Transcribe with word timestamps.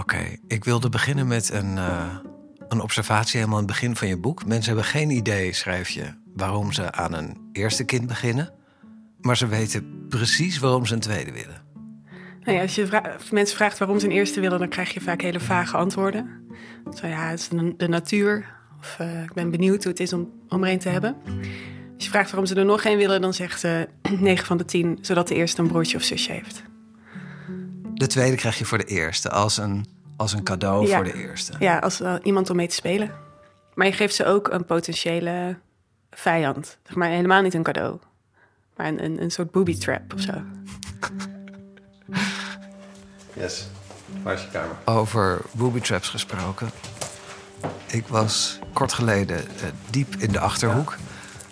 Oké, 0.00 0.36
ik 0.46 0.64
wilde 0.64 0.88
beginnen 0.88 1.26
met 1.26 1.52
een, 1.52 1.78
eh, 1.78 2.16
een 2.68 2.80
observatie 2.80 3.36
helemaal 3.36 3.58
aan 3.58 3.64
het 3.64 3.72
begin 3.72 3.96
van 3.96 4.08
je 4.08 4.16
boek. 4.16 4.46
Mensen 4.46 4.72
hebben 4.72 4.90
geen 4.90 5.10
idee, 5.10 5.52
schrijf 5.52 5.88
je, 5.88 6.14
waarom 6.34 6.72
ze 6.72 6.92
aan 6.92 7.14
een 7.14 7.36
eerste 7.52 7.84
kind 7.84 8.06
beginnen. 8.06 8.52
Maar 9.20 9.36
ze 9.36 9.46
weten 9.46 10.06
precies 10.08 10.58
waarom 10.58 10.86
ze 10.86 10.94
een 10.94 11.00
tweede 11.00 11.32
willen. 11.32 11.62
Nou 12.44 12.60
als 12.60 12.74
je 12.74 12.88
mensen 13.30 13.56
vraagt 13.56 13.78
waarom 13.78 13.98
ze 13.98 14.06
een 14.06 14.12
eerste 14.12 14.40
willen, 14.40 14.58
dan 14.58 14.68
krijg 14.68 14.94
je 14.94 15.00
vaak 15.00 15.20
hele 15.20 15.40
vage 15.40 15.76
antwoorden. 15.76 16.46
Zo 16.94 17.06
ja, 17.06 17.28
het 17.28 17.38
is 17.38 17.48
de, 17.76 17.88
natuur. 17.88 18.46
Of 18.78 18.96
eh, 18.98 19.22
ik 19.22 19.32
ben 19.32 19.50
benieuwd 19.50 19.82
hoe 19.82 19.92
het 19.92 20.00
is 20.00 20.12
om, 20.12 20.30
om 20.48 20.64
er 20.64 20.70
een 20.70 20.78
te 20.78 20.88
hebben. 20.88 21.16
Als 21.94 22.04
je 22.04 22.10
vraagt 22.10 22.30
waarom 22.30 22.46
ze 22.46 22.54
er 22.54 22.64
nog 22.64 22.82
geen 22.82 22.96
willen, 22.96 23.20
dan 23.20 23.34
zegt 23.34 23.60
ze 23.64 23.88
9 24.18 24.46
van 24.46 24.56
de 24.56 24.64
10, 24.64 24.98
zodat 25.00 25.28
de 25.28 25.34
eerste 25.34 25.62
een 25.62 25.68
broertje 25.68 25.96
of 25.96 26.02
zusje 26.02 26.32
heeft. 26.32 26.68
De 28.00 28.06
tweede 28.06 28.36
krijg 28.36 28.58
je 28.58 28.64
voor 28.64 28.78
de 28.78 28.84
eerste, 28.84 29.30
als 29.30 29.56
een, 29.56 29.86
als 30.16 30.32
een 30.32 30.42
cadeau 30.42 30.86
Ja. 30.86 30.94
voor 30.96 31.04
de 31.04 31.14
eerste. 31.14 31.52
Ja, 31.58 31.78
als 31.78 32.00
eh, 32.00 32.14
iemand 32.22 32.50
om 32.50 32.56
mee 32.56 32.68
te 32.68 32.74
spelen. 32.74 33.10
Maar 33.74 33.86
je 33.86 33.92
geeft 33.92 34.14
ze 34.14 34.24
ook 34.24 34.48
een 34.48 34.64
potentiële 34.64 35.56
vijand. 36.10 36.78
Zeg 36.86 36.96
maar 36.96 37.08
helemaal 37.08 37.42
niet 37.42 37.54
een 37.54 37.62
cadeau, 37.62 37.98
maar 38.76 38.86
een, 38.86 39.04
een, 39.04 39.22
een 39.22 39.30
soort 39.30 39.50
booby 39.50 39.78
trap 39.78 40.14
of 40.14 40.20
zo. 40.20 40.32
Yes. 43.32 43.66
Waar 44.22 44.34
is 44.34 44.42
je 44.42 44.48
kamer? 44.48 44.76
Over 44.84 45.40
booby 45.52 45.80
traps 45.80 46.08
gesproken. 46.08 46.70
Ik 47.86 48.06
was 48.06 48.58
kort 48.72 48.92
geleden 48.92 49.38
eh, 49.38 49.44
diep 49.90 50.14
in 50.18 50.32
de 50.32 50.40
achterhoek 50.40 50.96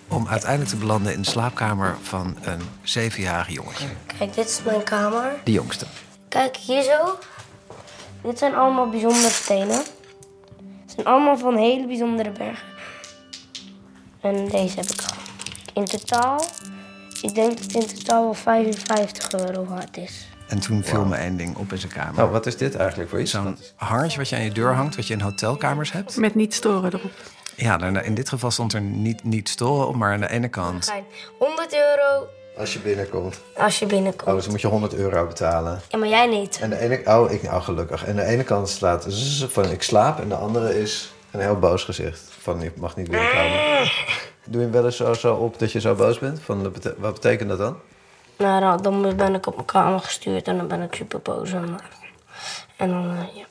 om 0.09 0.29
uiteindelijk 0.29 0.71
te 0.71 0.77
belanden 0.77 1.13
in 1.13 1.23
de 1.23 1.29
slaapkamer 1.29 1.97
van 2.03 2.37
een 2.43 2.61
zevenjarig 2.83 3.49
jongetje. 3.49 3.87
Kijk, 4.19 4.35
dit 4.35 4.49
is 4.49 4.63
mijn 4.65 4.83
kamer. 4.83 5.33
De 5.45 5.53
jongste. 5.53 5.87
Kijk, 6.29 6.57
hier 6.57 6.83
zo. 6.83 7.19
Dit 8.23 8.39
zijn 8.39 8.55
allemaal 8.55 8.89
bijzondere 8.89 9.29
stenen. 9.29 9.77
Het 10.83 10.93
zijn 10.95 11.07
allemaal 11.07 11.39
van 11.39 11.57
hele 11.57 11.87
bijzondere 11.87 12.31
bergen. 12.31 12.69
En 14.21 14.49
deze 14.49 14.77
heb 14.77 14.85
ik 14.85 15.01
al. 15.01 15.17
In 15.75 15.85
totaal, 15.85 16.45
ik 17.23 17.35
denk 17.35 17.51
dat 17.51 17.61
het 17.61 17.75
in 17.75 17.87
totaal 17.87 18.23
wel 18.23 18.35
55 18.35 19.33
euro 19.33 19.65
waard 19.65 19.97
is. 19.97 20.27
En 20.49 20.61
toen 20.61 20.85
viel 20.85 21.05
me 21.05 21.17
één 21.17 21.37
ding 21.37 21.57
op 21.57 21.73
in 21.73 21.79
zijn 21.79 21.93
kamer. 21.93 22.25
Oh, 22.25 22.31
wat 22.31 22.47
is 22.47 22.57
dit 22.57 22.77
eigenlijk 22.77 23.11
voor 23.11 23.21
iets? 23.21 23.31
Zo'n 23.31 23.59
hangertje 23.75 24.19
wat 24.19 24.29
je 24.29 24.37
aan 24.37 24.43
je 24.43 24.53
deur 24.53 24.75
hangt, 24.75 24.97
wat 24.97 25.07
je 25.07 25.15
in 25.15 25.21
hotelkamers 25.21 25.93
hebt. 25.93 26.17
Met 26.17 26.35
niet 26.35 26.55
storen 26.55 26.95
erop. 26.95 27.13
Ja, 27.57 27.77
nou, 27.77 27.99
in 27.99 28.15
dit 28.15 28.29
geval 28.29 28.51
stond 28.51 28.73
er 28.73 28.81
niet, 28.81 29.25
niet 29.25 29.49
storen 29.49 29.89
op, 29.89 29.95
maar 29.95 30.13
aan 30.13 30.21
de 30.21 30.31
ene 30.31 30.49
kant. 30.49 30.85
Fijn. 30.85 31.05
100 31.39 31.75
euro 31.75 32.27
Als 32.59 32.73
je 32.73 32.79
binnenkomt. 32.79 33.41
als 33.57 33.79
je 33.79 33.85
Oh, 33.85 33.91
binnenkomt. 33.91 34.35
dus 34.35 34.43
dan 34.43 34.53
moet 34.53 34.61
je 34.61 34.67
100 34.67 34.95
euro 34.95 35.27
betalen. 35.27 35.81
Ja, 35.89 35.99
maar 35.99 36.09
jij 36.09 36.27
niet. 36.27 36.59
En 36.61 36.71
de 36.71 36.79
ene... 36.79 37.01
Oh, 37.05 37.31
ik, 37.31 37.43
oh, 37.43 37.65
gelukkig. 37.65 38.05
En 38.05 38.17
de 38.17 38.25
ene 38.25 38.43
kant 38.45 38.69
staat 38.69 39.05
zzz 39.09 39.45
van 39.49 39.71
ik 39.71 39.83
slaap. 39.83 40.21
En 40.21 40.29
de 40.29 40.35
andere 40.35 40.81
is 40.81 41.13
een 41.31 41.41
heel 41.41 41.59
boos 41.59 41.85
gezicht. 41.85 42.21
Van 42.41 42.61
je 42.61 42.73
mag 42.77 42.97
niet 42.97 43.11
binnenkomen. 43.11 43.91
Doe 44.45 44.61
je 44.61 44.67
hem 44.67 44.71
wel 44.71 44.85
eens 44.85 44.97
zo, 44.97 45.13
zo 45.15 45.35
op 45.35 45.59
dat 45.59 45.73
je 45.73 45.81
zo 45.81 45.95
boos 45.95 46.19
bent? 46.19 46.41
Van, 46.41 46.73
wat 46.97 47.15
betekent 47.15 47.49
dat 47.49 47.59
dan? 47.59 47.77
Nou, 48.37 48.83
dan, 48.83 49.17
ben 49.17 49.35
ik 49.35 49.47
op 49.47 49.55
mijn 49.55 49.67
kamer 49.67 50.01
gestuurd 50.01 50.49
en 50.49 50.57
dan 50.57 50.69
ben 50.69 50.83
ik 50.83 50.95
super 50.95 51.21
boos. 51.21 51.53
En, 51.53 51.79
en 52.77 52.89
dan, 52.89 53.17
eh, 53.17 53.37
ja. 53.37 53.45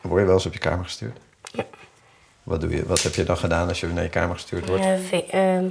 Word 0.00 0.20
je 0.20 0.26
wel 0.26 0.34
eens 0.34 0.46
op 0.46 0.52
je 0.52 0.58
kamer 0.58 0.84
gestuurd? 0.84 1.18
Wat, 2.42 2.60
doe 2.60 2.70
je, 2.70 2.86
wat 2.86 3.02
heb 3.02 3.14
je 3.14 3.24
dan 3.24 3.36
gedaan 3.36 3.68
als 3.68 3.80
je 3.80 3.86
naar 3.86 4.02
je 4.02 4.08
kamer 4.08 4.34
gestuurd 4.34 4.68
wordt? 4.68 4.84
Eh, 4.84 5.34
ehm, 5.34 5.64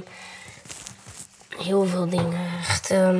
heel 1.58 1.84
veel 1.84 2.08
dingen. 2.08 2.40
Echt, 2.58 2.90
ehm, 2.90 3.14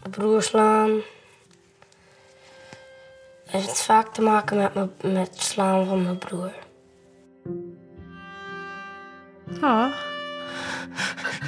mijn 0.00 0.10
broer 0.10 0.42
slaan. 0.42 0.90
Het 3.46 3.60
heeft 3.64 3.82
vaak 3.82 4.14
te 4.14 4.22
maken 4.22 4.56
met, 4.56 4.74
mijn- 4.74 4.90
met 5.02 5.28
het 5.28 5.42
slaan 5.42 5.86
van 5.86 6.02
mijn 6.02 6.18
broer. 6.18 6.52
Ah, 9.60 9.92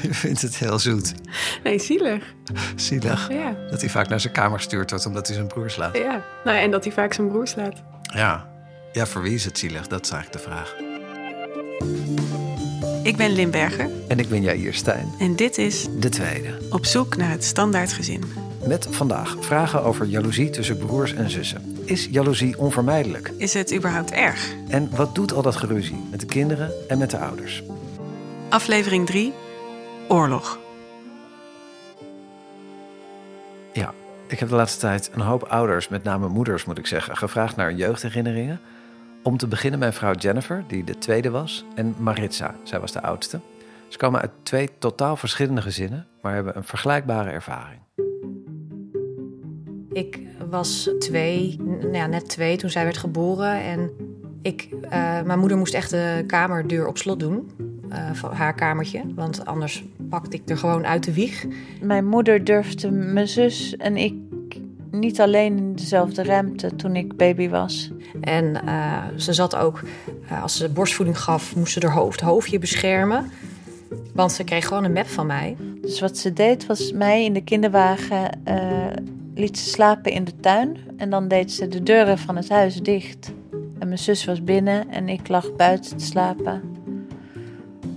Je 0.02 0.14
vindt 0.14 0.42
het 0.42 0.56
heel 0.56 0.78
zoet. 0.78 1.14
nee, 1.62 1.78
zielig. 1.78 2.24
Zielig. 2.76 3.28
Ja. 3.32 3.56
Dat 3.70 3.80
hij 3.80 3.90
vaak 3.90 4.08
naar 4.08 4.20
zijn 4.20 4.32
kamer 4.32 4.56
gestuurd 4.58 4.90
wordt 4.90 5.06
omdat 5.06 5.26
hij 5.26 5.36
zijn 5.36 5.48
broer 5.48 5.70
slaat. 5.70 5.96
Ja, 5.96 6.22
nou, 6.44 6.56
ja, 6.56 6.62
en 6.62 6.70
dat 6.70 6.84
hij 6.84 6.92
vaak 6.92 7.12
zijn 7.12 7.28
broer 7.28 7.46
slaat. 7.48 7.82
Ja. 8.14 8.48
Ja, 8.92 9.06
voor 9.06 9.22
wie 9.22 9.34
is 9.34 9.44
het 9.44 9.58
zielig? 9.58 9.86
Dat 9.86 10.04
is 10.04 10.10
eigenlijk 10.10 10.44
de 10.44 10.50
vraag. 10.50 10.74
Ik 13.08 13.16
ben 13.16 13.32
Limberger 13.32 13.90
En 14.08 14.18
ik 14.18 14.28
ben 14.28 14.42
Jair 14.42 14.74
Stijn. 14.74 15.12
en 15.18 15.36
dit 15.36 15.58
is 15.58 15.86
De 15.98 16.08
tweede. 16.08 16.58
Op 16.70 16.86
zoek 16.86 17.16
naar 17.16 17.30
het 17.30 17.44
standaard 17.44 17.92
gezin. 17.92 18.22
Met 18.66 18.86
vandaag 18.90 19.36
vragen 19.40 19.82
over 19.82 20.06
jaloezie 20.06 20.50
tussen 20.50 20.78
broers 20.78 21.14
en 21.14 21.30
zussen. 21.30 21.76
Is 21.84 22.08
jaloezie 22.10 22.58
onvermijdelijk? 22.58 23.32
Is 23.36 23.54
het 23.54 23.74
überhaupt 23.74 24.10
erg? 24.10 24.52
En 24.68 24.90
wat 24.96 25.14
doet 25.14 25.32
al 25.32 25.42
dat 25.42 25.56
geruzie 25.56 26.04
met 26.10 26.20
de 26.20 26.26
kinderen 26.26 26.72
en 26.88 26.98
met 26.98 27.10
de 27.10 27.18
ouders? 27.18 27.62
Aflevering 28.48 29.06
3. 29.06 29.32
Oorlog. 30.08 30.58
Ja, 33.72 33.94
ik 34.26 34.38
heb 34.38 34.48
de 34.48 34.54
laatste 34.54 34.80
tijd 34.80 35.10
een 35.14 35.20
hoop 35.20 35.42
ouders, 35.42 35.88
met 35.88 36.02
name 36.04 36.28
moeders 36.28 36.64
moet 36.64 36.78
ik 36.78 36.86
zeggen, 36.86 37.16
gevraagd 37.16 37.56
naar 37.56 37.72
jeugdherinneringen. 37.72 38.60
Om 39.22 39.36
te 39.36 39.46
beginnen 39.46 39.78
mijn 39.78 39.92
vrouw 39.92 40.14
Jennifer, 40.14 40.64
die 40.66 40.84
de 40.84 40.98
tweede 40.98 41.30
was, 41.30 41.64
en 41.74 41.94
Maritza, 41.98 42.54
zij 42.62 42.80
was 42.80 42.92
de 42.92 43.02
oudste. 43.02 43.40
Ze 43.88 43.98
komen 43.98 44.20
uit 44.20 44.30
twee 44.42 44.68
totaal 44.78 45.16
verschillende 45.16 45.62
gezinnen, 45.62 46.06
maar 46.22 46.34
hebben 46.34 46.56
een 46.56 46.64
vergelijkbare 46.64 47.30
ervaring. 47.30 47.80
Ik 49.92 50.20
was 50.50 50.90
twee, 50.98 51.56
nou 51.60 51.92
ja, 51.92 52.06
net 52.06 52.28
twee 52.28 52.56
toen 52.56 52.70
zij 52.70 52.84
werd 52.84 52.96
geboren. 52.96 53.62
En 53.62 53.90
ik, 54.42 54.68
eh, 54.82 55.22
mijn 55.22 55.38
moeder 55.38 55.58
moest 55.58 55.74
echt 55.74 55.90
de 55.90 56.24
kamerdeur 56.26 56.86
op 56.86 56.98
slot 56.98 57.20
doen. 57.20 57.50
eh, 57.88 58.12
van 58.12 58.32
haar 58.32 58.54
kamertje. 58.54 59.02
Want 59.14 59.44
anders 59.46 59.84
pakte 60.08 60.36
ik 60.36 60.48
er 60.48 60.58
gewoon 60.58 60.86
uit 60.86 61.04
de 61.04 61.12
wieg. 61.12 61.46
Mijn 61.82 62.06
moeder 62.06 62.44
durfde 62.44 62.90
mijn 62.90 63.28
zus 63.28 63.76
en 63.76 63.96
ik 63.96 64.14
niet 64.90 65.20
alleen 65.20 65.56
in 65.56 65.74
dezelfde 65.74 66.22
ruimte 66.22 66.76
toen 66.76 66.96
ik 66.96 67.16
baby 67.16 67.48
was. 67.48 67.90
En 68.20 68.66
eh, 68.66 69.02
ze 69.16 69.32
zat 69.32 69.56
ook, 69.56 69.82
eh, 70.28 70.42
als 70.42 70.56
ze 70.56 70.68
borstvoeding 70.68 71.18
gaf, 71.18 71.56
moest 71.56 71.72
ze 71.72 71.86
haar 71.86 71.96
hoofd, 71.96 72.20
hoofdje 72.20 72.58
beschermen. 72.58 73.30
Want 74.14 74.32
ze 74.32 74.44
kreeg 74.44 74.66
gewoon 74.66 74.84
een 74.84 74.92
map 74.92 75.06
van 75.06 75.26
mij. 75.26 75.56
Dus 75.80 76.00
wat 76.00 76.18
ze 76.18 76.32
deed 76.32 76.66
was 76.66 76.92
mij 76.92 77.24
in 77.24 77.32
de 77.32 77.44
kinderwagen 77.44 78.44
eh, 78.44 78.86
liet 79.34 79.58
ze 79.58 79.68
slapen 79.68 80.12
in 80.12 80.24
de 80.24 80.36
tuin. 80.40 80.76
En 80.96 81.10
dan 81.10 81.28
deed 81.28 81.52
ze 81.52 81.68
de 81.68 81.82
deuren 81.82 82.18
van 82.18 82.36
het 82.36 82.48
huis 82.48 82.82
dicht. 82.82 83.32
En 83.78 83.86
mijn 83.86 83.98
zus 83.98 84.24
was 84.24 84.44
binnen 84.44 84.88
en 84.88 85.08
ik 85.08 85.28
lag 85.28 85.56
buiten 85.56 85.96
te 85.96 86.04
slapen. 86.04 86.62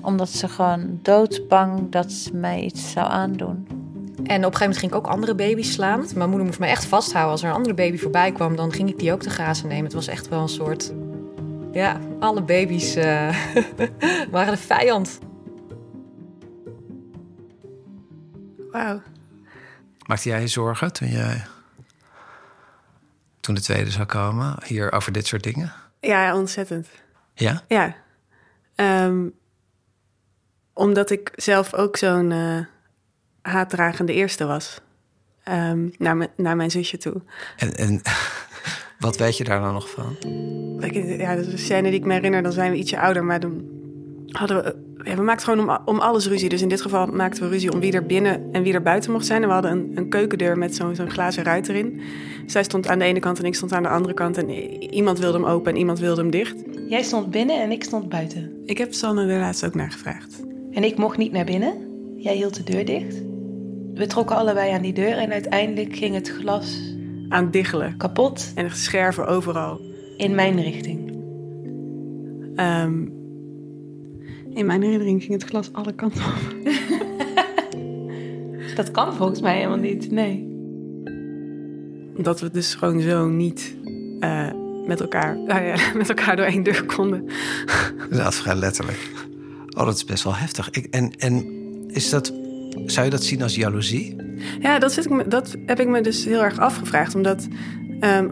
Omdat 0.01 0.29
ze 0.29 0.47
gewoon 0.47 0.99
doodbang 1.01 1.89
dat 1.89 2.11
ze 2.11 2.35
mij 2.35 2.61
iets 2.61 2.91
zou 2.91 3.11
aandoen. 3.11 3.80
En 4.23 4.45
op 4.45 4.51
een 4.51 4.57
gegeven 4.57 4.59
moment 4.59 4.77
ging 4.77 4.91
ik 4.91 4.97
ook 4.97 5.07
andere 5.07 5.35
baby's 5.35 5.71
slaan. 5.71 6.05
Mijn 6.15 6.29
moeder 6.29 6.47
moest 6.47 6.59
me 6.59 6.67
echt 6.67 6.85
vasthouden. 6.85 7.31
Als 7.31 7.41
er 7.41 7.49
een 7.49 7.55
andere 7.55 7.73
baby 7.75 7.97
voorbij 7.97 8.31
kwam, 8.31 8.55
dan 8.55 8.73
ging 8.73 8.89
ik 8.89 8.99
die 8.99 9.11
ook 9.11 9.21
te 9.21 9.29
grazen 9.29 9.67
nemen. 9.67 9.83
Het 9.83 9.93
was 9.93 10.07
echt 10.07 10.29
wel 10.29 10.41
een 10.41 10.49
soort... 10.49 10.93
Ja, 11.71 11.99
alle 12.19 12.41
baby's 12.41 12.95
eh, 12.95 13.35
waren 14.31 14.53
de 14.53 14.61
vijand. 14.61 15.19
Wauw. 18.71 19.01
Maakte 20.05 20.29
jij 20.29 20.41
je 20.41 20.47
zorgen 20.47 20.93
toen, 20.93 21.07
je, 21.07 21.41
toen 23.39 23.55
de 23.55 23.61
tweede 23.61 23.91
zou 23.91 24.05
komen, 24.05 24.55
hier 24.65 24.91
over 24.91 25.11
dit 25.11 25.27
soort 25.27 25.43
dingen? 25.43 25.73
Ja, 25.99 26.35
ontzettend. 26.35 26.87
Ja? 27.33 27.61
Ja. 27.67 27.95
Ehm, 28.75 29.27
omdat 30.73 31.09
ik 31.09 31.31
zelf 31.35 31.73
ook 31.73 31.97
zo'n 31.97 32.31
eh, 32.31 32.59
haatdragende 33.41 34.13
eerste 34.13 34.45
was. 34.45 34.81
Ehm, 35.43 35.87
naar, 35.97 36.17
mijn, 36.17 36.29
naar 36.35 36.55
mijn 36.55 36.71
zusje 36.71 36.97
toe. 36.97 37.21
En, 37.57 37.75
en 37.75 38.01
wat 38.99 39.17
weet 39.17 39.37
je 39.37 39.43
daar 39.43 39.61
dan 39.61 39.73
nog 39.73 39.89
van? 39.89 40.15
Ja, 41.17 41.35
dat 41.35 41.45
is 41.45 41.51
een 41.51 41.59
scène 41.59 41.89
die 41.89 41.99
ik 41.99 42.05
me 42.05 42.13
herinner. 42.13 42.43
Dan 42.43 42.51
zijn 42.51 42.71
we 42.71 42.77
ietsje 42.77 42.99
ouder, 42.99 43.23
maar 43.23 43.39
dan 43.39 43.63
hadden 44.27 44.63
we... 44.63 44.89
Ja, 45.03 45.15
we 45.15 45.21
maakten 45.21 45.45
gewoon 45.45 45.69
om, 45.69 45.79
om 45.85 45.99
alles 45.99 46.27
ruzie. 46.27 46.49
Dus 46.49 46.61
in 46.61 46.69
dit 46.69 46.81
geval 46.81 47.07
maakten 47.07 47.43
we 47.43 47.49
ruzie 47.49 47.71
om 47.71 47.79
wie 47.79 47.91
er 47.91 48.05
binnen 48.05 48.49
en 48.51 48.63
wie 48.63 48.73
er 48.73 48.81
buiten 48.81 49.11
mocht 49.11 49.25
zijn. 49.25 49.41
En 49.41 49.47
we 49.47 49.53
hadden 49.53 49.71
een, 49.71 49.91
een 49.95 50.09
keukendeur 50.09 50.57
met 50.57 50.75
zo'n 50.75 50.95
zo'n 50.95 51.09
glazen 51.09 51.43
ruit 51.43 51.69
erin. 51.69 52.01
Zij 52.45 52.63
stond 52.63 52.87
aan 52.87 52.99
de 52.99 53.05
ene 53.05 53.19
kant 53.19 53.39
en 53.39 53.45
ik 53.45 53.55
stond 53.55 53.73
aan 53.73 53.83
de 53.83 53.89
andere 53.89 54.13
kant. 54.13 54.37
En 54.37 54.49
iemand 54.93 55.19
wilde 55.19 55.37
hem 55.37 55.47
open 55.47 55.71
en 55.71 55.77
iemand 55.77 55.99
wilde 55.99 56.21
hem 56.21 56.31
dicht. 56.31 56.55
Jij 56.87 57.03
stond 57.03 57.31
binnen 57.31 57.61
en 57.61 57.71
ik 57.71 57.83
stond 57.83 58.09
buiten. 58.09 58.61
Ik 58.65 58.77
heb 58.77 58.93
Sanne 58.93 59.27
er 59.27 59.39
laatst 59.39 59.65
ook 59.65 59.75
naar 59.75 59.91
gevraagd. 59.91 60.43
En 60.71 60.83
ik 60.83 60.97
mocht 60.97 61.17
niet 61.17 61.31
naar 61.31 61.45
binnen. 61.45 61.73
Jij 62.17 62.35
hield 62.35 62.55
de 62.55 62.63
deur 62.63 62.85
dicht. 62.85 63.30
We 63.93 64.07
trokken 64.07 64.35
allebei 64.35 64.71
aan 64.71 64.81
die 64.81 64.93
deur 64.93 65.17
en 65.17 65.31
uiteindelijk 65.31 65.95
ging 65.95 66.15
het 66.15 66.29
glas 66.29 66.95
Aan 67.29 67.43
het 67.43 67.53
diggelen. 67.53 67.97
kapot 67.97 68.51
En 68.55 68.71
scherven 68.71 69.27
overal. 69.27 69.79
in 70.17 70.35
mijn 70.35 70.61
richting. 70.61 71.09
Ehm, 72.55 73.01
in 74.53 74.65
mijn 74.65 74.81
herinnering 74.81 75.21
ging 75.21 75.33
het 75.33 75.43
glas 75.49 75.73
alle 75.73 75.93
kanten 75.93 76.23
op. 76.23 76.55
Dat 78.75 78.91
kan 78.91 79.13
volgens 79.13 79.41
mij 79.41 79.55
helemaal 79.55 79.77
niet, 79.77 80.11
nee. 80.11 80.49
Dat 82.17 82.39
we 82.39 82.51
dus 82.51 82.75
gewoon 82.75 83.01
zo 83.01 83.27
niet 83.29 83.75
eh, 84.19 84.47
met 84.85 84.99
elkaar, 85.01 85.37
nou 85.47 85.61
ja, 85.63 85.75
met 85.95 86.09
elkaar 86.09 86.35
door 86.35 86.45
één 86.45 86.63
deur 86.63 86.85
konden. 86.85 87.25
Inderdaad, 88.03 88.35
vrij 88.35 88.55
letterlijk. 88.55 89.09
Oh, 89.77 89.85
dat 89.85 89.95
is 89.95 90.05
best 90.05 90.23
wel 90.23 90.35
heftig. 90.35 90.69
Ik, 90.69 90.85
en, 90.85 91.11
en 91.17 91.45
is 91.87 92.09
dat, 92.09 92.33
zou 92.85 93.05
je 93.05 93.11
dat 93.11 93.23
zien 93.23 93.41
als 93.41 93.55
jaloezie? 93.55 94.15
Ja, 94.59 94.79
dat, 94.79 94.91
zit 94.91 95.05
ik 95.05 95.11
me, 95.11 95.27
dat 95.27 95.55
heb 95.65 95.79
ik 95.79 95.87
me 95.87 96.01
dus 96.01 96.25
heel 96.25 96.43
erg 96.43 96.59
afgevraagd. 96.59 97.15
Omdat 97.15 97.47
ehm, 97.99 98.29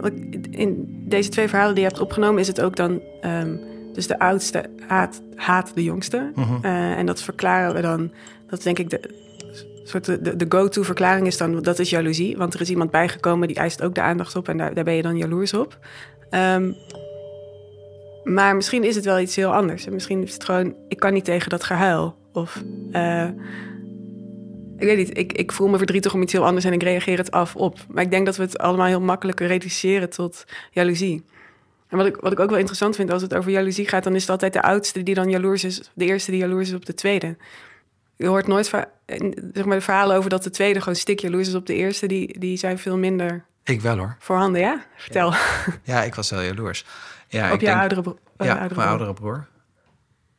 in 0.50 0.86
deze 1.08 1.30
twee 1.30 1.48
verhalen 1.48 1.74
die 1.76 1.84
je 1.84 1.90
hebt 1.90 2.02
opgenomen, 2.02 2.40
is 2.40 2.48
het 2.48 2.62
ook 2.62 2.76
dan. 2.76 3.02
ehm, 3.22 3.56
dus 3.94 4.08
de 4.08 4.20
oudste 4.20 4.64
haat, 4.88 5.22
haat 5.36 5.72
de 5.76 5.84
jongste. 5.84 6.32
Mhm. 6.36 6.66
Eh, 6.66 6.98
en 6.98 7.06
dat 7.06 7.22
verklaren 7.22 7.74
we 7.76 7.82
dan. 7.82 8.12
Dat 8.48 8.58
is 8.58 8.64
denk 8.64 8.80
ik 8.80 8.90
de, 8.90 9.00
soort 9.84 10.06
de, 10.06 10.36
de, 10.36 10.46
go-to 10.50 10.84
verklaring 10.84 11.28
is 11.28 11.38
dan. 11.38 11.62
Dat 11.62 11.80
is 11.80 11.90
jaloezie. 11.90 12.38
Want 12.38 12.54
er 12.54 12.62
is 12.62 12.70
iemand 12.70 12.92
bijgekomen 12.92 13.48
die 13.48 13.58
eist 13.58 13.82
ook 13.82 13.96
de 13.96 14.02
aandacht 14.02 14.36
op. 14.36 14.48
En 14.48 14.58
daar, 14.58 14.74
daar 14.74 14.84
ben 14.84 14.94
je 14.94 15.02
dan 15.02 15.18
jaloers 15.18 15.54
op. 15.54 15.78
Ehm, 16.30 16.72
maar 18.24 18.56
misschien 18.56 18.84
is 18.84 18.96
het 18.96 19.06
wel 19.06 19.20
iets 19.20 19.36
heel 19.36 19.54
anders. 19.54 19.86
En 19.86 19.94
misschien 19.94 20.24
is 20.24 20.34
het 20.34 20.44
gewoon. 20.44 20.76
Ik 20.88 21.00
kan 21.00 21.14
niet 21.14 21.26
tegen 21.26 21.50
dat 21.50 21.64
gehuil. 21.64 22.16
Of. 22.34 22.64
eh, 22.92 23.28
ik 24.80 24.86
weet 24.88 24.98
niet, 24.98 25.18
ik, 25.18 25.34
ik 25.34 25.52
voel 25.52 25.68
me 25.68 25.78
verdrietig 25.78 26.14
om 26.14 26.22
iets 26.22 26.34
heel 26.34 26.46
anders 26.46 26.66
en 26.66 26.74
ik 26.74 26.84
reageer 26.84 27.18
het 27.18 27.32
af 27.32 27.56
op. 27.56 27.80
Maar 27.90 28.04
ik 28.04 28.12
denk 28.12 28.26
dat 28.26 28.36
we 28.36 28.44
het 28.44 28.58
allemaal 28.58 28.86
heel 28.88 29.02
makkelijk 29.02 29.40
reduceren 29.40 30.10
tot 30.10 30.46
jaloezie. 30.72 31.26
En 31.88 31.98
wat 31.98 32.06
ik, 32.06 32.16
wat 32.16 32.32
ik 32.32 32.40
ook 32.40 32.50
wel 32.50 32.58
interessant 32.58 32.96
vind 32.96 33.12
als 33.12 33.22
het 33.22 33.36
over 33.36 33.52
jaloezie 33.52 33.88
gaat, 33.88 34.04
dan 34.04 34.16
is 34.16 34.22
het 34.22 34.30
altijd 34.30 34.54
de 34.54 34.62
oudste 34.62 35.04
die 35.04 35.16
dan 35.16 35.30
jaloers 35.30 35.64
is, 35.64 35.90
de 35.94 36.06
eerste 36.06 36.32
die 36.32 36.40
jaloers 36.40 36.68
is 36.70 36.76
op 36.76 36.86
de 36.86 36.94
tweede. 36.94 37.38
Je 38.16 38.28
hoort 38.28 38.48
nooit 38.48 38.66
zeg 38.66 38.86
maar, 39.66 39.76
de 39.76 39.82
verhalen 39.82 40.18
over 40.18 40.30
dat 40.30 40.44
de 40.44 40.50
tweede 40.50 40.80
gewoon 40.80 40.96
stik 40.96 41.20
jaloers 41.20 41.48
is 41.48 41.56
op 41.56 41.66
de 41.66 41.76
eerste, 41.76 42.08
die, 42.08 42.40
die 42.40 42.58
zijn 42.58 42.78
veel 42.80 42.98
minder 42.98 43.46
Ik 43.64 43.82
wel 43.82 43.98
hoor. 43.98 44.16
voorhanden, 44.20 44.62
ja? 44.62 44.84
Vertel. 44.96 45.34
Ja, 45.84 46.04
ik 46.04 46.16
was 46.16 46.30
wel 46.30 46.42
jaloers. 46.42 46.86
Ja, 47.28 47.48
op 47.48 47.54
ik 47.54 47.60
je 47.60 47.66
denk- 47.66 47.80
oudere, 47.80 48.02
eh, 48.38 48.48
Ja, 48.48 48.52
oudere 48.52 48.58
mijn 48.58 48.70
broer. 48.70 48.84
oudere 48.84 49.14
broer. 49.14 49.48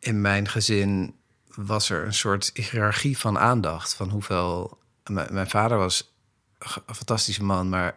In 0.01 0.21
mijn 0.21 0.49
gezin 0.49 1.15
was 1.55 1.91
er 1.91 2.05
een 2.05 2.15
soort 2.15 2.51
hiërarchie 2.55 3.19
van 3.19 3.39
aandacht. 3.39 3.95
Van 3.95 4.11
hoeveel. 4.11 4.79
Mijn, 5.07 5.51
vader 5.51 5.79
was 5.79 6.15
een 6.59 6.95
fantastische 6.95 7.45
man, 7.45 7.69
maar 7.69 7.97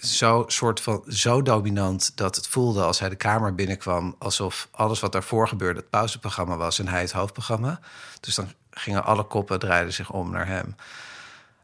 zo, 0.00 0.44
soort 0.46 0.80
van, 0.80 1.04
zo 1.08 1.42
dominant 1.42 2.16
dat 2.16 2.36
het 2.36 2.46
voelde 2.46 2.82
als 2.82 2.98
hij 2.98 3.08
de 3.08 3.16
kamer 3.16 3.54
binnenkwam. 3.54 4.14
alsof 4.18 4.68
alles 4.70 5.00
wat 5.00 5.12
daarvoor 5.12 5.48
gebeurde 5.48 5.80
het 5.80 5.90
pauzeprogramma 5.90 6.56
was 6.56 6.78
en 6.78 6.88
hij 6.88 7.00
het 7.00 7.12
hoofdprogramma. 7.12 7.80
Dus 8.20 8.34
dan 8.34 8.52
gingen 8.70 9.04
alle 9.04 9.24
koppen 9.24 9.58
draaiden 9.58 9.92
zich 9.92 10.10
om 10.10 10.30
naar 10.30 10.46
hem. 10.46 10.76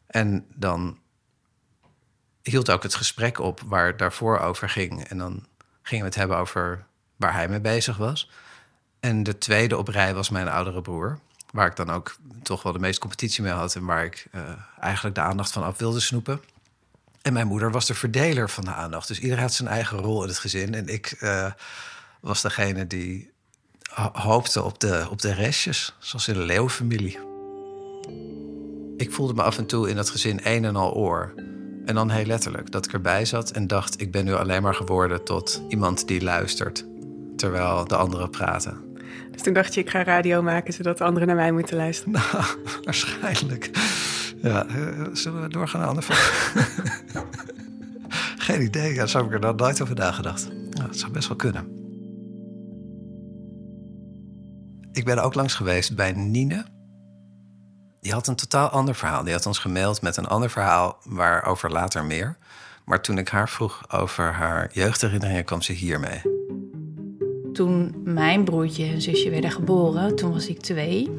En 0.07 0.47
dan 0.55 0.99
hield 2.43 2.71
ook 2.71 2.83
het 2.83 2.95
gesprek 2.95 3.39
op 3.39 3.61
waar 3.67 3.87
het 3.87 3.99
daarvoor 3.99 4.39
over 4.39 4.69
ging. 4.69 5.05
En 5.05 5.19
dan 5.19 5.47
gingen 5.83 6.05
we 6.05 6.11
het 6.11 6.19
hebben 6.19 6.37
over 6.37 6.87
waar 7.17 7.33
hij 7.33 7.49
mee 7.49 7.61
bezig 7.61 7.97
was. 7.97 8.31
En 9.03 9.23
de 9.23 9.39
tweede 9.39 9.77
op 9.77 9.89
rij 9.89 10.15
was 10.15 10.31
mijn 10.31 10.49
oudere 10.49 10.81
broer. 10.81 11.19
Waar 11.51 11.67
ik 11.67 11.77
dan 11.77 11.91
ook 11.91 12.17
toch 12.43 12.63
wel 12.63 12.73
de 12.73 12.79
meeste 12.79 13.01
competitie 13.01 13.43
mee 13.43 13.53
had. 13.53 13.75
En 13.75 13.85
waar 13.85 14.05
ik 14.05 14.27
eh, 14.31 14.41
eigenlijk 14.81 15.15
de 15.15 15.21
aandacht 15.21 15.53
van 15.53 15.63
af 15.63 15.79
wilde 15.79 16.01
snoepen. 16.01 16.41
En 17.23 17.33
mijn 17.33 17.47
moeder 17.47 17.71
was 17.71 17.87
de 17.87 17.95
verdeler 17.95 18.51
van 18.51 18.65
de 18.65 18.73
aandacht. 18.73 19.09
Dus 19.09 19.21
iedereen 19.21 19.43
had 19.43 19.53
zijn 19.55 19.69
eigen 19.69 19.99
rol 19.99 20.23
in 20.23 20.29
het 20.29 20.39
gezin. 20.39 20.75
En 20.75 20.89
ik 20.89 21.17
eh, 21.21 21.53
was 22.21 22.43
degene 22.43 22.87
die 22.87 23.31
ho- 23.95 24.11
hoopte 24.13 24.63
op 24.63 24.81
de, 24.81 25.07
op 25.11 25.21
de 25.21 25.33
restjes. 25.33 25.95
Zoals 25.99 26.29
in 26.29 26.35
de 26.35 26.41
leeuwfamilie. 26.41 27.19
Ik 28.97 29.13
voelde 29.13 29.35
me 29.35 29.43
af 29.43 29.59
en 29.59 29.67
toe 29.67 29.89
in 29.91 29.97
dat 29.97 30.11
gezin 30.11 30.41
een 30.43 30.65
en 30.65 30.77
al 30.77 30.93
oor. 30.95 31.33
En 31.87 31.95
dan 31.95 32.11
heel 32.11 32.27
letterlijk 32.27 32.71
dat 32.71 32.87
ik 32.87 32.93
erbij 32.93 33.25
zat 33.25 33.51
en 33.51 33.67
dacht... 33.67 34.01
ik 34.01 34.11
ben 34.11 34.25
nu 34.25 34.35
alleen 34.35 34.63
maar 34.63 34.75
geworden 34.75 35.25
tot 35.25 35.63
iemand 35.69 36.09
die 36.09 36.23
luistert. 36.23 36.85
Terwijl 37.37 37.85
de 37.85 37.97
anderen 37.97 38.31
praten. 38.31 38.91
Dus 39.31 39.43
toen 39.43 39.53
dacht 39.53 39.75
je, 39.75 39.81
ik 39.81 39.91
ga 39.91 40.03
radio 40.03 40.43
maken 40.43 40.73
zodat 40.73 40.99
de 40.99 41.05
anderen 41.05 41.29
naar 41.29 41.37
mij 41.37 41.53
moeten 41.53 41.77
luisteren. 41.77 42.13
Nou, 42.13 42.45
waarschijnlijk. 42.85 43.71
Ja, 44.43 44.67
eh, 44.67 45.07
zullen 45.13 45.43
we 45.43 45.49
doorgaan 45.49 45.81
een 45.81 45.89
ander 45.89 46.03
verhaal? 46.03 47.25
Geen 48.37 48.63
idee. 48.63 48.95
Ja, 48.95 49.07
zo 49.07 49.19
heb 49.19 49.27
ik 49.27 49.33
er 49.33 49.41
dan 49.41 49.57
nooit 49.57 49.83
over 49.83 49.95
nagedacht. 49.95 50.49
Nou, 50.71 50.87
dat 50.87 50.97
zou 50.99 51.13
best 51.13 51.29
wel 51.29 51.37
kunnen. 51.37 51.81
Ik 54.93 55.05
ben 55.05 55.19
ook 55.19 55.35
langs 55.35 55.55
geweest 55.55 55.97
bij 55.97 56.13
Nine. 56.13 56.65
Die 58.01 58.13
had 58.13 58.27
een 58.27 58.37
totaal 58.37 58.69
ander 58.69 58.95
verhaal. 58.95 59.25
Die 59.25 59.33
had 59.33 59.47
ons 59.47 59.59
gemaild 59.59 60.03
met 60.03 60.17
een 60.17 60.27
ander 60.27 60.51
verhaal, 60.51 60.99
waarover 61.05 61.71
later 61.71 62.05
meer. 62.05 62.37
Maar 62.85 63.01
toen 63.01 63.19
ik 63.19 63.29
haar 63.29 63.49
vroeg 63.49 63.93
over 63.93 64.33
haar 64.33 64.69
jeugdherinneringen, 64.73 65.45
kwam 65.45 65.63
ze 65.63 65.73
hiermee. 65.73 66.42
Toen 67.63 67.95
mijn 68.05 68.45
broertje 68.45 68.85
en 68.85 69.03
zusje 69.03 69.31
werden 69.31 69.51
geboren, 69.51 70.17
toen 70.17 70.33
was 70.33 70.49
ik 70.49 70.61
twee. 70.61 71.11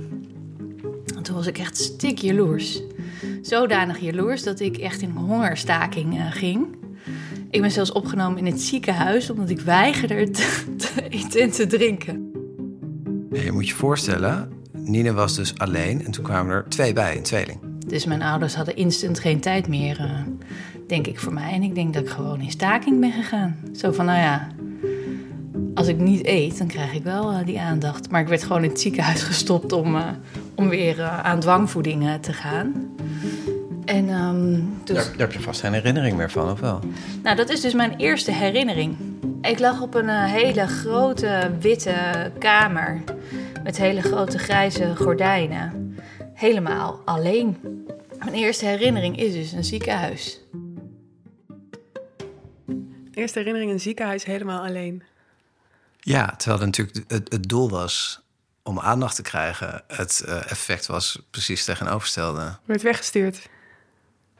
En 1.15 1.23
toen 1.23 1.35
was 1.35 1.47
ik 1.47 1.57
echt 1.57 1.77
stik 1.77 2.17
jaloers. 2.17 2.81
Zodanig 3.41 3.99
jaloers 3.99 4.43
dat 4.43 4.59
ik 4.59 4.77
echt 4.77 5.01
in 5.01 5.09
hongerstaking 5.09 6.17
eh, 6.17 6.31
ging. 6.31 6.67
Ik 7.49 7.61
ben 7.61 7.71
zelfs 7.71 7.91
opgenomen 7.91 8.37
in 8.37 8.45
het 8.45 8.61
ziekenhuis 8.61 9.29
omdat 9.29 9.49
ik 9.49 9.59
weigerde 9.59 10.29
te, 10.29 10.63
te 10.77 11.09
eten 11.09 11.41
en 11.41 11.51
te 11.51 11.67
drinken. 11.67 12.31
Je 13.31 13.51
moet 13.51 13.67
je 13.67 13.73
voorstellen, 13.73 14.49
Nine 14.71 15.13
was 15.13 15.35
dus 15.35 15.57
alleen 15.57 16.05
en 16.05 16.11
toen 16.11 16.23
kwamen 16.23 16.53
er 16.53 16.65
twee 16.69 16.93
bij, 16.93 17.17
een 17.17 17.23
tweeling. 17.23 17.59
Dus 17.87 18.05
mijn 18.05 18.21
ouders 18.21 18.55
hadden 18.55 18.75
instant 18.75 19.19
geen 19.19 19.39
tijd 19.39 19.67
meer, 19.67 19.99
eh, 19.99 20.19
denk 20.87 21.07
ik, 21.07 21.19
voor 21.19 21.33
mij. 21.33 21.51
En 21.51 21.63
ik 21.63 21.75
denk 21.75 21.93
dat 21.93 22.03
ik 22.03 22.09
gewoon 22.09 22.41
in 22.41 22.51
staking 22.51 22.99
ben 22.99 23.11
gegaan. 23.11 23.57
Zo 23.75 23.91
van, 23.91 24.05
nou 24.05 24.19
ja, 24.19 24.47
als 25.75 25.87
ik 25.87 25.97
niet 25.97 26.25
eet, 26.25 26.57
dan 26.57 26.67
krijg 26.67 26.93
ik 26.93 27.03
wel 27.03 27.31
eh, 27.31 27.45
die 27.45 27.59
aandacht. 27.59 28.09
Maar 28.11 28.21
ik 28.21 28.27
werd 28.27 28.43
gewoon 28.43 28.63
in 28.63 28.69
het 28.69 28.79
ziekenhuis 28.79 29.23
gestopt 29.33 29.71
om, 29.71 29.95
eh, 29.95 30.07
om 30.55 30.69
weer 30.69 30.99
eh, 30.99 31.19
aan 31.19 31.39
dwangvoeding 31.39 32.07
eh, 32.07 32.13
te 32.13 32.33
gaan. 32.33 32.95
En 33.85 34.09
ehm, 34.09 34.59
dus, 34.83 34.95
Daar, 34.95 35.05
daar 35.05 35.17
heb 35.17 35.31
je 35.31 35.39
vast 35.39 35.59
geen 35.59 35.73
herinnering 35.73 36.17
meer 36.17 36.31
van, 36.31 36.51
of 36.51 36.59
wel? 36.59 36.79
nou, 37.23 37.35
dat 37.35 37.49
is 37.49 37.61
dus 37.61 37.73
mijn 37.73 37.95
eerste 37.95 38.31
herinnering. 38.31 38.95
Ik 39.41 39.59
lag 39.59 39.81
op 39.81 39.93
een 39.93 40.09
hele 40.09 40.67
grote 40.67 41.51
witte 41.59 42.31
kamer 42.39 43.01
met 43.63 43.77
hele 43.77 44.01
grote 44.01 44.37
grijze 44.37 44.95
gordijnen. 44.95 45.95
Helemaal 46.33 47.01
alleen. 47.05 47.57
Mijn 48.19 48.33
eerste 48.33 48.65
herinnering 48.65 49.17
is 49.17 49.33
dus 49.33 49.51
een 49.51 49.63
ziekenhuis. 49.63 50.39
Eerste 53.13 53.37
herinnering 53.37 53.69
in 53.69 53.75
een 53.75 53.83
ziekenhuis 53.83 54.25
helemaal 54.25 54.65
alleen. 54.65 55.03
Ja, 56.03 56.33
terwijl 56.38 56.62
het 56.62 56.65
natuurlijk 56.65 57.12
het, 57.31 57.50
doel 57.50 57.69
was 57.69 58.22
om 58.63 58.79
aandacht 58.79 59.15
te 59.15 59.22
krijgen. 59.22 59.83
Het 59.88 60.24
eh, 60.25 60.51
effect 60.51 60.86
was 60.86 61.22
precies 61.31 61.65
tegenovergestelde. 61.65 62.57
werd 62.65 62.81
weggestuurd. 62.81 63.50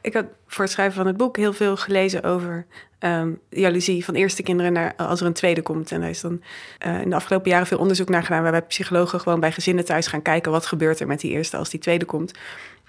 Ik 0.00 0.14
had 0.14 0.26
voor 0.46 0.64
het 0.64 0.72
schrijven 0.72 0.96
van 0.96 1.06
het 1.06 1.16
boek 1.16 1.36
heel 1.36 1.52
veel 1.52 1.76
gelezen 1.76 2.22
over 2.22 2.66
ehm, 2.98 3.32
jaloezie 3.50 4.04
van 4.04 4.14
eerste 4.14 4.42
kinderen 4.42 4.72
naar 4.72 4.94
als 4.96 5.20
er 5.20 5.26
een 5.26 5.32
tweede 5.32 5.62
komt. 5.62 5.92
En 5.92 6.00
daar 6.00 6.10
is 6.10 6.20
dan 6.20 6.42
eh, 6.78 7.00
in 7.00 7.10
de 7.10 7.16
afgelopen 7.16 7.50
jaren 7.50 7.66
veel 7.66 7.78
onderzoek 7.78 8.08
naar 8.08 8.22
gedaan, 8.22 8.42
waarbij 8.42 8.62
psychologen 8.62 9.20
gewoon 9.20 9.40
bij 9.40 9.52
gezinnen 9.52 9.84
thuis 9.84 10.06
gaan 10.06 10.22
kijken 10.22 10.52
wat 10.52 10.66
gebeurt 10.66 11.00
er 11.00 11.06
met 11.06 11.20
die 11.20 11.30
eerste 11.30 11.56
als 11.56 11.70
die 11.70 11.80
tweede 11.80 12.04
komt. 12.04 12.32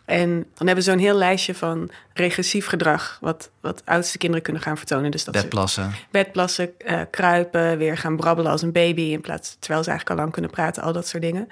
En 0.06 0.30
dan 0.54 0.66
hebben 0.68 0.84
ze 0.84 0.92
zo'n 0.92 1.00
heel 1.00 1.16
lijstje 1.16 1.56
van 1.56 1.90
regressief 2.14 2.66
gedrag, 2.66 3.18
wat, 3.22 3.50
wat 3.62 3.82
oudste 3.86 4.18
kinderen 4.18 4.44
kunnen 4.44 4.62
gaan 4.62 4.78
vertonen. 4.78 5.12
Dus 5.12 5.24
dat 5.24 5.36
ze 5.36 5.42
Bedplassen. 5.42 5.94
bedplassen, 6.12 6.80
eh, 6.80 7.02
kruipen, 7.10 7.78
weer 7.78 7.98
gaan 7.98 8.18
brabbelen 8.18 8.52
als 8.52 8.62
een 8.62 8.72
baby 8.72 9.02
in 9.02 9.22
plaats 9.22 9.56
terwijl 9.60 9.84
ze 9.84 9.90
eigenlijk 9.90 10.10
al 10.10 10.26
lang 10.26 10.32
kunnen 10.32 10.52
praten, 10.52 10.84
al 10.84 10.94
dat 10.94 11.08
soort 11.08 11.24
dingen. 11.24 11.48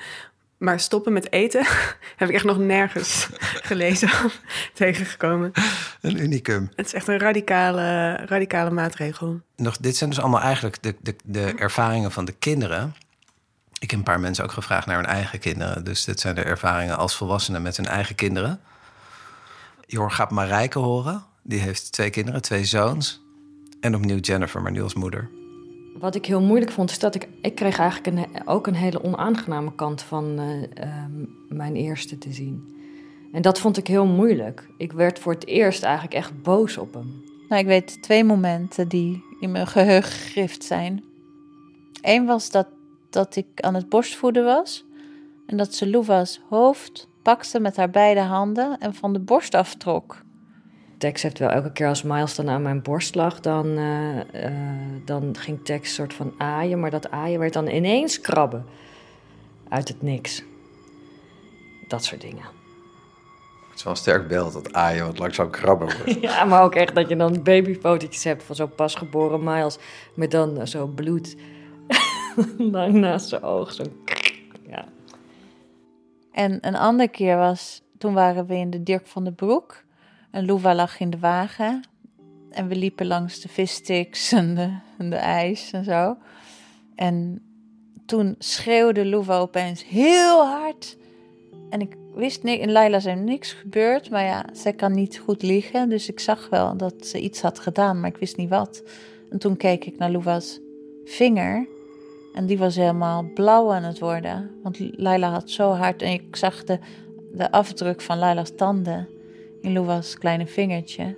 Maar 0.57 0.79
stoppen 0.79 1.13
met 1.13 1.31
eten 1.31 1.65
heb 2.15 2.29
ik 2.29 2.35
echt 2.35 2.43
nog 2.43 2.57
nergens 2.57 3.29
gelezen 3.69 4.07
of 4.07 4.39
tegengekomen. 4.73 5.51
Een 6.01 6.21
unicum. 6.21 6.69
Het 6.75 6.85
is 6.85 6.93
echt 6.93 7.07
een 7.07 7.19
radicale, 7.19 8.15
radicale 8.25 8.69
maatregel. 8.69 9.41
Nog, 9.55 9.77
dit 9.77 9.95
zijn 9.95 10.09
dus 10.09 10.19
allemaal 10.19 10.41
eigenlijk 10.41 10.83
de, 10.83 10.95
de, 11.01 11.15
de 11.23 11.53
ervaringen 11.55 12.11
van 12.11 12.25
de 12.25 12.31
kinderen. 12.31 12.95
Ik 13.83 13.89
heb 13.89 13.99
een 13.99 14.05
paar 14.05 14.19
mensen 14.19 14.43
ook 14.43 14.51
gevraagd 14.51 14.87
naar 14.87 14.95
hun 14.95 15.05
eigen 15.05 15.39
kinderen. 15.39 15.83
Dus 15.83 16.03
dit 16.03 16.19
zijn 16.19 16.35
de 16.35 16.41
ervaringen 16.41 16.97
als 16.97 17.15
volwassenen 17.15 17.61
met 17.61 17.77
hun 17.77 17.85
eigen 17.85 18.15
kinderen. 18.15 18.59
Hoort- 19.87 20.13
gaat 20.13 20.31
Marijke 20.31 20.79
horen. 20.79 21.23
Die 21.41 21.59
heeft 21.59 21.91
twee 21.91 22.09
kinderen, 22.09 22.41
twee 22.41 22.65
zoons. 22.65 23.21
En 23.79 23.95
opnieuw 23.95 24.17
Jennifer, 24.17 24.61
maar 24.61 24.71
nu 24.71 24.81
als 24.81 24.93
moeder. 24.93 25.29
Wat 25.99 26.15
ik 26.15 26.25
heel 26.25 26.41
moeilijk 26.41 26.71
vond, 26.71 26.89
is 26.89 26.99
dat 26.99 27.15
ik... 27.15 27.27
Ik 27.41 27.55
kreeg 27.55 27.77
eigenlijk 27.79 28.17
een, 28.17 28.47
ook 28.47 28.67
een 28.67 28.75
hele 28.75 29.03
onaangename 29.03 29.75
kant 29.75 30.01
van 30.01 30.39
eh, 30.39 30.83
ehm, 30.83 31.11
mijn 31.49 31.75
eerste 31.75 32.17
te 32.17 32.33
zien. 32.33 32.75
En 33.33 33.41
dat 33.41 33.59
vond 33.59 33.77
ik 33.77 33.87
heel 33.87 34.05
moeilijk. 34.05 34.67
Ik 34.77 34.91
werd 34.91 35.19
voor 35.19 35.33
het 35.33 35.47
eerst 35.47 35.83
eigenlijk 35.83 36.13
echt 36.13 36.41
boos 36.41 36.77
op 36.77 36.93
hem. 36.93 37.23
Nou, 37.49 37.61
ik 37.61 37.67
weet 37.67 38.01
twee 38.01 38.23
momenten 38.23 38.87
die 38.87 39.23
in 39.39 39.51
mijn 39.51 39.67
geheugen 39.67 40.11
gegrift 40.11 40.63
zijn. 40.63 41.03
Eén 42.01 42.25
was 42.25 42.51
dat, 42.51 42.67
dat 43.13 43.35
ik 43.35 43.47
aan 43.55 43.73
het 43.73 43.89
borstvoeden 43.89 44.43
was. 44.43 44.85
En 45.45 45.57
dat 45.57 45.73
ze 45.73 45.89
Louva's 45.89 46.41
hoofd 46.49 47.07
pakte 47.21 47.59
met 47.59 47.75
haar 47.75 47.89
beide 47.89 48.19
handen 48.19 48.77
en 48.79 48.93
van 48.93 49.13
de 49.13 49.19
borst 49.19 49.55
aftrok. 49.55 50.21
Tex 50.97 51.21
heeft 51.21 51.39
wel 51.39 51.49
elke 51.49 51.71
keer 51.71 51.87
als 51.87 52.03
Miles 52.03 52.35
dan 52.35 52.49
aan 52.49 52.61
mijn 52.61 52.81
borst 52.81 53.15
lag, 53.15 53.39
dan, 53.39 53.77
eh, 53.77 54.45
eh, 54.45 54.53
dan 55.05 55.37
ging 55.37 55.65
Tex 55.65 55.93
soort 55.93 56.13
van 56.13 56.33
aaien. 56.37 56.79
Maar 56.79 56.89
dat 56.89 57.11
aaien 57.11 57.39
werd 57.39 57.53
dan 57.53 57.67
ineens 57.67 58.21
krabben. 58.21 58.65
Uit 59.69 59.87
het 59.87 60.01
niks. 60.01 60.43
Dat 61.87 62.03
soort 62.03 62.21
dingen. 62.21 62.45
Het 63.69 63.75
is 63.75 63.83
wel 63.83 63.93
een 63.93 63.99
sterk 63.99 64.27
beeld 64.27 64.53
dat 64.53 64.73
aaien 64.73 65.05
wat 65.05 65.19
langzaam 65.19 65.49
krabben 65.49 65.87
wordt. 65.97 66.21
Ja, 66.21 66.45
maar 66.45 66.63
ook 66.63 66.75
echt 66.75 66.95
dat 66.95 67.09
je 67.09 67.15
dan 67.15 67.43
babyfotootjes 67.43 68.23
hebt 68.23 68.43
van 68.43 68.55
zo'n 68.55 68.75
pasgeboren 68.75 69.43
Miles. 69.43 69.77
Met 70.13 70.31
dan 70.31 70.67
zo 70.67 70.87
bloed 70.87 71.35
lang 72.57 72.93
naast 72.93 73.29
zijn 73.29 73.43
oog. 73.43 73.71
Zo. 73.71 73.83
Ja. 74.67 74.85
En 76.31 76.57
een 76.61 76.75
andere 76.75 77.09
keer 77.09 77.37
was, 77.37 77.81
toen 77.97 78.13
waren 78.13 78.45
we 78.45 78.55
in 78.55 78.69
de 78.69 78.83
Dirk 78.83 79.07
van 79.07 79.23
den 79.23 79.35
Broek. 79.35 79.83
En 80.31 80.45
Louva 80.45 80.75
lag 80.75 80.99
in 80.99 81.09
de 81.09 81.19
wagen. 81.19 81.83
En 82.49 82.67
we 82.67 82.75
liepen 82.75 83.07
langs 83.07 83.39
de 83.39 83.49
vissticks 83.49 84.31
en 84.31 84.55
de, 84.55 84.77
en 84.97 85.09
de 85.09 85.15
ijs 85.15 85.71
en 85.71 85.83
zo. 85.83 86.17
En 86.95 87.41
toen 88.05 88.35
schreeuwde 88.39 89.05
Louva 89.05 89.37
opeens 89.37 89.85
heel 89.85 90.45
hard. 90.45 90.97
En 91.69 91.81
ik 91.81 91.95
wist 92.15 92.43
niet, 92.43 92.59
in 92.59 92.71
Laila 92.71 92.99
zijn 92.99 93.23
niks 93.23 93.53
gebeurd. 93.53 94.09
Maar 94.09 94.23
ja, 94.23 94.45
zij 94.53 94.73
kan 94.73 94.93
niet 94.93 95.17
goed 95.17 95.41
liggen. 95.41 95.89
Dus 95.89 96.09
ik 96.09 96.19
zag 96.19 96.49
wel 96.49 96.77
dat 96.77 97.05
ze 97.05 97.19
iets 97.19 97.41
had 97.41 97.59
gedaan, 97.59 97.99
maar 97.99 98.09
ik 98.09 98.17
wist 98.17 98.37
niet 98.37 98.49
wat. 98.49 98.83
En 99.29 99.39
toen 99.39 99.57
keek 99.57 99.85
ik 99.85 99.97
naar 99.97 100.11
Louva's 100.11 100.59
vinger. 101.05 101.67
En 102.33 102.45
die 102.45 102.57
was 102.57 102.75
helemaal 102.75 103.23
blauw 103.33 103.71
aan 103.71 103.83
het 103.83 103.99
worden. 103.99 104.51
Want 104.63 104.79
Laila 104.79 105.31
had 105.31 105.49
zo 105.49 105.71
hard. 105.71 106.01
En 106.01 106.11
ik 106.11 106.35
zag 106.35 106.63
de, 106.63 106.79
de 107.33 107.51
afdruk 107.51 108.01
van 108.01 108.17
Laila's 108.17 108.55
tanden 108.55 109.07
in 109.61 109.73
Louva's 109.73 110.17
kleine 110.17 110.47
vingertje. 110.47 111.17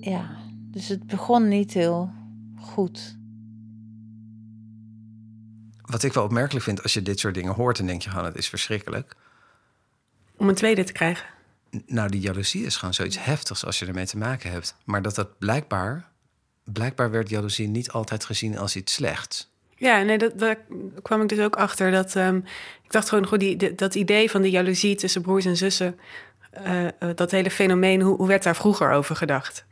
Ja, 0.00 0.36
dus 0.70 0.88
het 0.88 1.06
begon 1.06 1.48
niet 1.48 1.72
heel 1.72 2.10
goed. 2.60 3.16
Wat 5.82 6.02
ik 6.02 6.12
wel 6.12 6.24
opmerkelijk 6.24 6.64
vind 6.64 6.82
als 6.82 6.92
je 6.92 7.02
dit 7.02 7.18
soort 7.18 7.34
dingen 7.34 7.54
hoort... 7.54 7.76
dan 7.76 7.86
denk 7.86 8.02
je 8.02 8.10
gewoon, 8.10 8.24
het 8.24 8.36
is 8.36 8.48
verschrikkelijk. 8.48 9.16
Om 10.36 10.48
een 10.48 10.54
tweede 10.54 10.84
te 10.84 10.92
krijgen. 10.92 11.26
Nou, 11.86 12.10
die 12.10 12.20
jaloezie 12.20 12.64
is 12.64 12.76
gewoon 12.76 12.94
zoiets 12.94 13.24
heftigs 13.24 13.64
als 13.64 13.78
je 13.78 13.86
ermee 13.86 14.06
te 14.06 14.18
maken 14.18 14.50
hebt. 14.50 14.76
Maar 14.84 15.02
dat 15.02 15.14
dat 15.14 15.38
blijkbaar... 15.38 16.10
Blijkbaar 16.64 17.10
werd 17.10 17.28
jaloezie 17.28 17.68
niet 17.68 17.90
altijd 17.90 18.24
gezien 18.24 18.58
als 18.58 18.76
iets 18.76 18.92
slechts. 18.92 19.51
Ja, 19.82 20.02
nee, 20.02 20.18
dat, 20.18 20.38
daar 20.38 20.56
kwam 21.02 21.22
ik 21.22 21.28
dus 21.28 21.40
ook 21.40 21.56
achter. 21.56 21.90
Dat, 21.90 22.16
ehm, 22.16 22.36
ik 22.82 22.92
dacht 22.92 23.08
gewoon, 23.08 23.26
goed, 23.26 23.40
die, 23.40 23.74
dat 23.74 23.94
idee 23.94 24.30
van 24.30 24.42
de 24.42 24.50
jaloezie 24.50 24.94
tussen 24.94 25.22
broers 25.22 25.44
en 25.44 25.56
zussen... 25.56 25.98
eh, 26.50 26.86
eh, 26.86 26.92
dat 27.14 27.30
hele 27.30 27.50
fenomeen, 27.50 28.00
hoe, 28.00 28.16
hoe 28.16 28.28
werd 28.28 28.42
daar 28.42 28.56
vroeger 28.56 28.90
over 28.90 29.16
gedacht? 29.16 29.64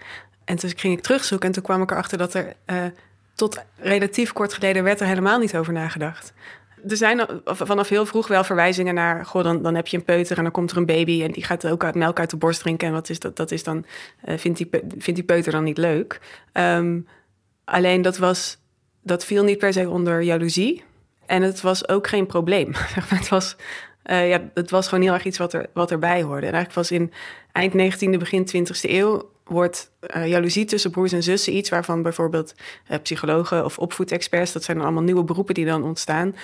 En 0.44 0.56
toen 0.56 0.70
ging 0.76 0.96
ik 0.96 1.02
terugzoeken 1.02 1.46
en 1.46 1.54
toen 1.54 1.62
kwam 1.62 1.82
ik 1.82 1.90
erachter 1.90 2.18
dat 2.18 2.34
er... 2.34 2.54
eh, 2.64 2.84
tot 3.34 3.62
relatief 3.76 4.32
kort 4.32 4.52
geleden 4.54 4.82
werd 4.84 5.00
er 5.00 5.06
helemaal 5.06 5.38
niet 5.38 5.56
over 5.56 5.72
nagedacht. 5.72 6.32
Er 6.88 6.96
zijn 6.96 7.26
vanaf 7.44 7.88
heel 7.88 8.06
vroeg 8.06 8.28
wel 8.28 8.44
verwijzingen 8.44 8.94
naar... 8.94 9.26
Goh, 9.26 9.44
dan, 9.44 9.62
dan 9.62 9.74
heb 9.74 9.86
je 9.86 9.96
een 9.96 10.04
peuter 10.04 10.36
en 10.36 10.42
dan 10.42 10.52
komt 10.52 10.70
er 10.70 10.76
een 10.76 10.86
baby... 10.86 11.22
en 11.22 11.32
die 11.32 11.44
gaat 11.44 11.66
ook 11.66 11.84
uit 11.84 11.94
melk 11.94 12.18
uit 12.18 12.30
de 12.30 12.36
borst 12.36 12.60
drinken. 12.60 12.86
En 12.86 12.92
wat 12.92 13.08
is 13.08 13.18
dat? 13.18 13.36
Dat 13.36 13.50
is 13.50 13.62
dan, 13.62 13.84
vindt, 14.26 14.58
die, 14.58 14.68
vindt 14.98 15.14
die 15.14 15.24
peuter 15.24 15.52
dan 15.52 15.64
niet 15.64 15.78
leuk? 15.78 16.20
Ehm, 16.52 17.00
alleen 17.64 18.02
dat 18.02 18.18
was 18.18 18.58
dat 19.02 19.24
viel 19.24 19.44
niet 19.44 19.58
per 19.58 19.72
se 19.72 19.88
onder 19.88 20.22
jaloezie. 20.22 20.84
En 21.26 21.42
het 21.42 21.60
was 21.60 21.88
ook 21.88 22.06
geen 22.06 22.26
probleem. 22.26 22.72
Het, 23.18 23.28
was, 23.28 23.56
eh, 24.02 24.28
ja, 24.28 24.50
het 24.54 24.70
was 24.70 24.88
gewoon 24.88 25.04
heel 25.04 25.12
erg 25.12 25.24
iets 25.24 25.38
wat, 25.38 25.52
er, 25.52 25.66
wat 25.72 25.90
erbij 25.90 26.22
hoorde. 26.22 26.46
En 26.46 26.52
eigenlijk 26.52 26.74
was 26.74 26.90
in 26.90 27.12
eind 27.52 27.72
19e, 27.72 28.18
begin 28.18 28.48
20e 28.56 28.90
eeuw... 28.90 29.30
wordt 29.44 29.90
eh, 30.00 30.28
jaloezie 30.28 30.64
tussen 30.64 30.90
broers 30.90 31.12
en 31.12 31.22
zussen 31.22 31.56
iets... 31.56 31.70
waarvan 31.70 32.02
bijvoorbeeld 32.02 32.54
eh, 32.86 32.98
psychologen 33.02 33.64
of 33.64 33.78
opvoedexperts... 33.78 34.52
dat 34.52 34.64
zijn 34.64 34.80
allemaal 34.80 35.02
nieuwe 35.02 35.24
beroepen 35.24 35.54
die 35.54 35.66
dan 35.66 35.84
ontstaan... 35.84 36.36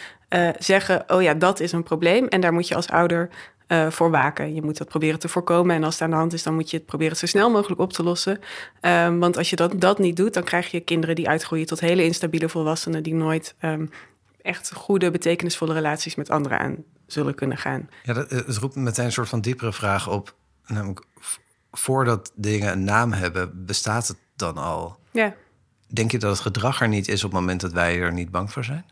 zeggen, 0.58 1.04
oh 1.06 1.22
ja, 1.22 1.34
dat 1.34 1.60
is 1.60 1.72
een 1.72 1.82
probleem... 1.82 2.26
en 2.26 2.40
daar 2.40 2.52
moet 2.52 2.68
je 2.68 2.75
als 2.75 2.88
ouder 2.88 3.28
eh, 3.66 3.90
voor 3.90 4.11
waken. 4.11 4.54
Je 4.54 4.62
moet 4.62 4.78
dat 4.78 4.88
proberen 4.88 5.18
te 5.18 5.28
voorkomen. 5.28 5.76
En 5.76 5.85
als 5.85 5.94
het 5.94 6.02
aan 6.02 6.11
de 6.11 6.16
hand 6.16 6.32
is, 6.32 6.42
dan 6.42 6.54
moet 6.54 6.70
je 6.70 6.76
het 6.76 6.87
proberen 6.87 7.16
zo 7.16 7.26
snel 7.26 7.50
mogelijk 7.50 7.80
op 7.80 7.92
te 7.92 8.02
lossen. 8.02 8.40
Ehm, 8.80 9.18
want 9.18 9.37
als 9.37 9.50
je 9.50 9.56
dat, 9.56 9.80
dat 9.80 9.99
niet 9.99 10.16
doet, 10.16 10.35
dan 10.35 10.42
krijg 10.42 10.70
je 10.70 10.80
kinderen 10.80 11.14
die 11.14 11.28
uitgroeien 11.28 11.66
tot 11.66 11.80
hele 11.80 12.04
instabiele 12.04 12.49
volwassenen 12.49 13.02
die 13.02 13.14
nooit 13.14 13.54
ehm, 13.58 13.87
echt 14.42 14.73
goede, 14.75 15.11
betekenisvolle 15.11 15.73
relaties 15.73 16.14
met 16.14 16.30
anderen 16.30 16.58
aan 16.58 16.76
zullen 17.06 17.35
kunnen 17.35 17.58
gaan. 17.58 17.88
Ja, 18.02 18.12
dat, 18.12 18.28
eh, 18.28 18.38
het 18.46 18.56
roept 18.56 18.75
meteen 18.75 19.04
een 19.04 19.12
soort 19.12 19.28
van 19.28 19.40
diepere 19.40 19.73
vraag 19.73 20.08
op. 20.08 20.35
Namelijk, 20.66 21.04
voordat 21.73 22.32
dingen 22.35 22.73
een 22.73 22.85
naam 22.85 23.12
hebben, 23.12 23.66
bestaat 23.66 24.08
het 24.08 24.18
dan 24.37 24.56
al? 24.56 24.96
Ja, 25.11 25.35
Denk 25.88 26.11
je 26.11 26.18
dat 26.18 26.30
het 26.30 26.40
gedrag 26.40 26.80
er 26.80 26.88
niet 26.88 27.08
is 27.08 27.25
op 27.25 27.30
het 27.30 27.40
moment 27.40 27.61
dat 27.61 27.73
wij 27.73 28.00
er 28.00 28.12
niet 28.12 28.30
bang 28.30 28.52
voor 28.52 28.64
zijn? 28.64 28.85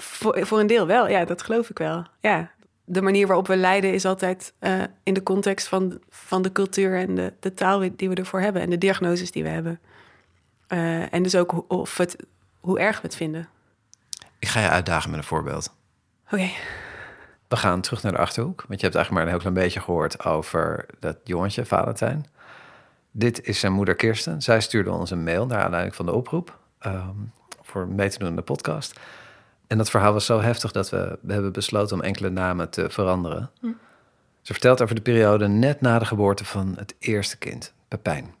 voor, 0.00 0.46
voor 0.46 0.60
een 0.60 0.66
deel 0.66 0.86
wel. 0.86 1.08
Ja, 1.08 1.24
dat 1.24 1.42
geloof 1.42 1.70
ik 1.70 1.78
wel. 1.78 2.06
Ja, 2.20 2.50
de 2.92 3.02
manier 3.02 3.26
waarop 3.26 3.46
we 3.46 3.56
lijden 3.56 3.92
is 3.92 4.04
altijd 4.04 4.52
eh, 4.58 4.82
in 5.02 5.14
de 5.14 5.22
context 5.22 5.68
van, 5.68 6.00
van 6.08 6.42
de 6.42 6.52
cultuur 6.52 6.98
en 6.98 7.14
de, 7.14 7.32
de 7.40 7.54
taal 7.54 7.78
die 7.96 8.08
we 8.08 8.14
ervoor 8.14 8.40
hebben 8.40 8.62
en 8.62 8.70
de 8.70 8.78
diagnoses 8.78 9.30
die 9.30 9.42
we 9.42 9.48
hebben. 9.48 9.80
Eh, 10.66 11.12
en 11.12 11.22
dus 11.22 11.36
ook 11.36 11.50
hoe, 11.50 11.64
of 11.68 11.96
het, 11.96 12.16
hoe 12.60 12.78
erg 12.80 13.00
we 13.00 13.06
het 13.06 13.16
vinden. 13.16 13.48
Ik 14.38 14.48
ga 14.48 14.60
je 14.60 14.68
uitdagen 14.68 15.10
met 15.10 15.18
een 15.18 15.24
voorbeeld. 15.24 15.74
Oké. 16.30 16.48
We 17.48 17.56
gaan 17.56 17.80
terug 17.80 18.02
naar 18.02 18.12
de 18.12 18.18
achterhoek. 18.18 18.64
Want 18.68 18.80
je 18.80 18.86
hebt 18.86 18.94
eigenlijk 18.96 19.10
maar 19.10 19.22
een 19.22 19.40
heel 19.40 19.50
klein 19.50 19.64
beetje 19.66 19.80
gehoord 19.80 20.24
over 20.24 20.86
dat 20.98 21.16
jongetje, 21.24 21.64
Valentijn. 21.64 22.26
Dit 23.10 23.46
is 23.46 23.60
zijn 23.60 23.72
moeder 23.72 23.94
Kirsten. 23.94 24.42
Zij 24.42 24.60
stuurde 24.60 24.90
ons 24.90 25.10
een 25.10 25.22
mail 25.22 25.46
naar 25.46 25.62
aanleiding 25.62 25.94
van 25.94 26.06
de 26.06 26.12
oproep. 26.12 26.58
ehm, 26.78 27.16
voor 27.62 27.88
mee 27.88 28.08
te 28.08 28.18
doen 28.18 28.28
in 28.28 28.36
de 28.36 28.42
podcast. 28.42 29.00
En 29.70 29.78
dat 29.78 29.90
verhaal 29.90 30.12
was 30.12 30.26
zo 30.26 30.40
heftig 30.40 30.72
dat 30.72 30.90
we, 30.90 31.18
we 31.22 31.32
hebben 31.32 31.52
besloten 31.52 31.96
om 31.96 32.02
enkele 32.02 32.30
namen 32.30 32.70
te 32.70 32.90
veranderen. 32.90 33.50
Ze 34.42 34.52
vertelt 34.52 34.82
over 34.82 34.94
de 34.94 35.00
periode 35.00 35.48
net 35.48 35.80
na 35.80 35.98
de 35.98 36.04
geboorte 36.04 36.44
van 36.44 36.74
het 36.76 36.94
eerste 36.98 37.36
kind, 37.38 37.72
Pepijn. 37.88 38.34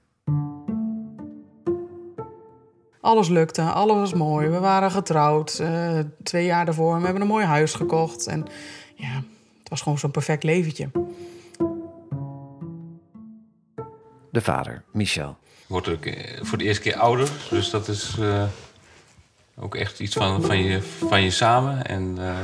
Alles 3.00 3.28
lukte, 3.28 3.62
alles 3.62 3.96
was 3.96 4.14
mooi. 4.14 4.48
We 4.48 4.58
waren 4.58 4.90
getrouwd 4.90 5.58
eh, 5.58 5.98
twee 6.22 6.44
jaar 6.44 6.64
daarvoor. 6.64 6.96
We 6.98 7.04
hebben 7.04 7.22
een 7.22 7.28
mooi 7.28 7.44
huis 7.44 7.74
gekocht. 7.74 8.26
En 8.26 8.46
ja, 8.94 9.22
het 9.58 9.68
was 9.68 9.80
gewoon 9.80 9.98
zo'n 9.98 10.10
perfect 10.10 10.42
leventje. 10.42 10.90
De 14.30 14.40
vader, 14.40 14.82
Michel. 14.92 15.36
wordt 15.66 15.88
ook 15.88 16.04
eh, 16.04 16.44
voor 16.44 16.58
de 16.58 16.64
eerste 16.64 16.82
keer 16.82 16.96
ouder. 16.96 17.30
Dus 17.50 17.70
dat 17.70 17.88
is 17.88 18.16
eh, 18.20 18.44
ook 19.60 19.74
echt 19.74 20.00
iets 20.00 20.14
van, 20.14 20.42
van, 20.42 20.58
je, 20.58 20.82
van 20.82 21.22
je 21.22 21.30
samen. 21.30 21.86
En 21.86 22.14
eh, 22.18 22.38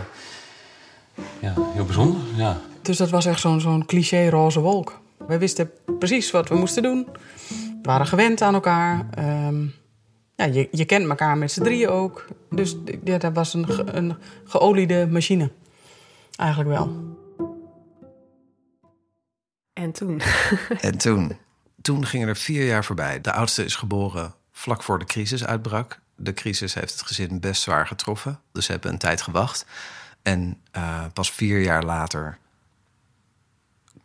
ja, 1.41 1.55
heel 1.75 1.85
bijzonder. 1.85 2.21
Ja. 2.37 2.61
Dus 2.83 2.97
dat 2.97 3.11
was 3.11 3.27
echt 3.27 3.41
zo'n 3.41 3.61
zo'n 3.61 3.87
cliché 3.87 4.29
roze 4.29 4.61
wolk. 4.61 5.01
We 5.27 5.39
wisten 5.39 5.71
precies 5.99 6.31
wat 6.31 6.49
we 6.49 6.55
moesten 6.55 6.83
doen. 6.83 7.07
We 7.49 7.79
waren 7.83 8.07
gewend 8.07 8.43
aan 8.43 8.55
elkaar. 8.55 9.07
Ehm, 9.11 9.63
ja, 10.37 10.45
je, 10.45 10.69
je 10.71 10.85
kent 10.85 11.09
elkaar 11.09 11.39
met 11.39 11.53
z'n 11.53 11.63
drieën 11.63 11.89
ook. 11.89 12.27
Dus 12.51 12.77
ja, 13.05 13.19
dat 13.19 13.33
was 13.35 13.55
een, 13.55 13.69
ge- 13.69 13.93
een 13.93 14.17
geoliede 14.45 15.07
machine. 15.11 15.51
Eigenlijk 16.37 16.71
wel. 16.71 17.15
En 19.73 19.93
toen? 19.93 20.21
En 20.81 20.99
toen, 20.99 21.37
toen 21.83 22.07
gingen 22.07 22.29
er 22.29 22.37
vier 22.37 22.67
jaar 22.67 22.85
voorbij. 22.85 23.21
De 23.21 23.33
oudste 23.33 23.65
is 23.65 23.75
geboren 23.75 24.35
vlak 24.53 24.83
voor 24.83 24.99
de 24.99 25.05
crisis 25.05 25.45
uitbrak. 25.45 26.01
De 26.17 26.35
crisis 26.35 26.75
heeft 26.75 26.93
het 26.93 27.03
gezin 27.03 27.41
best 27.41 27.63
zwaar 27.63 27.87
getroffen. 27.87 28.41
Dus 28.53 28.65
ze 28.67 28.73
hebben 28.73 28.93
een 28.93 28.99
tijd 28.99 29.23
gewacht. 29.23 29.67
En 30.23 30.61
eh, 30.71 31.05
pas 31.13 31.31
vier 31.31 31.61
jaar 31.61 31.83
later 31.85 32.39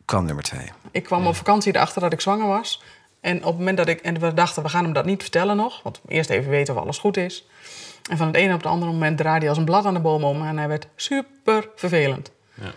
kwam 0.06 0.25
nummer 0.25 0.44
twee. 0.44 0.72
Ik 0.91 1.03
kwam 1.03 1.27
op 1.27 1.36
vakantie 1.36 1.75
erachter 1.75 2.01
dat 2.01 2.13
ik 2.13 2.22
zwanger 2.22 2.48
was. 2.48 2.84
En 3.22 3.38
op 3.38 3.44
het 3.46 3.58
moment 3.58 3.77
dat 3.77 3.88
ik... 3.88 4.00
En 4.00 4.20
we 4.20 4.34
dachten, 4.34 4.63
we 4.63 4.70
gaan 4.70 4.84
hem 4.84 4.94
dat 4.94 5.06
niet 5.06 5.22
vertellen 5.22 5.56
nog. 5.56 5.82
Want 5.84 6.01
eerst 6.08 6.30
even 6.30 6.50
weten 6.50 6.75
of 6.75 6.82
alles 6.82 6.98
goed 6.98 7.18
is. 7.18 7.46
En 8.10 8.18
van 8.18 8.27
het 8.27 8.36
ene 8.36 8.53
op 8.53 8.60
het 8.63 8.72
andere 8.72 8.91
moment 8.91 9.18
draaide 9.18 9.39
hij 9.39 9.50
als 9.50 9.58
een 9.58 9.65
blad 9.65 9.86
aan 9.86 9.94
de 9.94 10.00
boom 10.00 10.24
om. 10.24 10.46
En 10.46 10.58
hij 10.58 10.68
werd 10.68 10.88
super 10.96 11.70
vervelend. 11.75 12.32
Ja. 12.53 12.72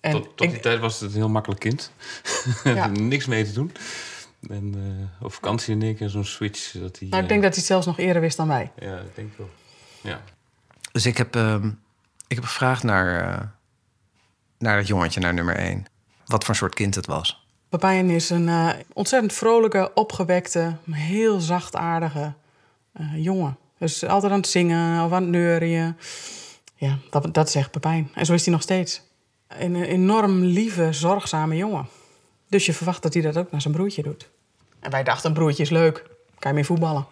En 0.00 0.12
tot 0.12 0.24
tot 0.24 0.40
ik- 0.46 0.50
die 0.50 0.60
tijd 0.60 0.80
was 0.80 1.00
het 1.00 1.10
een 1.10 1.16
heel 1.16 1.28
makkelijk 1.28 1.60
kind. 1.60 1.92
Ja. 2.64 2.86
Niks 2.86 3.26
mee 3.26 3.44
te 3.44 3.52
doen. 3.52 3.72
En 4.48 4.74
eh, 4.74 5.24
op 5.24 5.32
vakantie 5.32 5.74
in 5.74 5.82
één 5.82 5.96
keer 5.96 6.08
zo'n 6.08 6.24
switch. 6.24 6.72
Dat 6.72 6.98
hij, 6.98 7.08
Nou, 7.08 7.22
ik 7.22 7.28
denk 7.28 7.42
dat 7.42 7.50
hij 7.50 7.58
het 7.58 7.70
zelfs 7.70 7.86
nog 7.86 7.98
eerder 7.98 8.22
wist 8.22 8.36
dan 8.36 8.48
wij. 8.48 8.72
Ja, 8.78 8.98
ik 8.98 9.14
denk 9.14 9.32
wel. 9.36 9.50
Ja. 10.00 10.20
Dus 10.92 11.06
ik 11.06 11.16
heb, 11.16 11.36
ehm, 11.36 11.66
ik 12.26 12.36
heb 12.36 12.44
gevraagd 12.44 12.82
naar, 12.82 13.32
eh, 13.32 13.46
naar 14.58 14.76
het 14.76 14.86
jongetje, 14.86 15.20
naar 15.20 15.34
nummer 15.34 15.56
één. 15.56 15.84
Wat 16.26 16.44
voor 16.44 16.54
soort 16.54 16.74
kind 16.74 16.94
het 16.94 17.06
was. 17.06 17.46
Pepijn 17.68 18.10
is 18.10 18.30
een 18.30 18.48
eh, 18.48 18.68
ontzettend 18.92 19.32
vrolijke, 19.32 19.90
opgewekte, 19.94 20.76
heel 20.90 21.40
zachtaardige 21.40 22.32
eh, 22.92 23.24
jongen. 23.24 23.58
Dus 23.78 24.04
altijd 24.04 24.32
aan 24.32 24.38
het 24.38 24.48
zingen 24.48 25.04
of 25.04 25.12
aan 25.12 25.22
het 25.22 25.30
neurien. 25.30 25.96
Ja, 26.74 26.98
dat, 27.10 27.34
dat 27.34 27.48
is 27.48 27.54
echt 27.54 27.70
Pepijn. 27.70 28.10
En 28.14 28.26
zo 28.26 28.32
is 28.32 28.44
hij 28.44 28.52
nog 28.52 28.62
steeds. 28.62 29.02
Een 29.48 29.82
enorm 29.82 30.40
lieve, 30.40 30.92
zorgzame 30.92 31.56
jongen. 31.56 31.88
Dus 32.50 32.66
je 32.66 32.72
verwacht 32.72 33.02
dat 33.02 33.14
hij 33.14 33.22
dat 33.22 33.36
ook 33.36 33.50
naar 33.50 33.60
zijn 33.60 33.74
broertje 33.74 34.02
doet. 34.02 34.28
En 34.80 34.90
wij 34.90 35.02
dachten, 35.02 35.30
een 35.30 35.36
broertje 35.36 35.62
is 35.62 35.70
leuk. 35.70 36.04
Kan 36.38 36.50
je 36.50 36.56
mee 36.56 36.64
voetballen? 36.66 37.06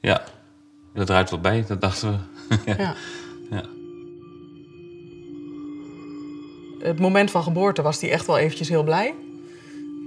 Ja, 0.00 0.24
dat 0.94 1.06
draait 1.06 1.30
wel 1.30 1.40
bij, 1.40 1.64
dat 1.66 1.80
dachten 1.80 2.10
we. 2.10 2.56
Ja. 2.76 2.94
Ja. 3.50 3.64
Het 6.88 6.98
moment 6.98 7.30
van 7.30 7.42
geboorte 7.42 7.82
was 7.82 8.00
hij 8.00 8.10
echt 8.10 8.26
wel 8.26 8.38
eventjes 8.38 8.68
heel 8.68 8.82
blij. 8.82 9.14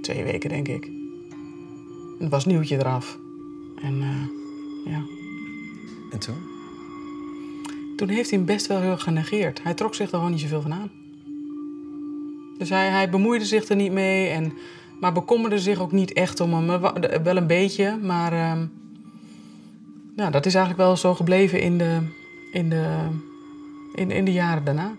Twee 0.02 0.24
weken, 0.24 0.50
denk 0.50 0.68
ik. 0.68 0.84
En 0.84 2.18
het 2.18 2.30
was 2.30 2.44
nieuwtje 2.44 2.76
eraf. 2.78 3.18
En 3.82 4.00
eh, 4.02 4.92
ja, 4.92 5.02
En 6.10 6.18
toen? 6.18 6.36
toen 7.96 8.08
heeft 8.08 8.30
hij 8.30 8.38
hem 8.38 8.46
best 8.46 8.66
wel 8.66 8.80
heel 8.80 8.90
erg 8.90 9.02
genegeerd. 9.02 9.62
Hij 9.62 9.74
trok 9.74 9.94
zich 9.94 10.10
er 10.10 10.16
gewoon 10.16 10.30
niet 10.30 10.40
zoveel 10.40 10.62
van 10.62 10.72
aan. 10.72 10.90
Dus 12.58 12.68
hij, 12.68 12.88
hij 12.88 13.10
bemoeide 13.10 13.44
zich 13.44 13.68
er 13.68 13.76
niet 13.76 13.92
mee, 13.92 14.28
en, 14.28 14.52
maar 15.00 15.12
bekommerde 15.12 15.58
zich 15.58 15.80
ook 15.80 15.92
niet 15.92 16.12
echt 16.12 16.40
om 16.40 16.54
hem. 16.54 16.80
Wel 17.22 17.36
een 17.36 17.46
beetje, 17.46 17.96
maar 18.02 18.32
ehm, 18.32 18.66
ja, 20.16 20.30
dat 20.30 20.46
is 20.46 20.54
eigenlijk 20.54 20.86
wel 20.86 20.96
zo 20.96 21.14
gebleven 21.14 21.60
in 21.60 21.78
de, 21.78 21.98
in 22.52 22.68
de, 22.68 22.98
in, 23.94 24.10
in 24.10 24.24
de 24.24 24.32
jaren 24.32 24.64
daarna. 24.64 24.96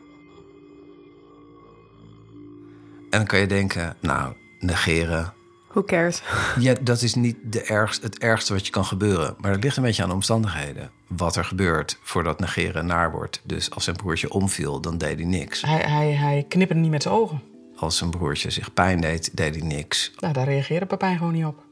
En 3.10 3.18
dan 3.18 3.26
kan 3.26 3.40
je 3.40 3.48
denken, 3.48 3.98
nou, 4.00 4.34
negeren. 4.60 5.34
Who 5.78 5.86
cares? 5.86 6.22
Ja, 6.60 6.76
dat 6.82 7.02
is 7.02 7.16
niet 7.16 7.38
de 7.44 7.62
ergst, 7.62 8.02
het 8.02 8.18
ergste 8.18 8.54
wat 8.54 8.66
je 8.66 8.72
kan 8.72 8.86
gebeuren. 8.86 9.36
Maar 9.38 9.52
het 9.52 9.64
ligt 9.64 9.78
een 9.78 9.84
beetje 9.84 10.04
aan 10.04 10.10
de 10.10 10.16
omstandigheden. 10.16 10.92
Wat 11.08 11.36
er 11.36 11.46
gebeurt 11.46 12.00
voordat 12.02 12.40
negeren 12.40 12.86
naar 12.86 13.12
wordt. 13.12 13.42
Dus 13.44 13.72
als 13.72 13.84
zijn 13.84 13.96
broertje 13.96 14.32
omviel, 14.32 14.82
dan 14.82 14.98
deed 14.98 15.16
hij 15.16 15.28
niks. 15.28 15.62
Hij, 15.62 15.82
hij, 15.82 16.12
hij 16.12 16.46
knipperde 16.48 16.82
niet 16.82 16.92
met 16.92 17.02
zijn 17.02 17.14
ogen. 17.14 17.42
Als 17.76 17.98
zijn 17.98 18.10
broertje 18.10 18.50
zich 18.50 18.74
pijn 18.74 19.02
deed, 19.02 19.38
deed 19.38 19.56
hij 19.56 19.68
niks. 19.68 20.12
Nou, 20.20 20.34
daar 20.34 20.46
reageerde 20.46 20.86
Papijn 20.86 21.18
gewoon 21.18 21.34
niet 21.34 21.46
op. 21.46 21.64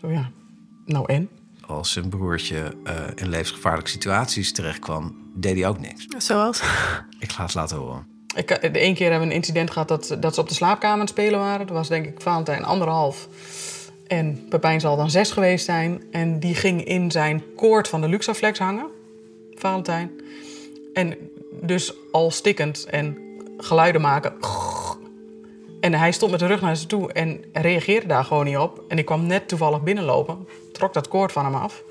Zo 0.00 0.10
ja, 0.10 0.30
nou 0.84 1.12
en? 1.12 1.28
Als 1.66 1.92
zijn 1.92 2.08
broertje 2.08 2.76
eh, 2.84 2.94
in 3.14 3.28
levensgevaarlijke 3.28 3.90
situaties 3.90 4.52
terechtkwam, 4.52 5.30
deed 5.34 5.56
hij 5.56 5.68
ook 5.68 5.80
niks. 5.80 6.06
Zoals? 6.18 6.62
Ik 7.18 7.32
ga 7.32 7.42
het 7.42 7.54
laten 7.54 7.76
horen. 7.76 8.15
Ik, 8.36 8.50
eh, 8.50 8.72
de 8.72 8.78
één 8.78 8.94
keer 8.94 9.10
hebben 9.10 9.28
we 9.28 9.34
een 9.34 9.40
incident 9.40 9.70
gehad 9.70 9.88
dat, 9.88 10.16
dat 10.20 10.34
ze 10.34 10.40
op 10.40 10.48
de 10.48 10.54
slaapkamer 10.54 10.94
aan 10.94 11.00
het 11.00 11.08
spelen 11.08 11.38
waren. 11.38 11.66
Dat 11.66 11.76
was 11.76 11.88
denk 11.88 12.06
ik 12.06 12.20
Valentijn 12.20 12.64
anderhalf. 12.64 13.28
En 14.06 14.46
Pepijn 14.48 14.80
zal 14.80 14.96
dan 14.96 15.10
zes 15.10 15.30
geweest 15.30 15.64
zijn. 15.64 16.02
En 16.10 16.38
die 16.38 16.54
ging 16.54 16.84
in 16.84 17.10
zijn 17.10 17.42
koord 17.56 17.88
van 17.88 18.00
de 18.00 18.08
Luxaflex 18.08 18.58
hangen. 18.58 18.86
Valentijn. 19.54 20.10
En 20.94 21.16
dus 21.60 21.94
al 22.12 22.30
stikkend 22.30 22.86
en 22.90 23.18
geluiden 23.58 24.00
maken. 24.00 24.34
En 25.80 25.94
hij 25.94 26.12
stond 26.12 26.30
met 26.30 26.40
de 26.40 26.46
rug 26.46 26.60
naar 26.60 26.76
ze 26.76 26.86
toe 26.86 27.12
en 27.12 27.44
reageerde 27.52 28.06
daar 28.06 28.24
gewoon 28.24 28.44
niet 28.44 28.56
op. 28.56 28.84
En 28.88 28.98
ik 28.98 29.04
kwam 29.04 29.26
net 29.26 29.48
toevallig 29.48 29.82
binnenlopen. 29.82 30.48
Trok 30.72 30.92
dat 30.92 31.08
koord 31.08 31.32
van 31.32 31.44
hem 31.44 31.54
af. 31.54 31.82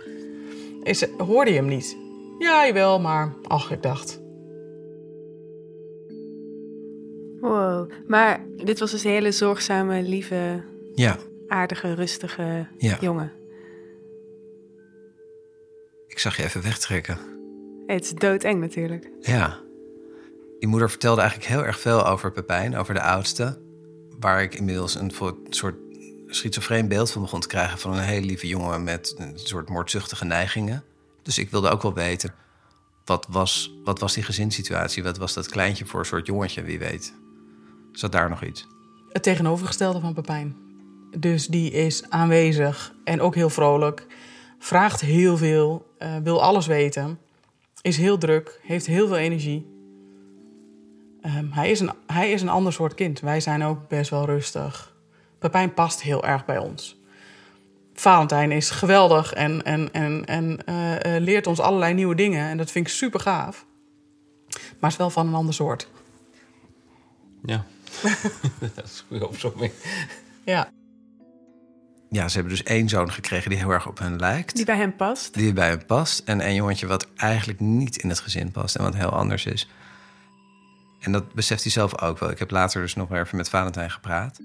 Is, 0.83 1.05
hoorde 1.17 1.51
je 1.51 1.57
hem 1.57 1.67
niet? 1.67 1.97
Ja, 2.39 2.65
jawel, 2.65 2.99
maar 2.99 3.33
ach, 3.47 3.71
ik 3.71 3.83
dacht... 3.83 4.23
Wow. 7.49 7.91
Maar 8.07 8.45
dit 8.63 8.79
was 8.79 8.91
dus 8.91 9.03
een 9.03 9.11
hele 9.11 9.31
zorgzame, 9.31 10.01
lieve, 10.01 10.63
Ja, 10.95 11.17
aardige, 11.47 11.93
rustige 11.93 12.67
Ja. 12.77 12.97
jongen. 13.01 13.31
ik 16.07 16.19
zag 16.19 16.37
je 16.37 16.43
even 16.43 16.61
wegtrekken. 16.61 17.17
Het 17.87 18.03
is 18.03 18.11
doodeng 18.13 18.59
natuurlijk. 18.59 19.09
Ja. 19.21 19.59
Je 20.59 20.67
moeder 20.67 20.89
vertelde 20.89 21.21
eigenlijk 21.21 21.49
heel 21.49 21.65
erg 21.65 21.79
veel 21.79 22.05
over 22.07 22.31
Pepijn, 22.31 22.75
over 22.77 22.93
de 22.93 23.01
oudste. 23.01 23.57
Waar 24.19 24.41
ik 24.41 24.55
inmiddels 24.55 24.95
een 24.95 25.11
soort 25.49 25.75
schizofreen 26.27 26.87
beeld 26.87 27.11
van 27.11 27.21
begon 27.21 27.39
te 27.39 27.47
krijgen... 27.47 27.79
van 27.79 27.93
een 27.93 28.03
hele 28.03 28.25
lieve 28.25 28.47
jongen 28.47 28.83
met 28.83 29.15
een 29.17 29.39
soort 29.39 29.69
moordzuchtige 29.69 30.25
neigingen. 30.25 30.83
Dus 31.21 31.37
ik 31.37 31.49
wilde 31.49 31.69
ook 31.69 31.81
wel 31.81 31.93
weten, 31.93 32.33
wat 33.05 33.27
was, 33.29 33.75
wat 33.83 33.99
was 33.99 34.13
die 34.13 34.23
gezinssituatie? 34.23 35.03
Wat 35.03 35.17
was 35.17 35.33
dat 35.33 35.47
kleintje 35.49 35.85
voor 35.85 35.99
een 35.99 36.05
soort 36.05 36.25
jongetje, 36.25 36.63
wie 36.63 36.79
weet? 36.79 37.13
Zat 37.95 38.11
daar 38.11 38.29
nog 38.29 38.43
iets? 38.43 38.67
het 39.15 39.23
tegenovergestelde 39.23 39.99
van 39.99 40.13
Pepijn. 40.13 40.55
Dus 41.17 41.47
die 41.47 41.71
is 41.71 42.09
aanwezig 42.09 42.93
en 43.03 43.21
ook 43.21 43.35
heel 43.35 43.49
vrolijk. 43.49 44.05
Vraagt 44.59 45.01
heel 45.01 45.37
veel, 45.37 45.93
eh, 45.97 46.15
wil 46.23 46.41
alles 46.41 46.67
weten. 46.67 47.19
Is 47.81 47.97
heel 47.97 48.17
druk, 48.17 48.59
heeft 48.63 48.85
heel 48.85 49.07
veel 49.07 49.17
energie. 49.17 49.65
Ehm, 51.21 51.45
hij, 51.51 51.71
is 51.71 51.79
een, 51.79 51.91
hij 52.07 52.31
is 52.31 52.41
een 52.41 52.49
ander 52.49 52.73
soort 52.73 52.93
kind. 52.93 53.19
Wij 53.19 53.39
zijn 53.39 53.63
ook 53.63 53.87
best 53.87 54.09
wel 54.09 54.25
rustig. 54.25 54.95
Pepijn 55.39 55.73
past 55.73 56.01
heel 56.01 56.25
erg 56.25 56.45
bij 56.45 56.57
ons. 56.57 56.97
Valentijn 57.93 58.51
is 58.51 58.69
geweldig 58.69 59.33
en, 59.33 59.63
en, 59.63 59.93
en, 59.93 60.25
en 60.25 60.65
eh, 60.65 61.15
eh, 61.15 61.21
leert 61.21 61.47
ons 61.47 61.59
allerlei 61.59 61.93
nieuwe 61.93 62.15
dingen. 62.15 62.49
En 62.49 62.57
dat 62.57 62.71
vind 62.71 62.87
ik 62.87 62.93
super 62.93 63.19
gaaf. 63.19 63.65
Maar 64.79 64.89
is 64.89 64.97
wel 64.97 65.09
van 65.09 65.27
een 65.27 65.33
ander 65.33 65.53
soort. 65.53 65.87
Ja. 67.45 67.65
dat 68.75 68.85
is 68.85 69.03
goed 69.07 69.23
op 69.23 69.37
zo 69.37 69.53
mee. 69.57 69.71
Ja. 70.45 70.69
Ja, 72.09 72.27
ze 72.27 72.33
hebben 72.33 72.53
dus 72.55 72.63
één 72.63 72.89
zoon 72.89 73.11
gekregen 73.11 73.49
die 73.49 73.59
heel 73.59 73.69
erg 73.69 73.87
op 73.87 73.99
hen 73.99 74.19
lijkt. 74.19 74.55
Die 74.55 74.65
bij 74.65 74.77
hem 74.77 74.95
past. 74.95 75.33
Die 75.33 75.53
bij 75.53 75.67
hem 75.67 75.85
past. 75.85 76.19
En 76.25 76.45
een 76.45 76.55
jongetje 76.55 76.87
wat 76.87 77.07
eigenlijk 77.15 77.59
niet 77.59 77.97
in 77.97 78.09
het 78.09 78.19
gezin 78.19 78.51
past 78.51 78.75
en 78.75 78.83
wat 78.83 78.95
heel 78.95 79.09
anders 79.09 79.45
is. 79.45 79.69
En 80.99 81.11
dat 81.11 81.33
beseft 81.33 81.63
hij 81.63 81.71
zelf 81.71 82.01
ook 82.01 82.19
wel. 82.19 82.29
Ik 82.29 82.39
heb 82.39 82.51
later 82.51 82.81
dus 82.81 82.95
nog 82.95 83.11
even 83.11 83.37
met 83.37 83.49
Valentijn 83.49 83.91
gepraat. 83.91 84.39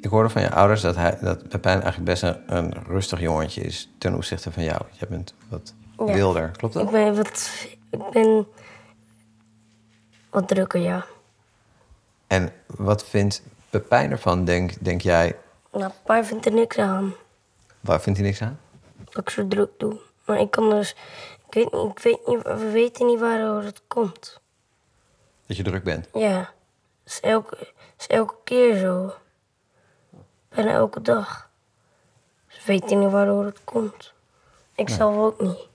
Ik 0.00 0.10
hoorde 0.10 0.28
van 0.28 0.42
je 0.42 0.50
ouders 0.50 0.80
dat, 0.80 0.96
hij, 0.96 1.18
dat 1.20 1.48
Pepijn 1.48 1.82
eigenlijk 1.82 2.04
best 2.04 2.22
een, 2.22 2.56
een 2.56 2.74
rustig 2.86 3.20
jongetje 3.20 3.60
is 3.60 3.88
ten 3.98 4.14
opzichte 4.14 4.52
van 4.52 4.62
jou. 4.64 4.82
Jij 4.98 5.08
bent 5.08 5.34
wat 5.48 5.74
Ja. 5.96 6.04
wilder, 6.04 6.50
klopt 6.56 6.74
dat? 6.74 6.82
Ik 6.84 6.90
ben 6.90 7.16
wat... 7.16 7.50
Ik 7.90 8.10
ben... 8.12 8.46
Wat 10.30 10.48
drukker, 10.48 10.80
ja. 10.80 11.06
En 12.28 12.52
wat 12.66 13.04
vindt 13.04 13.42
Pepijn 13.70 14.10
ervan, 14.10 14.44
denk, 14.44 14.84
denk 14.84 15.00
jij? 15.00 15.36
Nou, 15.72 15.92
papa 16.04 16.24
vindt 16.24 16.46
er 16.46 16.52
niks 16.52 16.78
aan 16.78 17.14
Waar 17.80 18.00
vindt 18.00 18.18
hij 18.18 18.28
niks 18.28 18.42
aan? 18.42 18.58
dat 19.04 19.22
ik 19.22 19.30
zo 19.30 19.48
druk 19.48 19.70
doe. 19.76 20.00
Maar 20.26 20.40
ik 20.40 20.50
kan 20.50 20.70
dus... 20.70 20.94
Ik 21.46 21.54
weet 21.54 21.72
niet, 21.72 21.90
ik 21.90 21.98
weet 21.98 22.26
niet, 22.26 22.42
we 22.42 22.70
weten 22.70 23.06
niet 23.06 23.18
waarover 23.20 23.64
het 23.64 23.82
komt. 23.86 24.40
Dat 25.46 25.56
je 25.56 25.62
druk 25.62 25.84
bent. 25.84 26.08
Ja, 26.12 26.38
het 27.04 27.12
is 27.12 27.20
elke, 27.20 27.72
is 27.98 28.06
elke 28.06 28.34
keer 28.44 28.78
zo. 28.78 29.14
Bijna 30.48 30.70
elke 30.70 31.02
dag. 31.02 31.50
Ze 32.46 32.60
weten 32.66 32.98
niet 32.98 33.10
waarover 33.10 33.44
het 33.44 33.64
komt. 33.64 34.12
Ik 34.74 34.88
zelf 34.88 35.16
ook 35.16 35.40
niet. 35.40 35.66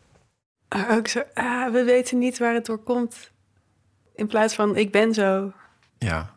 Ook 0.89 1.07
zo, 1.07 1.23
ah, 1.33 1.71
we 1.71 1.83
weten 1.83 2.17
niet 2.17 2.37
waar 2.37 2.53
het 2.53 2.65
door 2.65 2.77
komt. 2.77 3.31
In 4.15 4.27
plaats 4.27 4.53
van, 4.53 4.75
ik 4.75 4.91
ben 4.91 5.13
zo. 5.13 5.51
Ja, 5.97 6.32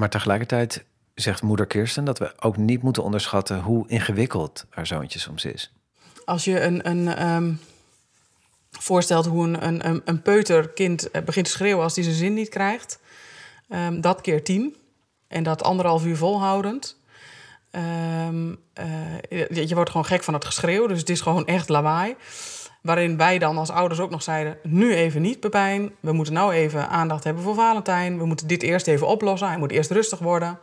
maar 0.00 0.10
tegelijkertijd 0.10 0.84
zegt 1.14 1.42
moeder 1.42 1.66
Kirsten 1.66 2.04
dat 2.04 2.18
we 2.18 2.32
ook 2.40 2.56
niet 2.56 2.82
moeten 2.82 3.02
onderschatten 3.02 3.60
hoe 3.60 3.88
ingewikkeld 3.88 4.66
haar 4.70 4.86
zoontje 4.86 5.18
soms 5.18 5.44
is. 5.44 5.72
Als 6.24 6.44
je 6.44 6.60
een, 6.60 6.88
een, 6.88 7.08
ehm, 7.08 7.52
voorstelt 8.70 9.26
hoe 9.26 9.44
een, 9.44 9.86
een, 9.88 10.02
een, 10.04 10.22
peuterkind 10.22 11.10
eh, 11.10 11.22
begint 11.22 11.46
te 11.46 11.52
schreeuwen 11.52 11.82
als 11.82 11.94
hij 11.94 12.04
zijn 12.04 12.16
zin 12.16 12.34
niet 12.34 12.48
krijgt, 12.48 12.98
ehm, 13.68 14.00
dat 14.00 14.20
keer 14.20 14.44
tien. 14.44 14.76
En 15.28 15.42
dat 15.42 15.62
anderhalf 15.62 16.04
uur 16.04 16.16
volhoudend. 16.16 16.96
Ehm, 17.70 18.54
eh, 18.72 19.20
je, 19.28 19.68
je 19.68 19.74
wordt 19.74 19.90
gewoon 19.90 20.06
gek 20.06 20.22
van 20.22 20.34
het 20.34 20.44
geschreeuw, 20.44 20.86
dus 20.86 20.98
het 20.98 21.08
is 21.08 21.20
gewoon 21.20 21.46
echt 21.46 21.68
lawaai. 21.68 22.16
Waarin 22.80 23.16
wij 23.16 23.38
dan 23.38 23.58
als 23.58 23.70
ouders 23.70 24.00
ook 24.00 24.10
nog 24.10 24.22
zeiden: 24.22 24.56
nu 24.62 24.94
even 24.94 25.22
niet, 25.22 25.40
Pepijn. 25.40 25.90
We 26.00 26.12
moeten 26.12 26.34
nou 26.34 26.52
even 26.52 26.88
aandacht 26.88 27.24
hebben 27.24 27.42
voor 27.42 27.54
Valentijn. 27.54 28.18
We 28.18 28.24
moeten 28.24 28.46
dit 28.46 28.62
eerst 28.62 28.86
even 28.86 29.06
oplossen. 29.06 29.48
Hij 29.48 29.58
moet 29.58 29.72
eerst 29.72 29.90
rustig 29.90 30.18
worden. 30.18 30.58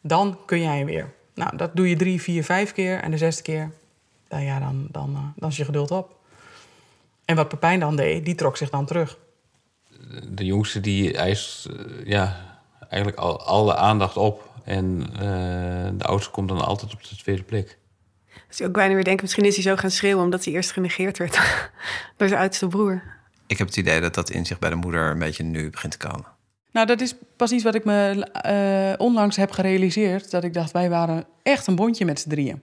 Dan 0.00 0.38
kun 0.46 0.60
jij 0.60 0.84
weer. 0.84 1.12
Nou, 1.34 1.56
dat 1.56 1.76
doe 1.76 1.88
je 1.88 1.96
drie, 1.96 2.22
vier, 2.22 2.44
vijf 2.44 2.72
keer. 2.72 3.00
En 3.00 3.10
de 3.10 3.18
zesde 3.18 3.42
keer, 3.42 3.70
nou 4.28 4.42
ja, 4.42 4.58
dan, 4.58 4.86
dan, 4.90 5.14
eh, 5.14 5.22
dan 5.36 5.48
is 5.48 5.56
je 5.56 5.64
geduld 5.64 5.90
op. 5.90 6.16
En 7.24 7.36
wat 7.36 7.48
Pepijn 7.48 7.80
dan 7.80 7.96
deed, 7.96 8.24
die 8.24 8.34
trok 8.34 8.56
zich 8.56 8.70
dan 8.70 8.86
terug. 8.86 9.18
De 10.28 10.44
jongste 10.44 10.80
die 10.80 11.16
eist 11.16 11.66
eh, 11.66 12.06
ja, 12.06 12.58
eigenlijk 12.88 13.18
al, 13.18 13.40
alle 13.40 13.76
aandacht 13.76 14.16
op. 14.16 14.50
En 14.64 15.06
eh, 15.12 15.98
de 15.98 16.04
oudste 16.04 16.30
komt 16.30 16.48
dan 16.48 16.60
altijd 16.60 16.92
op 16.92 17.02
de 17.02 17.16
tweede 17.16 17.42
plek. 17.42 17.78
Dus 18.54 18.62
ik 18.62 18.68
ook 18.68 18.78
bijna 18.78 18.94
weer 18.94 19.04
denken, 19.04 19.22
misschien 19.22 19.44
is 19.44 19.54
hij 19.54 19.62
zo 19.62 19.76
gaan 19.76 19.90
schreeuwen... 19.90 20.24
omdat 20.24 20.44
hij 20.44 20.54
eerst 20.54 20.72
genegeerd 20.72 21.18
werd 21.18 21.34
door 22.16 22.28
zijn 22.28 22.40
oudste 22.40 22.68
broer. 22.68 23.02
Ik 23.46 23.58
heb 23.58 23.66
het 23.66 23.76
idee 23.76 24.00
dat 24.00 24.14
dat 24.14 24.30
inzicht 24.30 24.60
bij 24.60 24.70
de 24.70 24.76
moeder 24.76 25.10
een 25.10 25.18
beetje 25.18 25.42
nu 25.42 25.70
begint 25.70 25.98
te 25.98 26.06
komen. 26.08 26.26
Nou, 26.72 26.86
dat 26.86 27.00
is 27.00 27.14
pas 27.36 27.52
iets 27.52 27.64
wat 27.64 27.74
ik 27.74 27.84
me 27.84 28.24
eh, 28.32 29.06
onlangs 29.06 29.36
heb 29.36 29.50
gerealiseerd. 29.50 30.30
Dat 30.30 30.44
ik 30.44 30.54
dacht, 30.54 30.72
wij 30.72 30.90
waren 30.90 31.24
echt 31.42 31.66
een 31.66 31.74
bondje 31.74 32.04
met 32.04 32.20
z'n 32.20 32.28
drieën. 32.28 32.62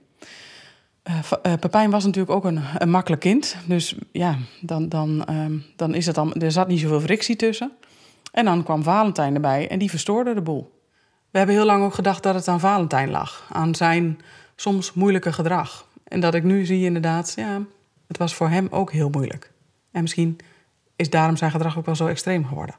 Eh, 1.02 1.22
Va- 1.22 1.38
eh, 1.42 1.52
Pepijn 1.60 1.90
was 1.90 2.04
natuurlijk 2.04 2.32
ook 2.32 2.44
een, 2.44 2.60
een 2.78 2.90
makkelijk 2.90 3.22
kind. 3.22 3.56
Dus 3.66 3.94
ja, 4.12 4.38
dan, 4.60 4.88
dan, 4.88 5.24
ehm, 5.24 5.58
dan 5.76 5.94
is 5.94 6.06
het 6.06 6.14
dan, 6.14 6.34
er 6.34 6.52
zat 6.52 6.68
niet 6.68 6.80
zoveel 6.80 7.00
frictie 7.00 7.36
tussen. 7.36 7.72
En 8.32 8.44
dan 8.44 8.64
kwam 8.64 8.82
Valentijn 8.82 9.34
erbij 9.34 9.68
en 9.68 9.78
die 9.78 9.90
verstoorde 9.90 10.34
de 10.34 10.42
boel. 10.42 10.80
We 11.30 11.38
hebben 11.38 11.56
heel 11.56 11.66
lang 11.66 11.84
ook 11.84 11.94
gedacht 11.94 12.22
dat 12.22 12.34
het 12.34 12.48
aan 12.48 12.60
Valentijn 12.60 13.10
lag. 13.10 13.48
Aan 13.52 13.74
zijn 13.74 14.20
soms 14.62 14.92
moeilijke 14.92 15.32
gedrag. 15.32 15.86
En 16.04 16.20
dat 16.20 16.34
ik 16.34 16.42
nu 16.42 16.64
zie 16.64 16.84
inderdaad, 16.84 17.32
ja, 17.36 17.62
het 18.06 18.18
was 18.18 18.34
voor 18.34 18.48
hem 18.48 18.66
ook 18.70 18.92
heel 18.92 19.10
moeilijk. 19.10 19.52
En 19.90 20.02
misschien 20.02 20.38
is 20.96 21.10
daarom 21.10 21.36
zijn 21.36 21.50
gedrag 21.50 21.78
ook 21.78 21.86
wel 21.86 21.96
zo 21.96 22.06
extreem 22.06 22.46
geworden. 22.46 22.74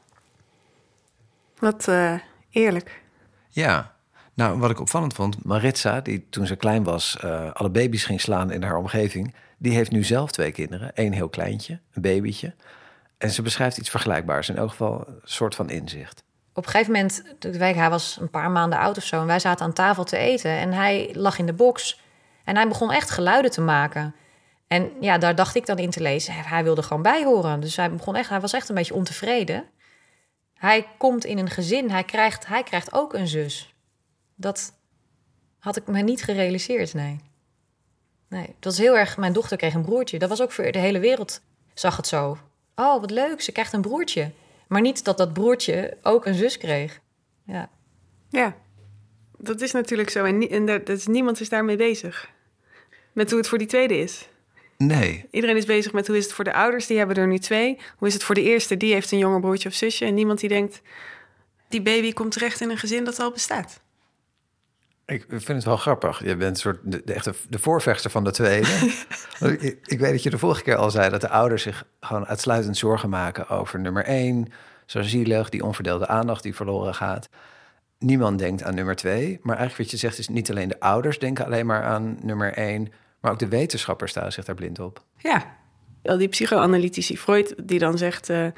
Wat 1.58 1.88
eh, 1.88 2.14
eerlijk. 2.50 3.02
Ja, 3.48 3.94
nou 4.34 4.58
wat 4.58 4.70
ik 4.70 4.80
opvallend 4.80 5.14
vond, 5.14 5.44
Maritza, 5.44 6.00
die 6.00 6.26
toen 6.30 6.46
ze 6.46 6.56
klein 6.56 6.82
was 6.82 7.16
eh, 7.20 7.50
alle 7.52 7.70
baby's 7.70 8.04
ging 8.04 8.20
slaan 8.20 8.50
in 8.50 8.62
haar 8.62 8.76
omgeving, 8.76 9.34
die 9.58 9.74
heeft 9.74 9.90
nu 9.90 10.04
zelf 10.04 10.30
twee 10.30 10.52
kinderen. 10.52 10.90
Eén 10.94 11.12
heel 11.12 11.28
kleintje, 11.28 11.80
een 11.92 12.02
babytje. 12.02 12.54
En 13.18 13.30
ze 13.30 13.42
beschrijft 13.42 13.78
iets 13.78 13.90
vergelijkbaars, 13.90 14.48
in 14.48 14.56
elk 14.56 14.70
geval 14.70 15.04
een 15.06 15.20
soort 15.24 15.54
van 15.54 15.70
inzicht. 15.70 16.23
Op 16.54 16.64
een 16.64 16.70
gegeven 16.70 16.92
moment, 16.92 17.22
hij 17.76 17.90
was 17.90 18.16
een 18.20 18.30
paar 18.30 18.50
maanden 18.50 18.78
oud 18.78 18.96
of 18.96 19.04
zo... 19.04 19.20
en 19.20 19.26
wij 19.26 19.38
zaten 19.38 19.64
aan 19.64 19.72
tafel 19.72 20.04
te 20.04 20.16
eten 20.16 20.50
en 20.50 20.72
hij 20.72 21.10
lag 21.12 21.38
in 21.38 21.46
de 21.46 21.52
box. 21.52 22.00
En 22.44 22.56
hij 22.56 22.68
begon 22.68 22.92
echt 22.92 23.10
geluiden 23.10 23.50
te 23.50 23.60
maken. 23.60 24.14
En 24.66 24.90
ja, 25.00 25.18
daar 25.18 25.34
dacht 25.34 25.54
ik 25.54 25.66
dan 25.66 25.78
in 25.78 25.90
te 25.90 26.00
lezen. 26.00 26.34
Hij 26.34 26.64
wilde 26.64 26.82
gewoon 26.82 27.02
bij 27.02 27.24
horen. 27.24 27.60
Dus 27.60 27.76
hij, 27.76 27.90
begon 27.90 28.16
echt, 28.16 28.28
hij 28.28 28.40
was 28.40 28.52
echt 28.52 28.68
een 28.68 28.74
beetje 28.74 28.94
ontevreden. 28.94 29.64
Hij 30.54 30.86
komt 30.98 31.24
in 31.24 31.38
een 31.38 31.50
gezin, 31.50 31.90
hij 31.90 32.04
krijgt, 32.04 32.46
hij 32.46 32.62
krijgt 32.62 32.92
ook 32.92 33.14
een 33.14 33.28
zus. 33.28 33.74
Dat 34.34 34.72
had 35.58 35.76
ik 35.76 35.86
me 35.86 36.00
niet 36.00 36.24
gerealiseerd, 36.24 36.94
nee. 36.94 37.20
Nee, 38.28 38.46
dat 38.46 38.54
was 38.64 38.78
heel 38.78 38.98
erg... 38.98 39.16
Mijn 39.16 39.32
dochter 39.32 39.56
kreeg 39.56 39.74
een 39.74 39.84
broertje. 39.84 40.18
Dat 40.18 40.28
was 40.28 40.42
ook 40.42 40.52
voor 40.52 40.72
de 40.72 40.78
hele 40.78 40.98
wereld, 40.98 41.40
zag 41.74 41.96
het 41.96 42.06
zo. 42.06 42.38
Oh, 42.74 43.00
wat 43.00 43.10
leuk, 43.10 43.40
ze 43.40 43.52
krijgt 43.52 43.72
een 43.72 43.80
broertje. 43.80 44.30
Maar 44.74 44.82
niet 44.82 45.04
dat 45.04 45.18
dat 45.18 45.32
broertje 45.32 45.96
ook 46.02 46.26
een 46.26 46.34
zus 46.34 46.58
kreeg. 46.58 47.00
Ja. 47.46 47.70
Ja, 48.28 48.56
dat 49.38 49.60
is 49.60 49.72
natuurlijk 49.72 50.10
zo. 50.10 50.24
En, 50.24 50.66
dat 50.66 50.88
is, 50.88 51.06
niemand 51.06 51.40
is 51.40 51.48
daarmee 51.48 51.76
bezig. 51.76 52.30
Met 53.12 53.30
hoe 53.30 53.38
het 53.38 53.48
voor 53.48 53.58
die 53.58 53.66
tweede 53.66 53.98
is. 53.98 54.28
Nee, 54.76 55.26
Iedereen 55.30 55.56
is 55.56 55.64
bezig 55.64 55.92
met 55.92 56.06
hoe 56.06 56.16
is 56.16 56.24
het 56.24 56.32
voor 56.32 56.44
de 56.44 56.52
ouders, 56.52 56.86
die 56.86 56.98
hebben 56.98 57.16
er 57.16 57.26
nu 57.26 57.38
twee. 57.38 57.78
Hoe 57.96 58.08
is 58.08 58.14
het 58.14 58.22
voor 58.22 58.34
de 58.34 58.42
eerste, 58.42 58.76
die 58.76 58.92
heeft 58.92 59.12
een 59.12 59.18
jonger 59.18 59.40
broertje 59.40 59.68
of 59.68 59.74
zusje. 59.74 60.04
En 60.04 60.14
niemand 60.14 60.40
die 60.40 60.48
denkt, 60.48 60.80
die 61.68 61.82
baby 61.82 62.12
komt 62.12 62.32
terecht 62.32 62.60
in 62.60 62.70
een 62.70 62.78
gezin 62.78 63.04
dat 63.04 63.20
al 63.20 63.30
bestaat. 63.30 63.80
Ik 65.06 65.24
vind 65.28 65.48
het 65.48 65.64
wel 65.64 65.76
grappig. 65.76 66.24
Je 66.24 66.36
bent 66.36 66.50
een 66.50 66.56
soort 66.56 66.78
de, 66.82 67.02
de 67.04 67.12
echte 67.12 67.34
de 67.48 67.58
voorvechter 67.58 68.10
van 68.10 68.24
de 68.24 68.30
tweede. 68.30 68.66
Ik, 69.40 69.78
ik 69.84 69.98
weet 69.98 70.10
dat 70.12 70.22
je 70.22 70.30
de 70.30 70.38
vorige 70.38 70.62
keer 70.62 70.76
al 70.76 70.90
zei 70.90 71.10
dat 71.10 71.20
de 71.20 71.28
ouders 71.28 71.62
zich 71.62 71.86
gewoon 72.00 72.26
uitsluitend 72.26 72.76
zorgen 72.76 73.08
maken 73.08 73.48
over 73.48 73.80
nummer 73.80 74.04
één. 74.04 74.48
Zo 74.86 75.02
zielig, 75.02 75.48
die 75.48 75.64
onverdeelde 75.64 76.06
aandacht 76.06 76.42
die 76.42 76.54
verloren 76.54 76.94
gaat. 76.94 77.28
Niemand 77.98 78.38
denkt 78.38 78.62
aan 78.62 78.74
nummer 78.74 78.96
twee. 78.96 79.38
Maar 79.42 79.56
eigenlijk 79.56 79.90
wat 79.90 80.00
je 80.00 80.06
zegt 80.06 80.18
is 80.18 80.28
niet 80.28 80.50
alleen 80.50 80.68
de 80.68 80.80
ouders 80.80 81.18
denken 81.18 81.44
alleen 81.44 81.66
maar 81.66 81.82
aan 81.82 82.18
nummer 82.22 82.52
één. 82.52 82.92
Maar 83.20 83.32
ook 83.32 83.38
de 83.38 83.48
wetenschappers 83.48 84.10
staan 84.10 84.32
zich 84.32 84.44
daar 84.44 84.54
blind 84.54 84.78
op. 84.78 85.04
Ja, 85.16 85.56
al 86.02 86.18
die 86.18 86.28
psychoanalytici, 86.28 87.18
Freud, 87.18 87.54
die 87.62 87.78
dan 87.78 87.98
zegt... 87.98 88.30
eh, 88.30 88.46
eh, 88.46 88.52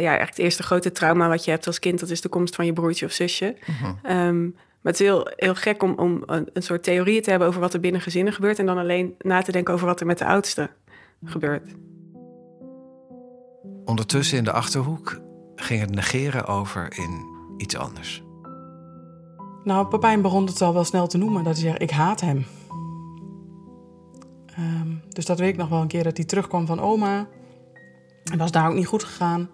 ja, 0.00 0.08
eigenlijk 0.08 0.28
het 0.28 0.38
eerste 0.38 0.62
grote 0.62 0.92
trauma 0.92 1.28
wat 1.28 1.44
je 1.44 1.50
hebt 1.50 1.66
als 1.66 1.78
kind... 1.78 2.00
dat 2.00 2.10
is 2.10 2.20
de 2.20 2.28
komst 2.28 2.54
van 2.54 2.66
je 2.66 2.72
broertje 2.72 3.06
of 3.06 3.12
zusje. 3.12 3.56
Ehm, 4.02 4.48
maar 4.86 4.94
het 4.94 5.04
is 5.04 5.10
heel, 5.10 5.30
heel 5.36 5.54
gek 5.54 5.82
om, 5.82 5.94
om 5.98 6.22
een, 6.26 6.48
een 6.52 6.62
soort 6.62 6.82
theorieën 6.82 7.22
te 7.22 7.30
hebben... 7.30 7.48
over 7.48 7.60
wat 7.60 7.74
er 7.74 7.80
binnen 7.80 8.00
gezinnen 8.00 8.32
gebeurt... 8.32 8.58
en 8.58 8.66
dan 8.66 8.78
alleen 8.78 9.14
na 9.18 9.42
te 9.42 9.52
denken 9.52 9.74
over 9.74 9.86
wat 9.86 10.00
er 10.00 10.06
met 10.06 10.18
de 10.18 10.26
oudste 10.26 10.70
gebeurt. 11.24 11.74
Ondertussen 13.84 14.38
in 14.38 14.44
de 14.44 14.52
achterhoek 14.52 15.20
ging 15.56 15.80
het 15.80 15.94
negeren 15.94 16.46
over 16.46 16.98
in 16.98 17.26
iets 17.56 17.76
anders. 17.76 18.22
Nou, 19.64 19.86
Papijn 19.86 20.22
begon 20.22 20.46
het 20.46 20.62
al 20.62 20.74
wel 20.74 20.84
snel 20.84 21.06
te 21.06 21.18
noemen. 21.18 21.44
Dat 21.44 21.52
hij 21.52 21.62
zegt, 21.62 21.82
ik 21.82 21.90
haat 21.90 22.20
hem. 22.20 22.46
Ehm, 24.46 24.88
dus 25.08 25.26
dat 25.26 25.38
weet 25.38 25.52
ik 25.52 25.56
nog 25.56 25.68
wel 25.68 25.80
een 25.80 25.88
keer 25.88 26.04
dat 26.04 26.16
hij 26.16 26.26
terugkwam 26.26 26.66
van 26.66 26.80
oma. 26.80 27.28
En 28.30 28.38
dat 28.38 28.46
is 28.46 28.52
daar 28.52 28.68
ook 28.68 28.74
niet 28.74 28.86
goed 28.86 29.04
gegaan. 29.04 29.50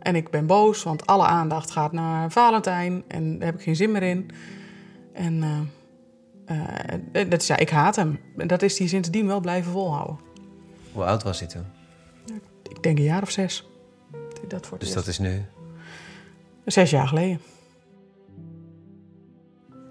En 0.00 0.14
ik 0.16 0.30
ben 0.30 0.46
boos, 0.46 0.82
want 0.82 1.06
alle 1.06 1.24
aandacht 1.24 1.70
gaat 1.70 1.92
naar 1.92 2.30
Valentijn. 2.30 3.04
En 3.08 3.38
daar 3.38 3.46
heb 3.46 3.54
ik 3.54 3.62
geen 3.62 3.76
zin 3.76 3.90
meer 3.90 4.02
in. 4.02 4.30
En 5.16 5.42
eh, 6.46 6.94
eh, 7.22 7.30
dat 7.30 7.40
is, 7.40 7.46
ja, 7.46 7.56
ik 7.56 7.70
haat 7.70 7.96
hem. 7.96 8.20
En 8.36 8.46
dat 8.46 8.62
is 8.62 8.78
hij 8.78 8.88
sindsdien 8.88 9.26
wel 9.26 9.40
blijven 9.40 9.72
volhouden. 9.72 10.18
Hoe 10.92 11.04
oud 11.04 11.22
was 11.22 11.38
hij 11.38 11.48
toen? 11.48 11.64
Ik 12.62 12.82
denk 12.82 12.98
een 12.98 13.04
jaar 13.04 13.22
of 13.22 13.30
zes. 13.30 13.68
Dat 14.48 14.66
voor 14.66 14.78
Dus 14.78 14.92
dat 14.92 15.06
is 15.06 15.18
nu. 15.18 15.44
Zes 16.64 16.90
jaar 16.90 17.08
geleden. 17.08 17.40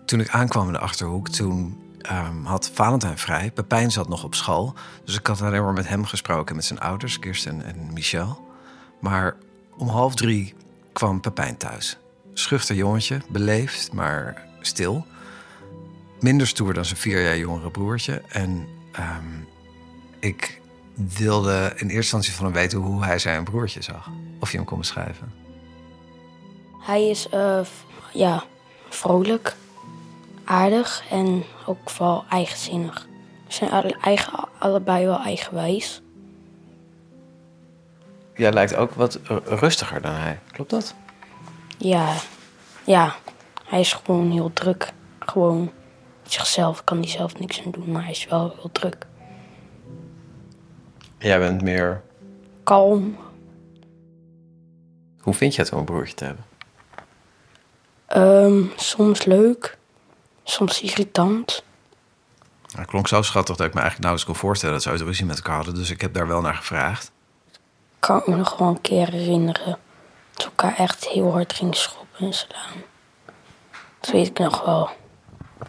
Toen 0.05 0.19
ik 0.19 0.29
aankwam 0.29 0.67
in 0.67 0.73
de 0.73 0.79
achterhoek, 0.79 1.29
toen 1.29 1.83
ehm, 2.01 2.43
had 2.43 2.69
Valentijn 2.69 3.17
vrij. 3.17 3.51
Pepijn 3.51 3.91
zat 3.91 4.09
nog 4.09 4.23
op 4.23 4.35
school. 4.35 4.73
Dus 5.03 5.17
ik 5.17 5.27
had 5.27 5.41
alleen 5.41 5.63
maar 5.63 5.73
met 5.73 5.87
hem 5.87 6.05
gesproken, 6.05 6.55
met 6.55 6.65
zijn 6.65 6.79
ouders, 6.79 7.19
Kirsten 7.19 7.65
en 7.65 7.93
Michel. 7.93 8.47
Maar 8.99 9.35
om 9.77 9.87
half 9.87 10.15
drie 10.15 10.53
kwam 10.93 11.21
Pepijn 11.21 11.57
thuis. 11.57 11.97
Schuchter 12.33 12.75
jongetje, 12.75 13.21
beleefd, 13.29 13.93
maar 13.93 14.47
stil. 14.61 15.05
Minder 16.25 16.47
stoer 16.47 16.73
dan 16.73 16.85
zijn 16.85 16.99
vier 16.99 17.23
jaar 17.23 17.37
jongere 17.37 17.69
broertje. 17.71 18.21
En 18.27 18.67
ehm, 18.91 19.39
ik 20.19 20.61
wilde 21.17 21.65
in 21.65 21.73
eerste 21.75 21.93
instantie 21.95 22.33
van 22.33 22.45
hem 22.45 22.53
weten 22.53 22.79
hoe 22.79 23.03
hij 23.03 23.19
zijn 23.19 23.43
broertje 23.43 23.81
zag. 23.81 24.09
Of 24.39 24.51
je 24.51 24.57
hem 24.57 24.65
kon 24.65 24.77
beschrijven. 24.77 25.33
Hij 26.79 27.09
is 27.09 27.29
eh, 27.29 27.59
ja, 28.13 28.43
vrolijk, 28.89 29.55
aardig 30.45 31.03
en 31.09 31.43
ook 31.65 31.89
vooral 31.89 32.25
eigenzinnig. 32.29 33.07
Ze 33.47 33.55
zijn 33.57 33.71
alle- 33.71 33.97
eigen, 34.01 34.47
allebei 34.59 35.05
wel 35.05 35.19
eigenwijs. 35.19 36.01
Jij 38.35 38.51
lijkt 38.51 38.75
ook 38.75 38.93
wat 38.93 39.19
ru- 39.23 39.41
rustiger 39.45 40.01
dan 40.01 40.13
hij. 40.13 40.39
Klopt 40.51 40.69
dat? 40.69 40.95
Ja, 41.77 42.13
ja, 42.85 43.15
hij 43.65 43.79
is 43.79 43.93
gewoon 43.93 44.31
heel 44.31 44.53
druk. 44.53 44.93
Gewoon 45.19 45.71
zichzelf 46.31 46.83
kan 46.83 46.97
hij 46.97 47.07
zelf 47.07 47.39
niks 47.39 47.61
aan 47.65 47.71
doen, 47.71 47.91
maar 47.91 48.01
hij 48.03 48.11
is 48.11 48.25
wel 48.25 48.53
heel 48.55 48.69
druk. 48.71 49.05
Jij 51.17 51.39
bent 51.39 51.61
meer. 51.61 52.01
Kalm, 52.63 53.17
Hoe 55.19 55.33
vind 55.33 55.55
je 55.55 55.61
het 55.61 55.71
om 55.71 55.77
een 55.79 55.85
broertje 55.85 56.13
te 56.15 56.25
hebben? 56.25 56.45
ehm, 58.05 58.63
soms 58.75 59.25
leuk, 59.25 59.77
soms 60.43 60.81
irritant. 60.81 61.63
Hij 62.75 62.85
klonk 62.85 63.07
zo 63.07 63.21
schattig 63.21 63.55
dat 63.55 63.67
ik 63.67 63.73
me 63.73 63.79
eigenlijk 63.79 64.09
nauwelijks 64.09 64.25
kon 64.25 64.49
voorstellen 64.49 64.75
dat 64.75 64.83
ze 64.83 64.89
ooit 64.89 65.01
ruzie 65.01 65.25
met 65.25 65.35
elkaar 65.35 65.55
hadden. 65.55 65.75
Dus 65.75 65.89
ik 65.89 66.01
heb 66.01 66.13
daar 66.13 66.27
wel 66.27 66.41
naar 66.41 66.53
gevraagd. 66.55 67.11
Kan 67.99 68.17
ik 68.17 68.27
me 68.27 68.35
nog 68.35 68.57
wel 68.57 68.67
een 68.67 68.81
keer 68.81 69.09
herinneren 69.09 69.77
dat 70.33 70.43
we 70.43 70.43
elkaar 70.43 70.75
echt 70.77 71.07
heel 71.07 71.31
hard 71.31 71.53
gingen 71.53 71.73
schoppen 71.73 72.25
en 72.25 72.33
slaan. 72.33 72.81
Dat 73.99 74.11
weet 74.11 74.27
ik 74.27 74.39
nog 74.39 74.65
wel. 74.65 74.89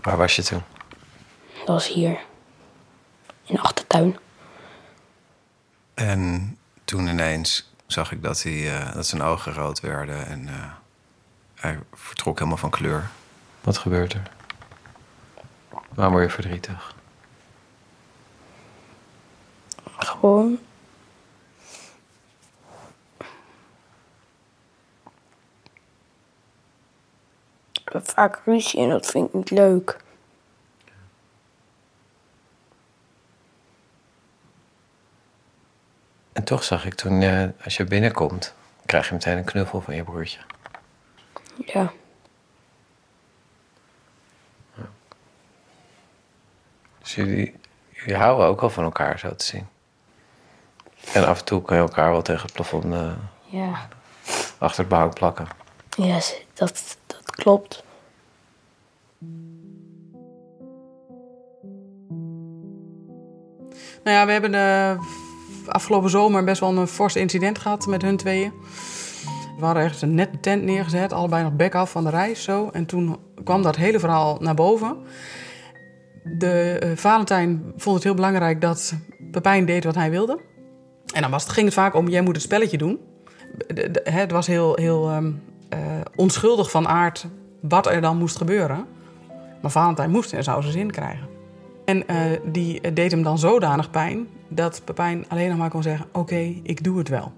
Waar 0.03 0.17
was 0.17 0.37
je 0.37 0.43
toen? 0.43 0.63
Dat 1.59 1.67
was 1.67 1.89
hier, 1.89 2.19
in 3.45 3.55
de 3.55 3.61
achtertuin. 3.61 4.19
En 5.95 6.59
toen 6.85 7.07
ineens 7.07 7.73
zag 7.87 8.13
ik 8.13 8.23
dat, 8.23 8.43
hij, 8.43 8.79
eh, 8.79 8.95
dat 8.95 9.07
zijn 9.07 9.23
ogen 9.23 9.53
rood 9.53 9.81
werden 9.81 10.27
en 10.27 10.49
eh, 10.49 10.73
hij 11.55 11.79
vertrok 11.93 12.39
helemaal 12.39 12.59
van 12.59 12.71
kleur. 12.71 13.11
Wat 13.61 13.79
gebeurt 13.79 14.13
er? 14.13 14.23
Waarom 15.95 16.15
word 16.15 16.27
je 16.27 16.35
verdrietig? 16.35 16.95
Gewoon. 19.97 20.59
Vaak 28.05 28.41
ruzie 28.45 28.81
en 28.81 28.89
dat 28.89 29.07
vind 29.07 29.29
ik 29.29 29.35
niet 29.35 29.51
leuk. 29.51 29.97
En 36.33 36.45
toch 36.45 36.65
zag 36.65 36.85
ik 36.87 36.95
toen, 36.95 37.23
eh, 37.23 37.45
als 37.65 37.77
je 37.77 37.85
binnenkomt, 37.85 38.55
krijg 38.87 39.07
je 39.09 39.13
meteen 39.15 39.37
een 39.39 39.45
knuffel 39.45 39.81
van 39.81 39.95
je 39.95 40.03
broertje. 40.05 40.39
Ja, 41.67 41.93
Dus 46.99 47.15
jullie, 47.15 47.55
jullie 47.91 48.17
houden 48.17 48.47
ook 48.47 48.61
wel 48.61 48.71
van 48.71 48.85
elkaar, 48.85 49.19
zo 49.19 49.35
te 49.35 49.45
zien. 49.45 49.69
En 51.13 51.27
af 51.27 51.39
en 51.39 51.45
toe 51.45 51.63
kan 51.63 51.77
je 51.77 51.83
elkaar 51.83 52.11
wel 52.11 52.23
tegen 52.23 52.43
het 52.43 52.53
plafond 52.53 52.85
eh, 52.95 53.13
ja. 53.45 53.89
achter 54.59 54.81
het 54.81 54.89
behang 54.89 55.15
plakken. 55.15 55.47
ja 55.97 56.21
ze- 56.21 56.43
dat, 56.55 56.97
dat 57.07 57.31
klopt. 57.31 57.85
Nou 64.07 64.19
ja, 64.19 64.27
we 64.27 64.33
hebben 64.33 64.53
de 64.53 64.97
afgelopen 65.67 66.11
zomer 66.11 66.45
best 66.45 66.61
wel 66.61 66.77
een 66.77 66.87
fors 66.87 67.17
incident 67.17 67.59
gehad 67.59 67.87
met 67.87 68.03
hun 68.03 68.17
tweeën. 68.17 68.53
We 69.59 69.65
hadden 69.65 69.83
ergens 69.83 70.03
een 70.03 70.15
nette 70.15 70.41
tent 70.41 70.63
neergezet, 70.63 71.13
allebei 71.13 71.43
nog 71.43 71.53
bek 71.53 71.75
af 71.75 71.91
van 71.91 72.05
de 72.05 72.11
reis 72.11 72.43
zo. 72.43 72.69
En 72.73 72.87
toen 72.87 73.17
kwam 73.45 73.63
dat 73.63 73.77
hele 73.77 73.99
verhaal 73.99 74.37
naar 74.41 74.55
boven. 74.55 74.97
De 76.39 76.83
uh, 76.85 76.91
Valentijn 76.97 77.73
vond 77.77 77.95
het 77.95 78.05
heel 78.05 78.15
belangrijk 78.15 78.61
dat 78.61 78.95
Pepijn 79.31 79.65
deed 79.65 79.85
wat 79.85 79.95
hij 79.95 80.11
wilde. 80.11 80.39
En 81.15 81.23
dan 81.23 81.31
was 81.31 81.43
het, 81.43 81.53
ging 81.53 81.67
het 81.67 81.75
vaak 81.75 81.95
om, 81.95 82.09
jij 82.09 82.23
moet 82.23 82.35
het 82.35 82.45
spelletje 82.45 82.79
doen. 82.79 82.99
Het 84.05 84.31
was 84.31 84.47
heel, 84.47 84.75
heel 84.75 85.15
um, 85.15 85.43
uh, 85.75 85.79
onschuldig 86.17 86.71
van 86.71 86.89
aard 86.89 87.27
wat 87.61 87.87
er 87.87 88.01
dan 88.01 88.17
moest 88.17 88.37
gebeuren. 88.37 88.87
Maar 89.63 89.71
Valentijn 89.71 90.11
moest 90.11 90.33
en 90.33 90.45
zou 90.45 90.61
zijn 90.61 90.73
zin 90.73 90.91
krijgen. 90.91 91.36
En 91.87 92.05
uh, 92.11 92.17
die 92.45 92.93
deed 92.93 93.11
hem 93.11 93.23
dan 93.23 93.39
zodanig 93.39 93.91
pijn 93.91 94.29
dat 94.49 94.83
Pepijn 94.85 95.25
alleen 95.29 95.49
nog 95.49 95.59
maar 95.59 95.71
kon 95.71 95.83
zeggen: 95.83 96.07
Oké, 96.07 96.19
okay, 96.19 96.61
ik 96.63 96.85
doe 96.85 96.99
het 96.99 97.09
wel. 97.09 97.33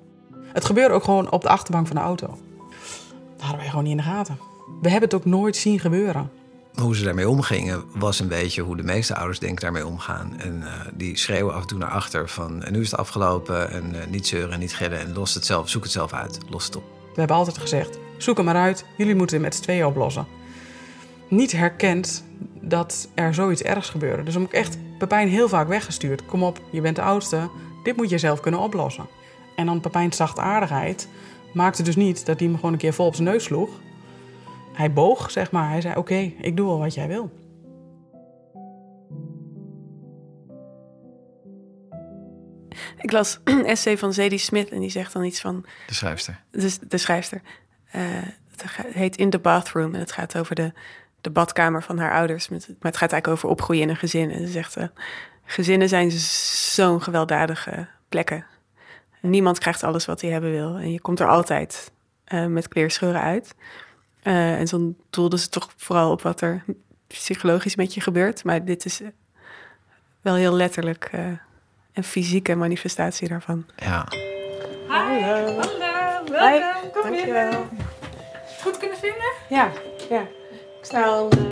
Het 0.52 0.64
gebeurde 0.64 0.94
ook 0.94 1.04
gewoon 1.04 1.30
op 1.30 1.42
de 1.42 1.48
achterbank 1.48 1.86
van 1.86 1.96
de 1.96 2.02
auto. 2.02 2.26
Dat 2.26 3.40
hadden 3.40 3.58
wij 3.58 3.68
gewoon 3.68 3.84
niet 3.84 3.92
in 3.92 3.98
de 3.98 4.02
gaten. 4.02 4.38
We 4.80 4.90
hebben 4.90 5.08
het 5.08 5.18
ook 5.18 5.24
nooit 5.24 5.56
zien 5.56 5.80
gebeuren. 5.80 6.30
Hoe 6.74 6.96
ze 6.96 7.04
daarmee 7.04 7.28
omgingen 7.28 7.84
was 7.94 8.20
een 8.20 8.28
beetje 8.28 8.62
hoe 8.62 8.76
de 8.76 8.82
meeste 8.82 9.14
ouders 9.14 9.38
denk 9.38 9.52
ik 9.52 9.60
daarmee 9.60 9.86
omgaan. 9.86 10.38
En 10.38 10.60
uh, 10.60 10.72
die 10.94 11.16
schreeuwen 11.16 11.54
af 11.54 11.60
en 11.60 11.66
toe 11.66 11.78
naar 11.78 11.90
achter 11.90 12.28
van 12.28 12.62
en 12.62 12.72
nu 12.72 12.80
is 12.80 12.90
het 12.90 13.00
afgelopen 13.00 13.70
en 13.70 13.94
uh, 13.94 14.06
niet 14.10 14.26
zeuren 14.26 14.52
en 14.52 14.58
niet 14.58 14.74
gillen 14.74 14.98
en 14.98 15.12
los 15.14 15.34
het 15.34 15.46
zelf, 15.46 15.68
zoek 15.68 15.82
het 15.82 15.92
zelf 15.92 16.12
uit, 16.12 16.38
los 16.48 16.64
het 16.64 16.76
op. 16.76 16.82
We 17.12 17.18
hebben 17.18 17.36
altijd 17.36 17.58
gezegd, 17.58 17.98
zoek 18.16 18.36
het 18.36 18.46
maar 18.46 18.54
uit, 18.54 18.84
jullie 18.96 19.14
moeten 19.14 19.36
het 19.36 19.44
met 19.44 19.54
z'n 19.54 19.62
tweeën 19.62 19.86
oplossen. 19.86 20.26
Niet 21.28 21.52
herkend 21.52 22.24
dat 22.60 23.08
er 23.14 23.34
zoiets 23.34 23.62
ergs 23.62 23.90
gebeurde. 23.90 24.22
Dus 24.22 24.34
heb 24.34 24.42
ik 24.42 24.52
echt 24.52 24.78
Pepijn 24.98 25.28
heel 25.28 25.48
vaak 25.48 25.68
weggestuurd. 25.68 26.26
Kom 26.26 26.42
op, 26.42 26.60
je 26.70 26.80
bent 26.80 26.96
de 26.96 27.02
oudste, 27.02 27.50
dit 27.82 27.96
moet 27.96 28.10
je 28.10 28.18
zelf 28.18 28.40
kunnen 28.40 28.60
oplossen. 28.60 29.06
En 29.56 29.66
dan 29.66 29.80
Pepijn's 29.80 30.16
zachtaardigheid 30.16 31.08
maakte 31.52 31.82
dus 31.82 31.96
niet 31.96 32.26
dat 32.26 32.38
hij 32.38 32.48
me 32.48 32.54
gewoon 32.54 32.72
een 32.72 32.78
keer 32.78 32.92
vol 32.92 33.06
op 33.06 33.14
zijn 33.14 33.28
neus 33.28 33.44
sloeg. 33.44 33.70
Hij 34.72 34.92
boog, 34.92 35.30
zeg 35.30 35.50
maar. 35.50 35.70
Hij 35.70 35.80
zei, 35.80 35.96
oké, 35.96 36.00
okay, 36.00 36.36
ik 36.40 36.56
doe 36.56 36.66
wel 36.66 36.78
wat 36.78 36.94
jij 36.94 37.08
wil. 37.08 37.30
Ik 42.98 43.12
las 43.12 43.40
een 43.44 43.66
essay 43.66 43.98
van 43.98 44.12
Zadie 44.12 44.38
Smith 44.38 44.70
en 44.70 44.80
die 44.80 44.90
zegt 44.90 45.12
dan 45.12 45.24
iets 45.24 45.40
van... 45.40 45.64
De 45.86 45.94
schrijfster. 45.94 46.40
De, 46.50 46.76
de 46.88 46.98
schrijfster. 46.98 47.42
Uh, 47.96 48.02
het 48.56 48.94
heet 48.94 49.16
In 49.16 49.30
the 49.30 49.38
Bathroom 49.38 49.94
en 49.94 50.00
het 50.00 50.12
gaat 50.12 50.38
over 50.38 50.54
de, 50.54 50.72
de 51.28 51.34
badkamer 51.34 51.82
van 51.82 51.98
haar 51.98 52.12
ouders. 52.12 52.48
Met, 52.48 52.66
maar 52.68 52.90
het 52.90 52.96
gaat 52.96 53.12
eigenlijk 53.12 53.28
over 53.28 53.48
opgroeien 53.48 53.82
in 53.82 53.88
een 53.88 53.96
gezin. 53.96 54.30
En 54.30 54.46
ze 54.46 54.52
zegt, 54.52 54.78
uh, 54.78 54.84
gezinnen 55.44 55.88
zijn 55.88 56.10
zo'n 56.10 57.02
gewelddadige 57.02 57.86
plekken. 58.08 58.44
Niemand 59.20 59.58
krijgt 59.58 59.82
alles 59.82 60.06
wat 60.06 60.20
hij 60.20 60.30
hebben 60.30 60.50
wil. 60.50 60.76
En 60.76 60.92
je 60.92 61.00
komt 61.00 61.20
er 61.20 61.28
altijd 61.28 61.92
uh, 62.28 62.46
met 62.46 62.68
kleerscheuren 62.68 63.20
uit. 63.20 63.54
Uh, 64.22 64.58
en 64.58 64.66
zo 64.66 64.94
doelden 65.10 65.38
ze 65.38 65.48
toch 65.48 65.72
vooral 65.76 66.10
op 66.10 66.22
wat 66.22 66.40
er 66.40 66.64
psychologisch 67.06 67.76
met 67.76 67.94
je 67.94 68.00
gebeurt. 68.00 68.44
Maar 68.44 68.64
dit 68.64 68.84
is 68.84 69.00
wel 70.20 70.34
heel 70.34 70.52
letterlijk 70.52 71.10
uh, 71.14 71.26
een 71.92 72.04
fysieke 72.04 72.54
manifestatie 72.54 73.28
daarvan. 73.28 73.66
Ja. 73.76 74.06
Hi. 74.88 75.20
Hallo. 75.22 75.56
Welkom. 76.30 76.90
Kom 77.02 77.10
binnen. 77.10 77.68
Goed 78.62 78.78
kunnen 78.78 78.98
vinden? 78.98 79.32
Ja, 79.48 79.70
ja. 80.10 80.37
Ik 80.88 80.94
sta 80.94 81.06
al 81.06 81.32
een 81.32 81.50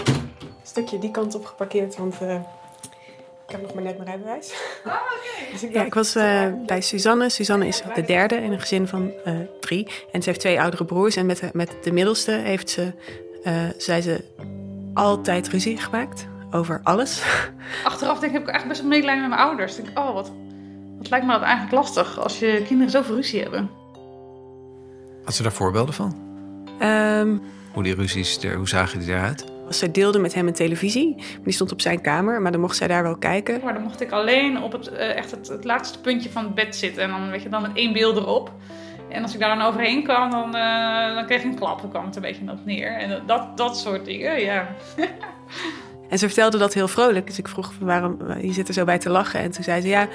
stukje 0.62 0.98
die 0.98 1.10
kant 1.10 1.34
op 1.34 1.44
geparkeerd, 1.44 1.96
want 1.96 2.14
ik 2.14 3.52
heb 3.52 3.62
nog 3.62 3.74
maar 3.74 3.82
net 3.82 3.96
mijn 3.96 4.08
rijbewijs. 4.08 4.54
Oh, 4.84 4.92
oké. 4.92 5.50
Dus 5.52 5.62
ik, 5.62 5.72
ja, 5.72 5.84
ik 5.84 5.94
was 5.94 6.16
uh, 6.16 6.42
bij 6.66 6.80
Suzanne. 6.80 7.28
Suzanne 7.28 7.66
is 7.66 7.82
de 7.94 8.02
derde 8.02 8.36
in 8.36 8.52
een 8.52 8.60
gezin 8.60 8.88
van 8.88 9.12
uh, 9.26 9.38
drie. 9.60 9.88
En 10.12 10.22
ze 10.22 10.28
heeft 10.28 10.40
twee 10.40 10.60
oudere 10.60 10.84
broers. 10.84 11.16
En 11.16 11.26
met 11.26 11.38
de, 11.38 11.50
met 11.52 11.76
de 11.82 11.92
middelste 11.92 12.30
heeft 12.30 12.70
ze, 12.70 12.92
uh, 13.44 13.52
zei 13.78 14.00
ze, 14.00 14.24
altijd 14.94 15.48
ruzie 15.48 15.76
gemaakt. 15.76 16.26
Over 16.50 16.80
alles. 16.82 17.22
Achteraf 17.84 18.18
denk 18.18 18.32
ik, 18.32 18.38
heb 18.38 18.48
ik 18.48 18.54
echt 18.54 18.68
best 18.68 18.80
wel 18.80 18.88
medelijden 18.88 19.28
met 19.28 19.30
mijn 19.30 19.48
ouders. 19.48 19.78
Ik 19.78 19.84
denk, 19.84 19.98
oh, 19.98 20.12
wat, 20.12 20.32
wat 20.98 21.10
lijkt 21.10 21.26
me 21.26 21.32
dat 21.32 21.42
eigenlijk 21.42 21.72
lastig 21.72 22.18
als 22.18 22.38
je 22.38 22.62
kinderen 22.66 22.92
zoveel 22.92 23.14
ruzie 23.14 23.42
hebben. 23.42 23.70
Had 25.24 25.34
ze 25.34 25.42
daar 25.42 25.52
voorbeelden 25.52 25.94
van? 25.94 26.16
Um, 26.82 27.42
hoe 27.76 27.84
die 27.84 27.94
ruzies, 27.94 28.38
er, 28.38 28.56
hoe 28.56 28.68
zagen 28.68 28.98
die 28.98 29.08
eruit? 29.08 29.44
Zij 29.68 29.90
deelde 29.90 30.18
met 30.18 30.34
hem 30.34 30.46
een 30.46 30.52
televisie. 30.52 31.14
Die 31.44 31.52
stond 31.52 31.72
op 31.72 31.80
zijn 31.80 32.00
kamer, 32.00 32.42
maar 32.42 32.52
dan 32.52 32.60
mocht 32.60 32.76
zij 32.76 32.88
daar 32.88 33.02
wel 33.02 33.16
kijken. 33.16 33.60
Maar 33.64 33.74
dan 33.74 33.82
mocht 33.82 34.00
ik 34.00 34.10
alleen 34.10 34.62
op 34.62 34.72
het, 34.72 34.92
uh, 34.92 35.16
echt 35.16 35.30
het, 35.30 35.48
het, 35.48 35.64
laatste 35.64 36.00
puntje 36.00 36.30
van 36.30 36.44
het 36.44 36.54
bed 36.54 36.76
zitten. 36.76 37.02
En 37.02 37.10
dan, 37.10 37.30
weet 37.30 37.42
je, 37.42 37.48
dan 37.48 37.62
met 37.62 37.70
één 37.74 37.92
beeld 37.92 38.16
erop. 38.16 38.52
En 39.08 39.22
als 39.22 39.34
ik 39.34 39.40
daar 39.40 39.56
dan 39.56 39.66
overheen 39.66 40.02
kwam, 40.02 40.30
dan, 40.30 40.56
uh, 40.56 41.14
dan 41.14 41.26
kreeg 41.26 41.38
ik 41.38 41.44
een 41.44 41.58
klap. 41.58 41.80
Dan 41.80 41.90
kwam 41.90 42.04
het 42.06 42.16
een 42.16 42.22
beetje 42.22 42.50
op 42.50 42.64
neer. 42.64 42.98
En 42.98 43.22
dat, 43.26 43.56
dat 43.56 43.78
soort 43.78 44.04
dingen, 44.04 44.40
ja. 44.40 44.68
en 46.10 46.18
ze 46.18 46.26
vertelde 46.26 46.58
dat 46.58 46.74
heel 46.74 46.88
vrolijk. 46.88 47.26
Dus 47.26 47.38
ik 47.38 47.48
vroeg, 47.48 47.72
waarom, 47.80 48.18
je 48.40 48.52
zit 48.52 48.68
er 48.68 48.74
zo 48.74 48.84
bij 48.84 48.98
te 48.98 49.10
lachen. 49.10 49.40
En 49.40 49.50
toen 49.50 49.64
zei 49.64 49.80
ze, 49.80 49.88
ja, 49.88 50.08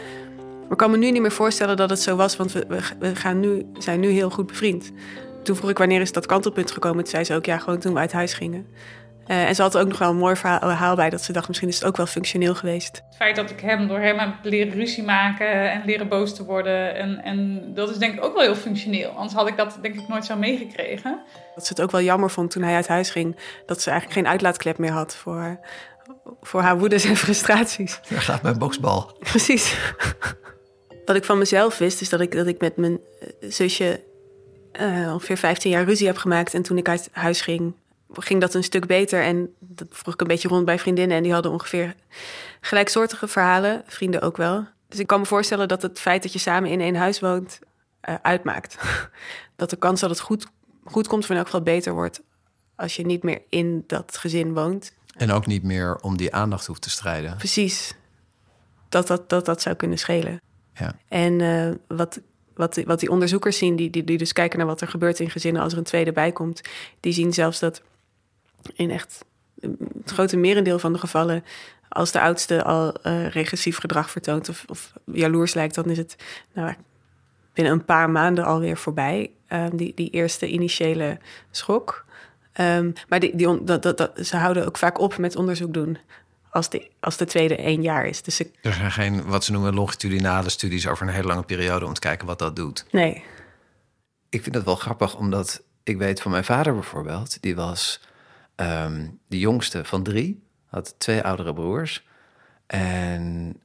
ik 0.70 0.78
kan 0.78 0.92
me 0.92 0.98
nu 0.98 1.12
niet 1.12 1.22
meer 1.22 1.32
voorstellen 1.32 1.78
dat 1.78 1.90
het 1.90 2.02
zo 2.02 2.16
was. 2.16 2.36
Want 2.36 2.52
we, 2.52 2.66
we 3.00 3.16
gaan 3.16 3.40
nu, 3.40 3.66
zijn 3.78 4.00
nu 4.00 4.10
heel 4.10 4.30
goed 4.30 4.48
bevriend. 4.48 4.92
Toen 5.44 5.56
vroeg 5.56 5.70
ik, 5.70 5.78
wanneer 5.78 6.02
is 6.02 6.12
dat 6.12 6.26
kantelpunt 6.26 6.72
gekomen? 6.72 7.04
Toen 7.04 7.12
zei 7.12 7.24
ze 7.24 7.36
ook, 7.36 7.46
ja, 7.46 7.58
gewoon 7.58 7.80
toen 7.80 7.94
we 7.94 8.00
uit 8.00 8.12
huis 8.12 8.34
gingen. 8.34 8.68
Uh, 9.28 9.48
en 9.48 9.56
ze 9.56 9.62
had 9.62 9.76
er 9.76 9.82
ook 9.82 9.88
nog 9.88 9.98
wel 9.98 10.10
een 10.10 10.18
mooi 10.18 10.36
verhaal 10.36 10.96
bij 10.96 11.10
dat 11.10 11.22
ze 11.22 11.34
dacht, 11.34 11.48
misschien 11.48 11.70
is 11.70 11.76
het 11.76 11.86
ook 11.86 11.98
wel 11.98 12.06
functioneel 12.06 12.56
geweest. 12.56 13.02
Het 13.06 13.16
feit 13.16 13.36
dat 13.36 13.50
ik 13.50 13.60
hem 13.60 13.88
door 13.88 14.00
hem 14.00 14.18
heb 14.18 14.34
leren 14.44 14.74
ruzie 14.74 15.04
maken 15.04 15.72
en 15.72 15.82
leren 15.86 16.08
boos 16.08 16.36
te 16.36 16.46
worden. 16.46 16.96
En, 16.96 17.24
en 17.24 17.64
dat 17.74 17.90
is 17.90 17.98
denk 17.98 18.14
ik 18.14 18.24
ook 18.24 18.34
wel 18.34 18.44
heel 18.44 18.56
functioneel. 18.56 19.10
Anders 19.10 19.34
had 19.34 19.48
ik 19.48 19.58
dat 19.58 19.78
denk 19.82 19.96
ik 19.96 20.08
nooit 20.08 20.26
zo 20.26 20.36
meegekregen. 20.36 21.22
Dat 21.56 21.66
ze 21.66 21.74
het 21.74 21.82
ook 21.82 21.92
wel 21.92 22.02
jammer 22.02 22.30
vond 22.30 22.52
toen 22.52 22.64
hij 22.64 22.76
uit 22.76 22.88
huis 22.88 23.10
ging. 23.10 23.36
Dat 23.66 23.82
ze 23.82 23.90
eigenlijk 23.90 24.20
geen 24.20 24.32
uitlaatklep 24.32 24.78
meer 24.78 24.92
had 24.92 25.16
voor, 25.16 25.60
voor 26.42 26.62
haar 26.62 26.80
woedes 26.80 27.06
en 27.06 27.16
frustraties. 27.16 28.00
Daar 28.10 28.22
gaat 28.22 28.42
mijn 28.42 28.58
boksbal. 28.58 29.18
Precies. 29.20 29.94
Wat 31.06 31.16
ik 31.16 31.26
van 31.26 31.38
mezelf 31.38 31.78
wist, 31.78 32.02
is 32.02 32.10
dat 32.10 32.22
ik, 32.22 32.32
dat 32.32 32.48
ik 32.48 32.60
met 32.60 32.78
mijn 32.78 33.00
zusje 33.40 34.10
uh, 34.80 35.14
ongeveer 35.14 35.38
15 35.38 35.72
jaar 35.72 35.84
ruzie 35.84 36.08
heb 36.08 36.18
gemaakt. 36.18 36.54
En 36.54 36.62
toen 36.62 36.78
ik 36.78 36.90
uit 36.90 37.10
huis 37.12 37.42
ging, 37.42 37.74
ging 38.14 38.42
dat 38.42 38.54
een 38.54 38.64
stuk 38.64 38.86
beter. 38.86 39.24
En 39.24 39.50
dat 39.60 39.88
vroeg 39.90 40.14
ik 40.14 40.22
een 40.22 40.28
beetje 40.28 40.48
rond 40.48 40.66
bij 40.66 40.80
vriendinnen. 40.80 41.18
En 41.18 41.24
die 41.24 41.34
hadden 41.34 41.52
ongeveer 41.52 41.96
gelijksoortige 42.62 43.28
verhalen. 43.28 43.84
Vrienden 43.86 44.22
ook 44.22 44.38
wel. 44.38 44.68
Dus 44.88 45.00
ik 45.00 45.08
kan 45.08 45.20
me 45.20 45.26
voorstellen 45.26 45.68
dat 45.68 45.82
het 45.82 46.00
feit 46.00 46.24
dat 46.24 46.34
je 46.34 46.40
samen 46.40 46.70
in 46.70 46.82
één 46.82 46.96
huis 46.96 47.20
woont 47.20 47.60
uh, 48.10 48.16
uitmaakt. 48.22 48.78
dat 49.56 49.70
de 49.70 49.76
kans 49.76 50.00
dat 50.00 50.10
het 50.10 50.20
goed, 50.20 50.48
goed 50.84 51.08
komt, 51.08 51.24
of 51.24 51.30
in 51.30 51.36
elk 51.36 51.46
geval 51.46 51.62
beter 51.62 51.94
wordt. 51.94 52.22
als 52.76 52.96
je 52.96 53.06
niet 53.06 53.24
meer 53.24 53.42
in 53.50 53.84
dat 53.88 54.18
gezin 54.18 54.54
woont. 54.54 54.94
En 55.16 55.32
ook 55.32 55.46
niet 55.46 55.64
meer 55.64 55.96
om 55.96 56.18
die 56.18 56.34
aandacht 56.36 56.66
hoeft 56.66 56.82
te 56.82 56.90
strijden. 56.90 57.38
Precies. 57.38 57.96
Dat 58.90 59.08
dat, 59.08 59.30
dat, 59.30 59.46
dat 59.46 59.62
zou 59.62 59.76
kunnen 59.76 59.98
schelen. 59.98 60.42
Ja. 60.74 60.96
En 61.08 61.40
uh, 61.40 61.72
wat 61.88 62.22
wat, 62.62 62.84
wat 62.86 63.00
die 63.00 63.10
onderzoekers 63.10 63.58
zien, 63.58 63.76
die, 63.76 63.90
die, 63.90 64.04
die 64.04 64.18
dus 64.18 64.34
kijken 64.34 64.58
naar 64.58 64.68
wat 64.68 64.82
er 64.82 64.88
gebeurt 64.88 65.20
in 65.20 65.30
gezinnen 65.30 65.62
als 65.62 65.72
er 65.72 65.78
een 65.78 65.84
tweede 65.84 66.12
bij 66.12 66.32
komt, 66.32 66.62
die 67.00 67.14
zien 67.14 67.34
zelfs 67.34 67.60
dat 67.60 67.82
in 68.76 68.92
echt 68.92 69.26
het 70.02 70.12
grote 70.12 70.38
merendeel 70.38 70.80
van 70.80 70.94
de 70.94 71.00
gevallen, 71.00 71.44
als 71.90 72.12
de 72.12 72.22
oudste 72.22 72.64
al 72.64 72.94
uh, 73.04 73.28
regressief 73.28 73.78
gedrag 73.78 74.12
vertoont 74.12 74.50
of, 74.50 74.94
jaloers 75.06 75.54
lijkt, 75.54 75.76
dan 75.76 75.86
is 75.86 75.98
het 75.98 76.16
nou, 76.54 76.74
binnen 77.54 77.74
een 77.74 77.86
paar 77.86 78.10
maanden 78.10 78.46
alweer 78.46 78.78
voorbij. 78.78 79.32
Um, 79.50 79.78
die, 79.78 79.92
die 79.96 80.10
eerste 80.10 80.48
initiële 80.48 81.18
schok. 81.52 82.06
Um, 82.60 82.94
maar 83.08 83.20
die, 83.20 83.36
die, 83.36 83.64
dat, 83.64 83.84
dat, 83.84 84.12
ze 84.16 84.38
houden 84.38 84.66
ook 84.66 84.78
vaak 84.78 85.00
op 85.00 85.18
met 85.18 85.36
onderzoek 85.36 85.74
doen 85.74 85.98
als 86.52 86.70
de, 86.70 86.92
als 87.00 87.18
de 87.18 87.26
tweede 87.26 87.56
één 87.56 87.82
jaar 87.82 88.06
is. 88.06 88.22
Dus 88.22 88.40
ik... 88.40 88.54
Er 88.62 88.74
zijn 88.74 88.92
geen, 88.92 89.26
wat 89.26 89.44
ze 89.44 89.52
noemen, 89.52 89.74
longitudinale 89.74 90.50
studies 90.50 90.88
over 90.88 91.08
een 91.08 91.14
hele 91.14 91.28
lange 91.28 91.44
periode 91.44 91.86
om 91.86 91.94
te 91.94 92.00
kijken 92.00 92.28
wat 92.28 92.40
dat 92.40 92.56
doet. 92.56 92.86
Nee. 92.92 93.24
Ik 94.30 94.44
vind 94.44 94.56
dat 94.56 94.64
wel 94.64 94.76
grappig, 94.76 95.16
omdat 95.16 95.64
ik 95.84 95.98
weet 95.98 96.22
van 96.22 96.32
mijn 96.32 96.44
vader 96.44 96.74
bijvoorbeeld, 96.74 97.42
die 97.42 97.56
was 97.56 98.02
um, 98.56 99.20
de 99.28 99.40
jongste 99.40 99.86
van 99.86 100.04
drie, 100.04 100.44
had 100.66 100.96
twee 100.98 101.24
oudere 101.24 101.54
broers. 101.54 102.08
En 102.68 103.56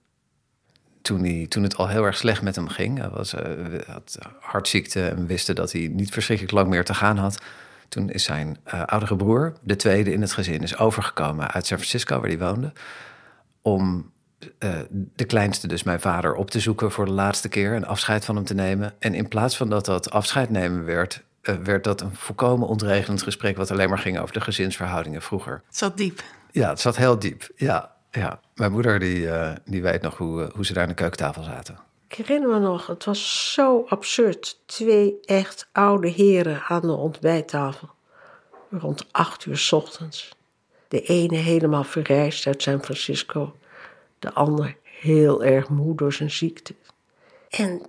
toen, 1.03 1.25
hij, 1.25 1.46
toen 1.49 1.62
het 1.62 1.77
al 1.77 1.88
heel 1.88 2.05
erg 2.05 2.16
slecht 2.16 2.42
met 2.42 2.57
hem 2.57 2.68
ging, 2.68 2.99
hij 2.99 3.09
was, 3.09 3.35
uh, 3.35 3.40
had 3.87 4.18
hartziekte 4.40 5.09
en 5.09 5.27
wisten 5.27 5.55
dat 5.55 5.72
hij 5.72 5.88
niet 5.92 6.11
verschrikkelijk 6.11 6.55
lang 6.55 6.68
meer 6.68 6.85
te 6.85 6.94
gaan 6.94 7.16
had. 7.16 7.42
Toen 7.88 8.11
is 8.11 8.25
zijn 8.25 8.57
uh, 8.66 8.83
oudere 8.85 9.16
broer, 9.16 9.53
de 9.62 9.77
tweede 9.77 10.12
in 10.12 10.20
het 10.20 10.33
gezin, 10.33 10.62
is 10.62 10.77
overgekomen 10.79 11.51
uit 11.51 11.66
San 11.66 11.79
Francisco, 11.79 12.20
waar 12.20 12.29
hij 12.29 12.38
woonde, 12.38 12.72
om 13.62 14.12
uh, 14.59 14.75
de 15.14 15.25
kleinste, 15.25 15.68
dus 15.68 15.83
mijn 15.83 16.01
vader, 16.01 16.35
op 16.35 16.51
te 16.51 16.61
zoeken 16.61 16.92
voor 16.92 17.05
de 17.05 17.11
laatste 17.11 17.49
keer 17.49 17.75
en 17.75 17.85
afscheid 17.85 18.25
van 18.25 18.37
hem 18.37 18.44
te 18.44 18.55
nemen. 18.55 18.94
En 18.99 19.14
in 19.14 19.29
plaats 19.29 19.57
van 19.57 19.68
dat 19.68 19.85
dat 19.85 20.11
afscheid 20.11 20.51
nemen 20.51 20.85
werd, 20.85 21.22
uh, 21.42 21.55
werd 21.55 21.85
dat 21.85 22.01
een 22.01 22.14
volkomen 22.14 22.68
ontregelend 22.68 23.22
gesprek, 23.22 23.57
wat 23.57 23.70
alleen 23.70 23.88
maar 23.88 23.99
ging 23.99 24.18
over 24.18 24.33
de 24.33 24.40
gezinsverhoudingen 24.40 25.22
vroeger. 25.22 25.62
Het 25.66 25.77
zat 25.77 25.96
diep. 25.96 26.22
Ja, 26.51 26.68
het 26.68 26.81
zat 26.81 26.96
heel 26.96 27.18
diep. 27.18 27.49
Ja, 27.57 27.92
ja. 28.11 28.40
Mijn 28.55 28.72
moeder 28.72 28.99
die, 28.99 29.29
die 29.64 29.83
weet 29.83 30.03
nog 30.03 30.16
hoe, 30.16 30.51
hoe 30.55 30.66
ze 30.66 30.72
daar 30.72 30.83
aan 30.83 30.88
de 30.88 30.94
keukentafel 30.94 31.42
zaten. 31.42 31.79
Ik 32.09 32.14
herinner 32.14 32.49
me 32.49 32.59
nog, 32.59 32.87
het 32.87 33.05
was 33.05 33.53
zo 33.53 33.85
absurd. 33.88 34.61
Twee 34.66 35.21
echt 35.25 35.69
oude 35.73 36.09
heren 36.09 36.62
aan 36.62 36.81
de 36.81 36.92
ontbijttafel. 36.92 37.88
Rond 38.71 39.07
acht 39.12 39.45
uur 39.45 39.57
s 39.57 39.73
ochtends. 39.73 40.35
De 40.88 41.03
ene 41.03 41.37
helemaal 41.37 41.85
verrijst 41.85 42.47
uit 42.47 42.62
San 42.62 42.85
Francisco, 42.85 43.57
de 44.19 44.33
ander 44.33 44.77
heel 44.83 45.45
erg 45.45 45.69
moe 45.69 45.97
door 45.97 46.12
zijn 46.12 46.31
ziekte. 46.31 46.75
En 47.49 47.83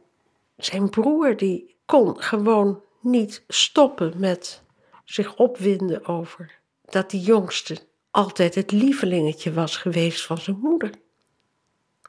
zijn 0.58 0.89
broer 0.89 1.38
die 1.38 1.75
kon 1.86 2.21
gewoon 2.21 2.82
niet 2.99 3.43
stoppen 3.47 4.13
met 4.15 4.62
zich 5.06 5.36
opwinden 5.36 6.06
over 6.06 6.60
dat 6.86 7.10
die 7.10 7.21
jongste 7.21 7.77
altijd 8.12 8.56
het 8.56 8.71
lievelingetje 8.71 9.53
was 9.53 9.77
geweest 9.77 10.25
van 10.25 10.38
zijn 10.38 10.60
moeder. 10.62 10.91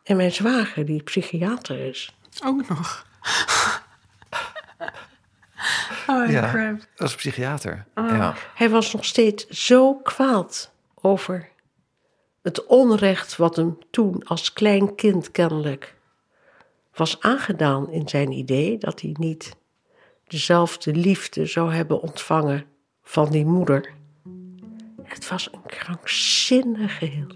En 0.08 0.16
mijn 0.16 0.32
zwager, 0.32 0.84
die 0.84 1.02
psychiater 1.02 1.78
is. 1.78 2.14
Ook 2.44 2.68
nog. 2.68 3.06
Oh, 6.06 6.30
ja, 6.30 6.50
crap. 6.50 6.86
is 6.96 7.14
psychiater. 7.14 7.84
Ah. 7.94 8.08
Ja. 8.08 8.34
Hij 8.54 8.70
was 8.70 8.92
nog 8.92 9.04
steeds 9.04 9.48
zo 9.48 9.94
kwaad 9.94 10.72
over 10.94 11.48
het 12.42 12.66
onrecht 12.66 13.36
wat 13.36 13.56
hem 13.56 13.78
toen 13.90 14.24
als 14.24 14.52
klein 14.52 14.94
kind 14.94 15.30
kennelijk 15.30 15.94
was 16.94 17.20
aangedaan 17.20 17.90
in 17.90 18.08
zijn 18.08 18.32
idee 18.32 18.78
dat 18.78 19.00
hij 19.00 19.14
niet 19.18 19.56
dezelfde 20.26 20.94
liefde 20.94 21.46
zou 21.46 21.72
hebben 21.72 22.00
ontvangen 22.00 22.64
van 23.02 23.30
die 23.30 23.44
moeder. 23.44 23.92
Het 25.02 25.28
was 25.28 25.52
een 25.52 25.66
krankzinnig 25.66 26.98
geheel. 26.98 27.28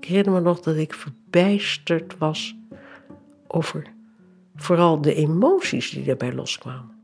Ik 0.00 0.04
herinner 0.04 0.32
me 0.32 0.40
nog 0.40 0.60
dat 0.60 0.76
ik 0.76 0.94
verbijsterd 1.36 2.18
was 2.18 2.56
over 3.46 3.82
vooral 4.54 5.00
de 5.00 5.14
emoties 5.14 5.90
die 5.90 6.04
daarbij 6.04 6.32
loskwamen. 6.32 6.94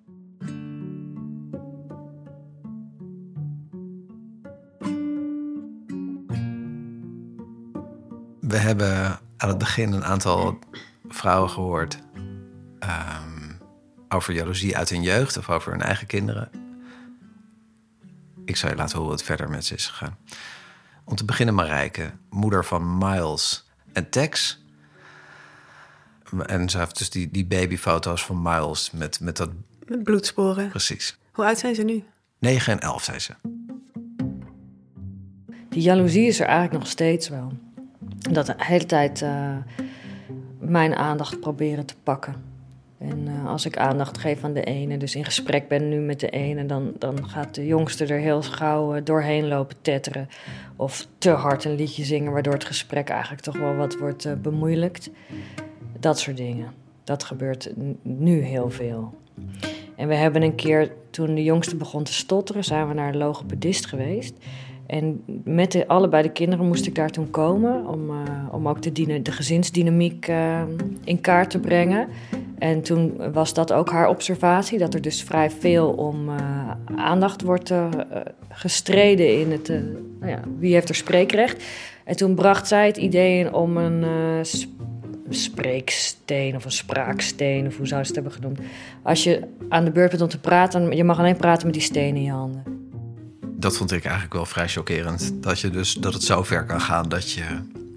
We 8.40 8.56
hebben 8.56 9.20
aan 9.36 9.48
het 9.48 9.58
begin 9.58 9.92
een 9.92 10.04
aantal 10.04 10.58
vrouwen 11.08 11.50
gehoord 11.50 11.98
ehm, 12.78 13.52
over 14.08 14.34
jaloezie 14.34 14.76
uit 14.76 14.88
hun 14.88 15.02
jeugd 15.02 15.36
of 15.36 15.50
over 15.50 15.72
hun 15.72 15.82
eigen 15.82 16.06
kinderen. 16.06 16.50
Ik 18.44 18.56
zal 18.56 18.70
je 18.70 18.76
laten 18.76 18.92
horen 18.92 19.10
hoe 19.10 19.18
het 19.18 19.26
verder 19.26 19.48
met 19.48 19.64
ze 19.64 19.74
is 19.74 19.86
gegaan. 19.86 20.18
Om 21.04 21.16
te 21.16 21.24
beginnen 21.24 21.54
Marijke, 21.54 22.12
moeder 22.30 22.64
van 22.64 22.98
Miles 22.98 23.70
en 23.92 24.10
Tex. 24.10 24.60
En 26.46 26.68
ze 26.68 26.78
heeft 26.78 26.98
dus 26.98 27.10
die, 27.10 27.30
die 27.30 27.46
babyfoto's 27.46 28.24
van 28.24 28.42
Miles 28.42 28.90
met, 28.90 29.20
met 29.20 29.36
dat... 29.36 29.50
Met 29.86 30.02
bloedsporen. 30.02 30.68
Precies. 30.68 31.18
Hoe 31.32 31.44
oud 31.44 31.58
zijn 31.58 31.74
ze 31.74 31.82
nu? 31.82 32.04
9 32.38 32.72
en 32.72 32.80
11, 32.80 33.04
zei 33.04 33.18
ze. 33.18 33.34
Die 35.68 35.82
jaloezie 35.82 36.26
is 36.26 36.40
er 36.40 36.46
eigenlijk 36.46 36.78
nog 36.78 36.88
steeds 36.88 37.28
wel. 37.28 37.52
Dat 38.30 38.46
de 38.46 38.54
hele 38.56 38.86
tijd 38.86 39.22
eh, 39.22 39.56
mijn 40.58 40.94
aandacht 40.94 41.40
proberen 41.40 41.86
te 41.86 41.94
pakken. 42.02 42.34
En 42.98 43.28
als 43.46 43.66
ik 43.66 43.76
aandacht 43.76 44.18
geef 44.18 44.44
aan 44.44 44.52
de 44.52 44.64
ene, 44.64 44.96
dus 44.96 45.14
in 45.14 45.24
gesprek 45.24 45.68
ben 45.68 45.88
nu 45.88 46.00
met 46.00 46.20
de 46.20 46.30
ene, 46.30 46.66
dan, 46.66 46.92
dan 46.98 47.28
gaat 47.28 47.54
de 47.54 47.66
jongste 47.66 48.06
er 48.06 48.18
heel 48.18 48.42
gauw 48.42 48.94
eh, 48.94 49.04
doorheen 49.04 49.48
lopen 49.48 49.76
tetteren. 49.82 50.28
Of 50.76 51.06
te 51.18 51.30
hard 51.30 51.64
een 51.64 51.74
liedje 51.74 52.04
zingen, 52.04 52.32
waardoor 52.32 52.52
het 52.52 52.64
gesprek 52.64 53.08
eigenlijk 53.08 53.42
toch 53.42 53.58
wel 53.58 53.74
wat 53.74 53.98
wordt 53.98 54.24
eh, 54.24 54.32
bemoeilijkt. 54.32 55.10
Dat 56.00 56.18
soort 56.18 56.36
dingen. 56.36 56.72
Dat 57.04 57.24
gebeurt 57.24 57.72
nu 58.02 58.40
heel 58.40 58.70
veel. 58.70 59.14
En 59.96 60.08
we 60.08 60.14
hebben 60.14 60.42
een 60.42 60.54
keer, 60.54 60.92
toen 61.10 61.34
de 61.34 61.42
jongste 61.42 61.76
begon 61.76 62.02
te 62.02 62.12
stotteren, 62.12 62.64
zijn 62.64 62.88
we 62.88 62.94
naar 62.94 63.08
een 63.08 63.16
logopedist 63.16 63.86
geweest. 63.86 64.34
En 64.86 65.24
met 65.44 65.84
allebei 65.86 66.22
de 66.22 66.32
kinderen 66.32 66.66
moest 66.66 66.86
ik 66.86 66.94
daar 66.94 67.10
toen 67.10 67.30
komen 67.30 67.86
om, 67.86 68.10
eh, 68.10 68.54
om 68.54 68.68
ook 68.68 68.82
de, 68.82 69.22
de 69.22 69.32
gezinsdynamiek 69.32 70.28
eh, 70.28 70.62
in 71.04 71.20
kaart 71.20 71.50
te 71.50 71.58
brengen. 71.58 72.08
En 72.58 72.82
toen 72.82 73.32
was 73.32 73.54
dat 73.54 73.72
ook 73.72 73.90
haar 73.90 74.08
observatie, 74.08 74.78
dat 74.78 74.94
er 74.94 75.02
dus 75.02 75.22
vrij 75.22 75.50
veel 75.50 75.90
om 75.90 76.28
eh, 76.28 76.70
aandacht 76.96 77.42
wordt 77.42 77.72
gestreden 78.48 79.40
in 79.40 79.52
het, 79.52 79.68
nou 80.20 80.32
ja, 80.32 80.40
wie 80.58 80.72
heeft 80.72 80.88
er 80.88 80.94
spreekrecht. 80.94 81.64
En 82.04 82.16
toen 82.16 82.34
bracht 82.34 82.68
zij 82.68 82.86
het 82.86 82.96
idee 82.96 83.38
in 83.38 83.52
om 83.54 83.76
een 83.76 84.04
sp- 84.46 84.80
spreeksteen 85.28 86.56
of 86.56 86.64
een 86.64 86.70
spraaksteen, 86.70 87.66
of 87.66 87.76
hoe 87.76 87.86
zou 87.86 88.00
ze 88.00 88.06
het 88.06 88.14
hebben 88.14 88.32
genoemd. 88.32 88.60
Als 89.02 89.24
je 89.24 89.42
aan 89.68 89.84
de 89.84 89.90
beurt 89.90 90.10
bent 90.10 90.22
om 90.22 90.28
te 90.28 90.40
praten, 90.40 90.96
je 90.96 91.04
mag 91.04 91.18
alleen 91.18 91.36
praten 91.36 91.66
met 91.66 91.74
die 91.74 91.82
steen 91.82 92.16
in 92.16 92.22
je 92.22 92.30
handen. 92.30 92.81
Dat 93.62 93.76
vond 93.76 93.92
ik 93.92 94.04
eigenlijk 94.04 94.34
wel 94.34 94.46
vrij 94.46 94.68
chockerend. 94.68 95.32
Dat, 95.42 95.60
je 95.60 95.70
dus, 95.70 95.94
dat 95.94 96.12
het 96.12 96.22
zo 96.22 96.42
ver 96.42 96.64
kan 96.66 96.80
gaan 96.80 97.08
dat 97.08 97.32
je 97.32 97.44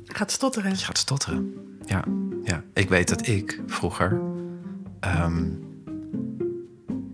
Gaat 0.06 0.32
stotteren. 0.32 0.70
Je 0.72 0.78
gaat 0.78 0.98
stotteren. 0.98 1.54
Ja, 1.86 2.04
ja. 2.44 2.64
Ik 2.74 2.90
weet 2.90 3.08
dat 3.08 3.28
ik 3.28 3.62
vroeger 3.68 4.22
ehm, 5.00 5.44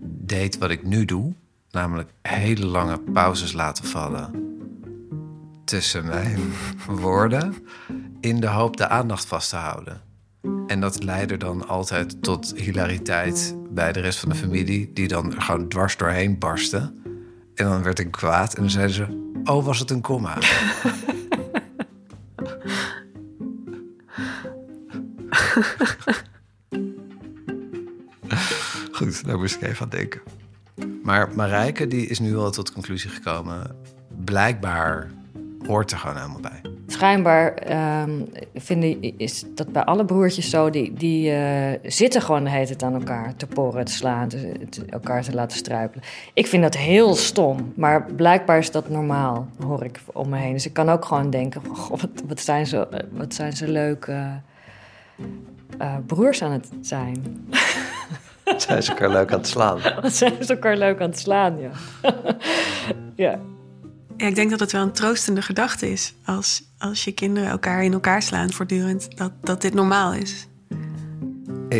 deed 0.04 0.58
wat 0.58 0.70
ik 0.70 0.82
nu 0.82 1.04
doe. 1.04 1.32
Namelijk 1.70 2.10
hele 2.22 2.66
lange 2.66 2.98
pauzes 2.98 3.52
laten 3.52 3.84
vallen 3.84 4.30
tussen 5.64 6.06
mijn 6.06 6.38
woorden. 7.00 7.54
In 8.20 8.40
de 8.40 8.46
hoop 8.48 8.76
de 8.76 8.88
aandacht 8.88 9.24
vast 9.24 9.50
te 9.50 9.56
houden. 9.56 10.00
En 10.66 10.80
dat 10.80 11.02
leidde 11.02 11.36
dan 11.36 11.68
altijd 11.68 12.22
tot 12.22 12.52
hilariteit 12.56 13.56
bij 13.70 13.92
de 13.92 14.00
rest 14.00 14.18
van 14.18 14.28
de 14.28 14.34
familie. 14.34 14.92
Die 14.92 15.08
dan 15.08 15.42
gewoon 15.42 15.68
dwars 15.68 15.96
doorheen 15.96 16.38
barstte. 16.38 16.92
En 17.54 17.64
dan 17.64 17.82
werd 17.82 17.98
ik 17.98 18.10
kwaad 18.10 18.54
en 18.54 18.60
dan 18.60 18.70
zeiden 18.70 18.94
ze... 18.94 19.30
Oh, 19.44 19.64
was 19.64 19.78
het 19.78 19.90
een 19.90 20.00
komma? 20.00 20.38
Goed, 28.92 29.24
daar 29.24 29.38
moest 29.38 29.54
ik 29.54 29.62
even 29.62 29.82
aan 29.82 29.88
denken. 29.88 30.20
Maar 31.02 31.30
Marijke 31.34 31.86
die 31.86 32.06
is 32.06 32.18
nu 32.18 32.34
wel 32.34 32.50
tot 32.50 32.66
de 32.66 32.72
conclusie 32.72 33.10
gekomen... 33.10 33.76
blijkbaar 34.24 35.10
hoort 35.66 35.90
er 35.90 35.98
gewoon 35.98 36.16
helemaal 36.16 36.40
bij. 36.40 36.61
Schijnbaar 37.02 37.54
ehm, 37.54 38.10
vinden, 38.54 39.18
is 39.18 39.44
dat 39.54 39.72
bij 39.72 39.84
alle 39.84 40.04
broertjes 40.04 40.50
zo. 40.50 40.70
Die, 40.70 40.92
die 40.92 41.30
eh, 41.30 41.78
zitten 41.82 42.22
gewoon 42.22 42.44
de 42.44 42.50
hele 42.50 42.66
tijd 42.66 42.82
aan 42.82 42.94
elkaar 42.94 43.36
te 43.36 43.46
porren, 43.46 43.84
te 43.84 43.92
slaan, 43.92 44.28
te, 44.28 44.52
te- 44.70 44.84
elkaar 44.88 45.22
te 45.22 45.34
laten 45.34 45.56
struipelen. 45.56 46.04
Ik 46.34 46.46
vind 46.46 46.62
dat 46.62 46.76
heel 46.76 47.14
stom. 47.14 47.72
Maar 47.76 48.04
blijkbaar 48.16 48.58
is 48.58 48.70
dat 48.70 48.88
normaal, 48.88 49.48
hoor 49.64 49.84
ik 49.84 50.00
om 50.12 50.28
me 50.28 50.36
heen. 50.36 50.52
Dus 50.52 50.66
ik 50.66 50.72
kan 50.72 50.88
ook 50.88 51.04
gewoon 51.04 51.30
denken: 51.30 51.62
goh, 51.72 51.90
wat, 51.90 52.10
wat, 52.28 52.40
zijn, 52.40 52.66
ze, 52.66 53.04
wat 53.10 53.34
zijn 53.34 53.52
ze 53.52 53.68
leuk 53.68 54.04
eh, 54.04 54.26
eh, 55.78 55.94
broers 56.06 56.42
aan 56.42 56.52
het 56.52 56.68
zijn. 56.80 57.46
Zijn 58.56 58.82
ze 58.82 58.90
elkaar 58.90 59.10
leuk 59.10 59.32
aan 59.32 59.38
het 59.38 59.48
slaan? 59.48 59.78
Wat 60.02 60.12
zijn 60.22 60.44
ze 60.44 60.52
elkaar 60.52 60.76
leuk 60.76 61.00
aan 61.00 61.08
het 61.08 61.18
slaan, 61.18 61.58
ja. 61.58 61.70
ja. 63.26 63.38
Ja, 64.22 64.28
ik 64.28 64.34
denk 64.34 64.50
dat 64.50 64.60
het 64.60 64.72
wel 64.72 64.82
een 64.82 64.92
troostende 64.92 65.42
gedachte 65.42 65.90
is. 65.90 66.14
Als, 66.24 66.62
als 66.78 67.04
je 67.04 67.12
kinderen 67.12 67.48
elkaar 67.48 67.84
in 67.84 67.92
elkaar 67.92 68.22
slaan 68.22 68.52
voortdurend. 68.52 69.16
Dat, 69.16 69.32
dat 69.40 69.62
dit 69.62 69.74
normaal 69.74 70.14
is. 70.14 70.48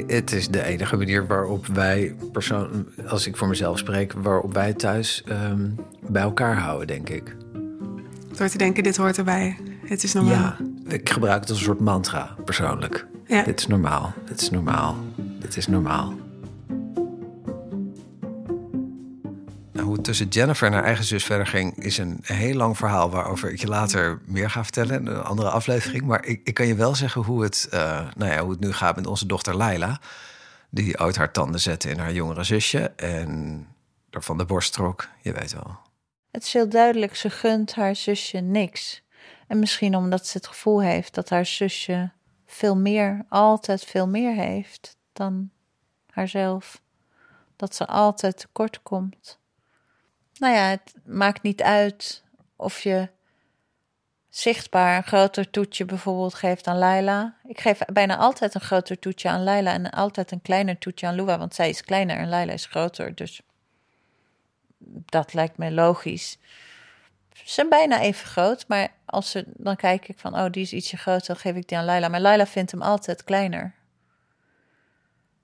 Het 0.06 0.32
is 0.32 0.48
de 0.48 0.64
enige 0.64 0.96
manier 0.96 1.26
waarop 1.26 1.66
wij, 1.66 2.14
persoon, 2.32 2.86
als 3.06 3.26
ik 3.26 3.36
voor 3.36 3.48
mezelf 3.48 3.78
spreek, 3.78 4.12
waarop 4.12 4.54
wij 4.54 4.72
thuis 4.72 5.22
ehm, 5.26 5.70
bij 6.08 6.22
elkaar 6.22 6.56
houden, 6.56 6.86
denk 6.86 7.08
ik. 7.08 7.36
Door 8.36 8.48
te 8.48 8.58
denken, 8.58 8.82
dit 8.82 8.96
hoort 8.96 9.18
erbij. 9.18 9.58
Het 9.86 10.02
is 10.02 10.12
normaal. 10.12 10.32
Ja, 10.32 10.56
ik 10.88 11.10
gebruik 11.10 11.40
het 11.40 11.50
als 11.50 11.58
een 11.58 11.64
soort 11.64 11.80
mantra, 11.80 12.36
persoonlijk. 12.44 13.06
Ja. 13.26 13.42
Dit 13.42 13.60
is 13.60 13.66
normaal, 13.66 14.12
dit 14.26 14.40
is 14.40 14.50
normaal, 14.50 14.96
dit 15.16 15.56
is 15.56 15.66
normaal. 15.66 16.14
Nou, 19.72 19.86
hoe 19.86 19.94
het 19.94 20.04
tussen 20.04 20.28
Jennifer 20.28 20.66
en 20.66 20.72
haar 20.72 20.84
eigen 20.84 21.04
zus 21.04 21.24
verder 21.24 21.46
ging, 21.46 21.76
is 21.76 21.98
een 21.98 22.18
heel 22.22 22.54
lang 22.54 22.76
verhaal 22.76 23.10
waarover 23.10 23.50
ik 23.50 23.60
je 23.60 23.66
later 23.66 24.20
meer 24.24 24.50
ga 24.50 24.62
vertellen 24.62 25.00
in 25.00 25.06
een 25.06 25.22
andere 25.22 25.50
aflevering. 25.50 26.04
Maar 26.04 26.24
ik, 26.24 26.40
ik 26.44 26.54
kan 26.54 26.66
je 26.66 26.74
wel 26.74 26.94
zeggen 26.94 27.22
hoe 27.22 27.42
het, 27.42 27.68
eh, 27.70 28.08
nou 28.16 28.32
ja, 28.32 28.42
hoe 28.42 28.50
het 28.50 28.60
nu 28.60 28.72
gaat 28.72 28.96
met 28.96 29.06
onze 29.06 29.26
dochter 29.26 29.56
Laila. 29.56 30.00
Die 30.70 30.98
ooit 30.98 31.16
haar 31.16 31.32
tanden 31.32 31.60
zette 31.60 31.90
in 31.90 31.98
haar 31.98 32.12
jongere 32.12 32.44
zusje 32.44 32.88
en 32.96 33.66
er 34.10 34.22
van 34.22 34.38
de 34.38 34.44
borst 34.44 34.72
trok. 34.72 35.08
Je 35.20 35.32
weet 35.32 35.52
wel. 35.52 35.76
Het 36.30 36.42
is 36.42 36.52
heel 36.52 36.68
duidelijk, 36.68 37.16
ze 37.16 37.30
gunt 37.30 37.74
haar 37.74 37.96
zusje 37.96 38.38
niks. 38.38 39.02
En 39.46 39.58
misschien 39.58 39.96
omdat 39.96 40.26
ze 40.26 40.36
het 40.36 40.46
gevoel 40.46 40.82
heeft 40.82 41.14
dat 41.14 41.28
haar 41.28 41.46
zusje 41.46 42.10
veel 42.46 42.76
meer, 42.76 43.24
altijd 43.28 43.84
veel 43.84 44.08
meer 44.08 44.34
heeft 44.34 44.96
dan 45.12 45.50
haarzelf. 46.06 46.82
Dat 47.56 47.74
ze 47.74 47.86
altijd 47.86 48.38
tekort 48.38 48.82
komt. 48.82 49.40
Nou 50.42 50.54
ja, 50.54 50.68
het 50.68 50.94
maakt 51.04 51.42
niet 51.42 51.62
uit 51.62 52.22
of 52.56 52.80
je 52.80 53.08
zichtbaar 54.28 54.96
een 54.96 55.02
groter 55.02 55.50
toetje 55.50 55.84
bijvoorbeeld 55.84 56.34
geeft 56.34 56.66
aan 56.66 56.78
Laila. 56.78 57.36
Ik 57.44 57.60
geef 57.60 57.78
bijna 57.78 58.16
altijd 58.16 58.54
een 58.54 58.60
groter 58.60 58.98
toetje 58.98 59.28
aan 59.28 59.42
Laila 59.42 59.72
en 59.72 59.90
altijd 59.90 60.30
een 60.30 60.42
kleiner 60.42 60.78
toetje 60.78 61.06
aan 61.06 61.14
Lua, 61.14 61.38
want 61.38 61.54
zij 61.54 61.68
is 61.68 61.82
kleiner 61.82 62.16
en 62.16 62.28
Laila 62.28 62.52
is 62.52 62.66
groter. 62.66 63.14
Dus 63.14 63.40
dat 64.88 65.34
lijkt 65.34 65.58
me 65.58 65.70
logisch. 65.70 66.38
Ze 67.32 67.42
zijn 67.44 67.68
bijna 67.68 68.00
even 68.00 68.26
groot, 68.26 68.68
maar 68.68 68.88
als 69.04 69.30
ze, 69.30 69.44
dan 69.46 69.76
kijk 69.76 70.08
ik 70.08 70.18
van, 70.18 70.34
oh, 70.34 70.50
die 70.50 70.62
is 70.62 70.72
ietsje 70.72 70.96
groter, 70.96 71.26
dan 71.26 71.36
geef 71.36 71.54
ik 71.54 71.68
die 71.68 71.78
aan 71.78 71.84
Laila. 71.84 72.08
Maar 72.08 72.20
Laila 72.20 72.46
vindt 72.46 72.70
hem 72.70 72.82
altijd 72.82 73.24
kleiner. 73.24 73.74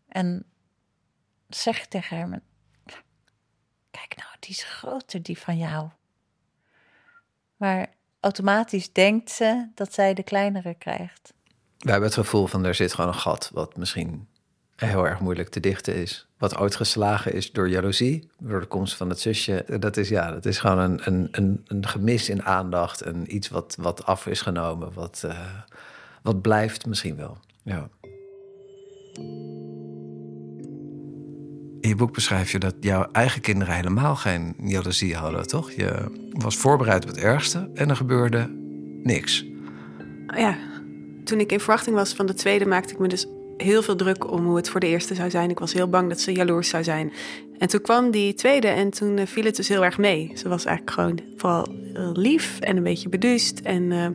En 0.08 0.44
zeg 1.48 1.86
tegen 1.86 2.16
haar, 2.16 2.40
kijk 3.98 4.16
nou, 4.16 4.30
die 4.40 4.50
is 4.50 4.64
groter, 4.64 5.22
die 5.22 5.38
van 5.38 5.56
jou. 5.56 5.88
Maar 7.56 7.86
automatisch 8.20 8.92
denkt 8.92 9.30
ze 9.30 9.68
dat 9.74 9.94
zij 9.94 10.14
de 10.14 10.22
kleinere 10.22 10.74
krijgt. 10.74 11.32
We 11.78 11.90
hebben 11.90 12.08
het 12.08 12.18
gevoel 12.18 12.46
van 12.46 12.64
er 12.64 12.74
zit 12.74 12.94
gewoon 12.94 13.10
een 13.10 13.18
gat 13.18 13.50
wat 13.52 13.76
misschien 13.76 14.28
heel 14.76 15.06
erg 15.06 15.20
moeilijk 15.20 15.48
te 15.48 15.60
dichten 15.60 15.94
is. 15.94 16.26
Wat 16.38 16.56
ooit 16.56 16.76
geslagen 16.76 17.32
is 17.32 17.52
door 17.52 17.68
jaloezie, 17.68 18.30
door 18.38 18.60
de 18.60 18.66
komst 18.66 18.94
van 18.94 19.08
het 19.08 19.20
zusje. 19.20 19.78
Dat 19.78 19.96
is 19.96 20.08
ja, 20.08 20.30
dat 20.30 20.44
is 20.44 20.58
gewoon 20.58 20.78
een, 20.78 21.00
een, 21.04 21.28
een, 21.30 21.64
een 21.66 21.86
gemis 21.86 22.28
in 22.28 22.44
aandacht. 22.44 23.00
En 23.00 23.34
iets 23.34 23.48
wat, 23.48 23.76
wat 23.80 24.04
af 24.04 24.26
is 24.26 24.40
genomen, 24.40 24.92
wat, 24.92 25.22
uh, 25.24 25.48
wat 26.22 26.42
blijft 26.42 26.86
misschien 26.86 27.16
wel. 27.16 27.38
Ja. 27.62 27.88
In 31.80 31.88
je 31.88 31.94
boek 31.94 32.12
beschrijf 32.12 32.52
je 32.52 32.58
dat 32.58 32.74
jouw 32.80 33.08
eigen 33.12 33.40
kinderen 33.40 33.74
helemaal 33.74 34.16
geen 34.16 34.54
jaloezie 34.62 35.14
hadden, 35.14 35.46
toch? 35.46 35.70
Je 35.70 36.04
was 36.32 36.56
voorbereid 36.56 37.02
op 37.02 37.08
het 37.08 37.18
ergste 37.18 37.70
en 37.74 37.88
er 37.88 37.96
gebeurde 37.96 38.50
niks. 39.02 39.46
Ja, 40.36 40.56
toen 41.24 41.40
ik 41.40 41.52
in 41.52 41.60
verwachting 41.60 41.96
was 41.96 42.14
van 42.14 42.26
de 42.26 42.34
tweede, 42.34 42.66
maakte 42.66 42.92
ik 42.92 42.98
me 42.98 43.08
dus 43.08 43.26
heel 43.56 43.82
veel 43.82 43.96
druk 43.96 44.30
om 44.30 44.44
hoe 44.44 44.56
het 44.56 44.68
voor 44.68 44.80
de 44.80 44.86
eerste 44.86 45.14
zou 45.14 45.30
zijn. 45.30 45.50
Ik 45.50 45.58
was 45.58 45.72
heel 45.72 45.88
bang 45.88 46.08
dat 46.08 46.20
ze 46.20 46.32
jaloers 46.32 46.68
zou 46.68 46.84
zijn. 46.84 47.12
En 47.58 47.68
toen 47.68 47.80
kwam 47.80 48.10
die 48.10 48.34
tweede 48.34 48.68
en 48.68 48.90
toen 48.90 49.26
viel 49.26 49.44
het 49.44 49.56
dus 49.56 49.68
heel 49.68 49.84
erg 49.84 49.98
mee. 49.98 50.32
Ze 50.34 50.48
was 50.48 50.64
eigenlijk 50.64 50.96
gewoon 50.96 51.20
vooral 51.36 51.66
lief 52.12 52.60
en 52.60 52.76
een 52.76 52.82
beetje 52.82 53.08
beduust. 53.08 53.58
En 53.58 53.82
uh, 53.82 54.06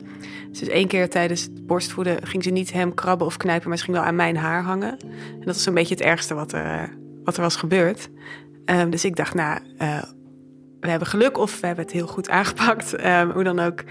dus 0.52 0.68
één 0.68 0.88
keer 0.88 1.10
tijdens 1.10 1.42
het 1.42 1.68
borstvoeden 1.68 2.28
ging 2.28 2.44
ze 2.44 2.50
niet 2.50 2.74
hem 2.74 2.94
krabben 2.94 3.28
of 3.28 3.38
knijpen, 3.38 3.70
maar 3.70 3.78
ze 3.78 3.84
ging 3.84 3.98
wel 3.98 4.06
aan 4.06 4.16
mijn 4.16 4.38
haar 4.38 4.64
hangen. 4.64 5.00
En 5.00 5.46
dat 5.46 5.56
was 5.56 5.66
een 5.66 5.74
beetje 5.74 5.96
het 5.96 6.04
ergste 6.04 6.34
wat 6.34 6.52
er, 6.52 6.98
wat 7.24 7.36
er 7.36 7.42
was 7.42 7.56
gebeurd. 7.56 8.10
Um, 8.66 8.90
dus 8.90 9.06
ik 9.06 9.16
dacht, 9.16 9.34
nou, 9.34 9.60
uh, 9.80 10.04
we 10.80 10.90
hebben 10.90 11.08
geluk 11.08 11.38
of 11.38 11.60
we 11.60 11.68
hebben 11.68 11.86
het 11.86 11.94
heel 11.94 12.08
goed 12.08 12.30
aangepakt. 12.40 13.06
Um, 13.06 13.32
hoe 13.32 13.44
dan 13.44 13.60
ook, 13.60 13.84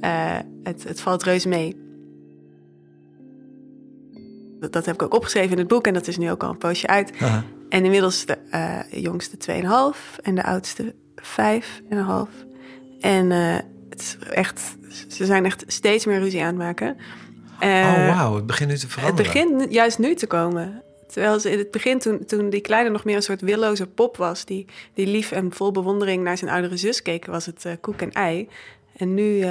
uh, 0.00 0.38
het, 0.62 0.84
het 0.84 1.00
valt 1.00 1.22
reuze 1.22 1.48
mee. 1.48 1.82
Dat, 4.60 4.72
dat, 4.72 4.86
heb 4.86 4.94
ik 4.94 5.02
ook 5.02 5.14
opgeschreven 5.14 5.50
in 5.50 5.58
het 5.58 5.68
boek 5.68 5.86
en 5.86 5.94
dat 5.94 6.06
is 6.06 6.18
nu 6.18 6.30
ook 6.30 6.42
al 6.42 6.50
een 6.50 6.58
poosje 6.58 6.86
uit. 6.86 7.12
Aha. 7.20 7.44
En 7.68 7.84
inmiddels 7.84 8.24
de 8.26 8.38
uh, 8.50 9.02
jongste 9.02 9.36
2,5 9.50 10.22
en 10.22 10.34
de 10.34 10.44
oudste 10.44 10.94
5,5. 11.22 11.24
En 13.00 13.30
het 13.88 14.00
is 14.00 14.16
echt, 14.30 14.76
ze 15.08 15.24
zijn 15.24 15.44
echt 15.44 15.64
steeds 15.66 16.06
meer 16.06 16.18
ruzie 16.18 16.40
aan 16.40 16.46
het 16.46 16.56
maken. 16.56 16.96
Oh, 17.60 18.14
wauw, 18.14 18.34
het 18.34 18.46
begint 18.46 18.70
nu 18.70 18.76
te 18.76 18.88
veranderen. 18.88 19.32
Het 19.32 19.48
begint 19.48 19.72
juist 19.72 19.98
nu 19.98 20.14
te 20.14 20.26
komen. 20.26 20.83
Terwijl 21.14 21.40
ze 21.40 21.50
in 21.50 21.58
het 21.58 21.70
begin, 21.70 21.98
toen, 21.98 22.24
toen 22.24 22.50
die 22.50 22.60
kleine 22.60 22.90
nog 22.90 23.04
meer 23.04 23.16
een 23.16 23.22
soort 23.22 23.40
willoze 23.40 23.86
pop 23.86 24.16
was... 24.16 24.44
die, 24.44 24.66
die 24.94 25.06
lief 25.06 25.32
en 25.32 25.52
vol 25.52 25.72
bewondering 25.72 26.22
naar 26.22 26.38
zijn 26.38 26.50
oudere 26.50 26.76
zus 26.76 27.02
keek... 27.02 27.26
was 27.26 27.46
het 27.46 27.64
uh, 27.64 27.72
koek 27.80 28.00
en 28.00 28.12
ei. 28.12 28.48
En 28.96 29.14
nu 29.14 29.36
uh, 29.36 29.50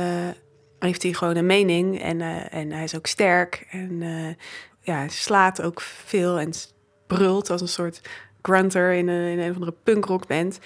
heeft 0.80 1.04
hij 1.04 1.14
gewoon 1.14 1.36
een 1.36 1.46
mening 1.46 2.02
en, 2.02 2.20
uh, 2.20 2.54
en 2.54 2.72
hij 2.72 2.84
is 2.84 2.96
ook 2.96 3.08
sterk. 3.08 3.68
En 3.70 4.04
ja, 4.82 5.08
slaat 5.08 5.62
ook 5.62 5.82
veel 5.82 6.40
en 6.40 6.52
brult 7.08 7.50
als 7.50 7.62
een 7.62 7.68
soort 7.68 8.02
grunter 8.42 8.92
in 8.92 9.08
een, 9.08 9.32
in 9.32 9.40
een 9.40 9.50
of 9.50 9.56
andere 9.56 9.76
punkrockband. 9.84 10.60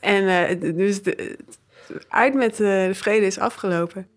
En 0.00 0.58
dus 0.76 1.02
de, 1.02 1.38
uit 2.08 2.34
met 2.34 2.56
de 2.56 2.90
vrede 2.92 3.26
is 3.26 3.38
afgelopen 3.38 4.08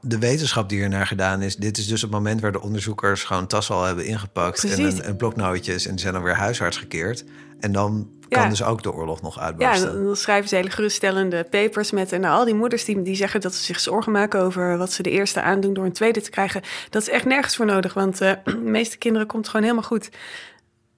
de 0.00 0.18
wetenschap 0.18 0.68
die 0.68 0.82
er 0.82 0.88
naar 0.88 1.06
gedaan 1.06 1.42
is, 1.42 1.56
dit 1.56 1.78
is 1.78 1.86
dus 1.86 2.02
het 2.02 2.10
moment 2.10 2.40
waar 2.40 2.52
de 2.52 2.60
onderzoekers 2.60 3.24
gewoon 3.24 3.46
tassen 3.46 3.74
al 3.74 3.84
hebben 3.84 4.04
ingepakt 4.04 4.64
en, 4.64 4.84
een, 4.84 5.02
en 5.02 5.16
bloknootjes 5.16 5.84
en 5.84 5.90
die 5.90 6.00
zijn 6.00 6.12
dan 6.12 6.22
weer 6.22 6.34
huisarts 6.34 6.76
gekeerd. 6.76 7.24
En 7.60 7.72
dan 7.72 8.10
kan 8.28 8.42
ja. 8.42 8.48
dus 8.48 8.62
ook 8.62 8.82
de 8.82 8.92
oorlog 8.92 9.22
nog 9.22 9.38
uitbarsten. 9.38 9.98
Ja, 9.98 10.04
dan 10.04 10.16
schrijven 10.16 10.48
ze 10.48 10.54
hele 10.56 10.70
geruststellende 10.70 11.44
papers 11.44 11.90
met 11.90 12.12
en 12.12 12.20
nou, 12.20 12.38
al 12.38 12.44
die 12.44 12.54
moeders 12.54 12.84
die, 12.84 13.02
die 13.02 13.14
zeggen 13.14 13.40
dat 13.40 13.54
ze 13.54 13.64
zich 13.64 13.80
zorgen 13.80 14.12
maken 14.12 14.40
over 14.40 14.78
wat 14.78 14.92
ze 14.92 15.02
de 15.02 15.10
eerste 15.10 15.42
aandoen 15.42 15.74
door 15.74 15.84
een 15.84 15.92
tweede 15.92 16.20
te 16.20 16.30
krijgen. 16.30 16.62
Dat 16.90 17.02
is 17.02 17.08
echt 17.08 17.24
nergens 17.24 17.56
voor 17.56 17.66
nodig, 17.66 17.94
want 17.94 18.22
uh, 18.22 18.32
de 18.44 18.56
meeste 18.56 18.98
kinderen 18.98 19.26
komt 19.26 19.42
het 19.42 19.50
gewoon 19.50 19.66
helemaal 19.66 19.88
goed. 19.88 20.10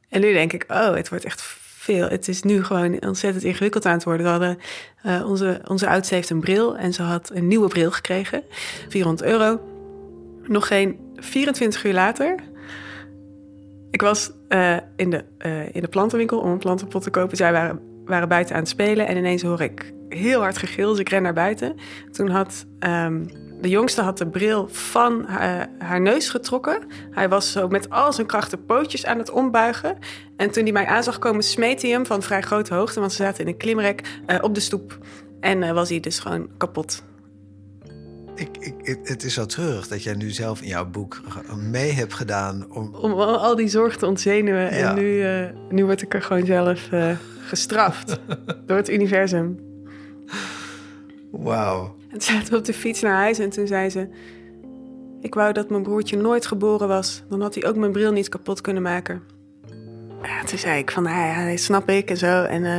En 0.09 0.20
nu 0.20 0.32
denk 0.32 0.53
ik, 0.53 0.64
oh, 0.68 0.94
het 0.94 1.09
wordt 1.09 1.24
echt 1.24 1.57
Het 1.97 2.28
is 2.28 2.43
nu 2.43 2.64
gewoon 2.64 3.03
ontzettend 3.03 3.45
ingewikkeld 3.45 3.86
aan 3.86 3.93
het 3.93 4.05
worden. 4.05 4.24
We 4.24 4.30
hadden, 4.30 4.59
uh, 5.07 5.28
onze, 5.30 5.61
onze 5.68 5.89
oudste 5.89 6.14
heeft 6.14 6.30
een 6.30 6.41
bril 6.41 6.76
en 6.76 6.93
ze 6.93 7.03
had 7.03 7.30
een 7.34 7.49
nieuwe 7.49 7.68
bril 7.68 7.91
gekregen. 7.91 8.43
400 8.89 9.28
euro. 9.28 9.61
Nog 10.43 10.66
geen 10.66 10.99
24 11.16 11.84
uur 11.84 11.93
later. 11.93 12.34
Ik 13.91 14.01
was 14.01 14.30
uh, 14.49 14.76
in, 14.97 15.11
de, 15.11 15.24
uh, 15.47 15.74
in 15.74 15.80
de 15.80 15.89
plantenwinkel 15.89 16.39
om 16.39 16.51
een 16.51 16.59
plantenpot 16.59 17.03
te 17.03 17.11
kopen. 17.11 17.36
Zij 17.36 17.53
waren, 17.53 17.80
waren 18.05 18.28
buiten 18.28 18.55
aan 18.55 18.61
het 18.61 18.70
spelen 18.70 19.07
en 19.07 19.16
ineens 19.16 19.43
hoor 19.43 19.61
ik 19.61 19.93
heel 20.09 20.41
hard 20.41 20.59
gegil. 20.59 20.91
Dus 20.91 20.99
ik 20.99 21.09
ren 21.09 21.22
naar 21.22 21.32
buiten. 21.32 21.76
Toen 22.11 22.28
had 22.28 22.66
um, 22.80 23.26
de 23.61 23.68
jongste 23.68 24.02
had 24.02 24.18
de 24.18 24.26
bril 24.26 24.68
van 24.70 25.24
haar, 25.24 25.70
haar, 25.78 26.00
neus 26.00 26.30
getrokken. 26.30 26.82
Hij 27.11 27.28
was 27.28 27.52
zo 27.52 27.68
met 27.68 27.90
al 27.90 28.12
zijn 28.12 28.26
krachten 28.26 28.64
pootjes 28.64 29.06
aan 29.06 29.18
het 29.18 29.30
ombuigen. 29.30 29.98
En 30.36 30.50
toen 30.50 30.62
hij 30.62 30.72
mij 30.72 30.86
aan 30.86 31.02
zag 31.02 31.18
komen, 31.18 31.42
smeet 31.42 31.82
hij 31.82 31.90
hem 31.90 32.06
van 32.06 32.22
vrij 32.22 32.42
grote 32.42 32.74
hoogte, 32.74 33.00
want 33.00 33.12
ze 33.12 33.22
zaten 33.22 33.40
in 33.40 33.50
een 33.50 33.56
klimrek, 33.56 34.20
uh, 34.26 34.36
op 34.40 34.54
de 34.54 34.61
stoep. 34.61 34.98
En 35.40 35.62
uh, 35.62 35.72
was 35.72 35.88
hij 35.88 36.00
dus 36.00 36.18
gewoon 36.18 36.48
kapot. 36.56 37.02
Ik, 38.34 38.56
ik, 38.59 38.98
het 39.02 39.24
is 39.24 39.34
zo 39.34 39.46
treurig 39.46 39.88
dat 39.88 40.02
jij 40.02 40.14
nu 40.14 40.30
zelf 40.30 40.61
in 40.61 40.68
jouw 40.68 40.86
boek 40.86 41.20
mee 41.56 41.92
hebt 41.92 42.14
gedaan 42.14 42.66
om... 42.70 42.94
Om 42.94 43.12
al 43.12 43.56
die 43.56 43.68
zorg 43.68 43.96
te 43.96 44.06
ontzenuwen. 44.06 44.74
Ja. 44.76 44.88
En 44.88 44.94
nu, 44.94 45.22
uh, 45.22 45.48
nu 45.68 45.84
word 45.84 46.02
ik 46.02 46.14
er 46.14 46.22
gewoon 46.22 46.46
zelf 46.46 46.88
gestraft 47.40 48.18
door 48.66 48.76
het 48.76 48.90
universum. 48.90 49.59
Wauw. 51.30 51.97
En 52.09 52.20
zaten 52.20 52.52
we 52.52 52.59
op 52.59 52.64
de 52.64 52.74
fiets 52.74 53.00
naar 53.00 53.16
huis 53.16 53.38
en 53.38 53.50
toen 53.50 53.66
zei 53.66 53.90
ze... 53.90 54.09
Ik 55.20 55.34
wou 55.34 55.52
dat 55.52 55.70
mijn 55.70 55.82
broertje 55.82 56.16
nooit 56.16 56.46
geboren 56.46 56.88
was. 56.88 57.22
Dan 57.28 57.40
had 57.40 57.54
hij 57.54 57.66
ook 57.66 57.76
mijn 57.76 57.92
bril 57.92 58.12
niet 58.12 58.28
kapot 58.28 58.61
kunnen 58.61 58.82
maken. 58.82 59.22
Toen 60.46 60.59
zei 60.59 60.78
ik 60.78 60.90
van, 60.90 61.04
ja, 61.04 61.56
snap 61.56 61.88
ik 61.88 62.11
en 62.11 62.16
zo. 62.16 62.42
En, 62.42 62.62
uh, 62.62 62.78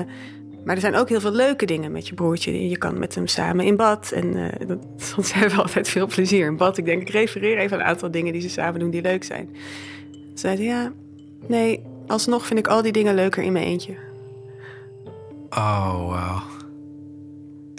maar 0.66 0.76
er 0.76 0.82
zijn 0.82 0.96
ook 0.96 1.10
heel 1.10 1.20
veel 1.20 1.32
leuke 1.32 1.66
dingen 1.66 1.92
met 1.92 2.08
je 2.08 2.14
broertje. 2.14 2.70
Je 2.70 2.78
kan 2.78 3.00
met 3.00 3.16
hem 3.16 3.28
samen 3.28 3.66
in 3.66 3.76
bad. 3.76 4.12
En 4.12 4.36
uh, 4.36 4.48
dat, 4.68 4.78
soms 5.14 5.34
hebben 5.34 5.56
we 5.56 5.62
altijd 5.62 5.90
veel 5.90 6.08
plezier 6.08 6.46
in 6.46 6.58
bad. 6.58 6.78
Ik 6.78 6.86
denk, 6.86 7.02
ik 7.02 7.10
refereer 7.10 7.58
even 7.58 7.80
een 7.80 7.86
aantal 7.86 8.12
dingen 8.12 8.34
die 8.34 8.42
ze 8.42 8.50
samen 8.50 8.80
doen 8.80 8.90
die 8.90 9.02
leuk 9.02 9.24
zijn. 9.24 9.50
Toen 10.12 10.38
zei 10.38 10.56
ze, 10.56 10.64
ja, 10.64 10.92
nee, 11.48 11.84
alsnog 12.08 12.46
vind 12.46 12.60
ik 12.60 12.68
al 12.68 12.82
die 12.82 12.92
dingen 12.92 13.16
leuker 13.16 13.44
in 13.44 13.52
mijn 13.52 13.66
eentje. 13.66 13.94
Oh, 15.50 16.08
wauw. 16.08 16.42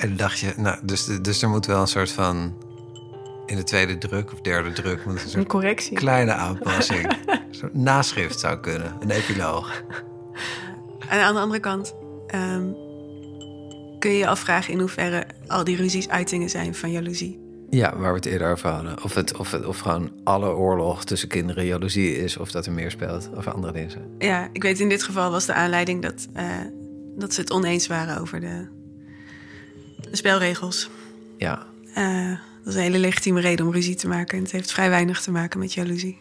En 0.01 0.17
dacht 0.17 0.39
je, 0.39 0.53
nou, 0.57 0.79
dus, 0.83 1.05
dus 1.05 1.43
er 1.43 1.49
moet 1.49 1.67
wel 1.67 1.81
een 1.81 1.87
soort 1.87 2.11
van. 2.11 2.69
In 3.47 3.57
de 3.57 3.65
tweede 3.65 3.99
druk 3.99 4.33
of 4.33 4.41
derde 4.41 4.73
druk. 4.73 5.05
Moet 5.05 5.15
een, 5.15 5.21
soort 5.21 5.35
een 5.35 5.47
correctie. 5.47 5.97
Kleine 5.97 6.33
aanpassing. 6.33 7.17
Zo'n 7.51 7.71
naschrift 7.73 8.41
zou 8.41 8.61
kunnen, 8.61 8.97
een 9.01 9.11
epiloog. 9.11 9.83
En 11.09 11.21
aan 11.21 11.35
de 11.35 11.41
andere 11.41 11.61
kant 11.61 11.95
um, 12.35 12.77
kun 13.99 14.11
je 14.11 14.19
je 14.19 14.27
afvragen 14.27 14.73
in 14.73 14.79
hoeverre 14.79 15.27
al 15.47 15.65
die 15.65 15.77
ruzies 15.77 16.09
uitingen 16.09 16.51
zijn 16.51 16.75
van 16.75 16.91
jaloezie. 16.91 17.41
Ja, 17.71 17.97
waar 17.97 18.11
we 18.11 18.17
het 18.17 18.27
eerder 18.27 18.51
over 18.51 18.69
hadden. 18.69 19.05
Of, 19.05 19.15
het, 19.15 19.37
of, 19.37 19.51
het, 19.51 19.67
of 19.67 19.79
gewoon 19.79 20.11
alle 20.25 20.55
oorlog 20.55 21.05
tussen 21.05 21.29
kinderen 21.29 21.65
jaloezie 21.65 22.17
is, 22.17 22.37
of 22.37 22.51
dat 22.51 22.67
er 22.67 22.73
meer 22.73 22.91
speelt, 22.91 23.31
of 23.35 23.47
andere 23.47 23.73
dingen 23.73 23.91
zijn. 23.91 24.05
Ja, 24.19 24.49
ik 24.53 24.63
weet 24.63 24.81
in 24.81 24.89
dit 24.89 25.03
geval 25.03 25.31
was 25.31 25.47
de 25.47 25.55
aanleiding 25.55 26.03
dat, 26.03 26.29
uh, 26.37 26.43
dat 27.17 27.35
ze 27.35 27.41
het 27.41 27.51
oneens 27.51 27.87
waren 27.87 28.21
over 28.21 28.41
de, 28.41 28.69
de 30.01 30.17
spelregels. 30.17 30.91
Ja. 31.39 31.67
Uh, 31.99 32.29
dat 32.65 32.67
is 32.67 32.75
een 32.75 32.81
hele 32.81 32.99
legitieme 32.99 33.41
reden 33.41 33.67
om 33.67 33.73
ruzie 33.73 33.95
te 33.95 34.09
maken. 34.09 34.37
En 34.37 34.43
het 34.43 34.53
heeft 34.53 34.73
vrij 34.73 34.91
weinig 34.91 35.21
te 35.21 35.31
maken 35.31 35.59
met 35.59 35.73
jaloezie. 35.73 36.19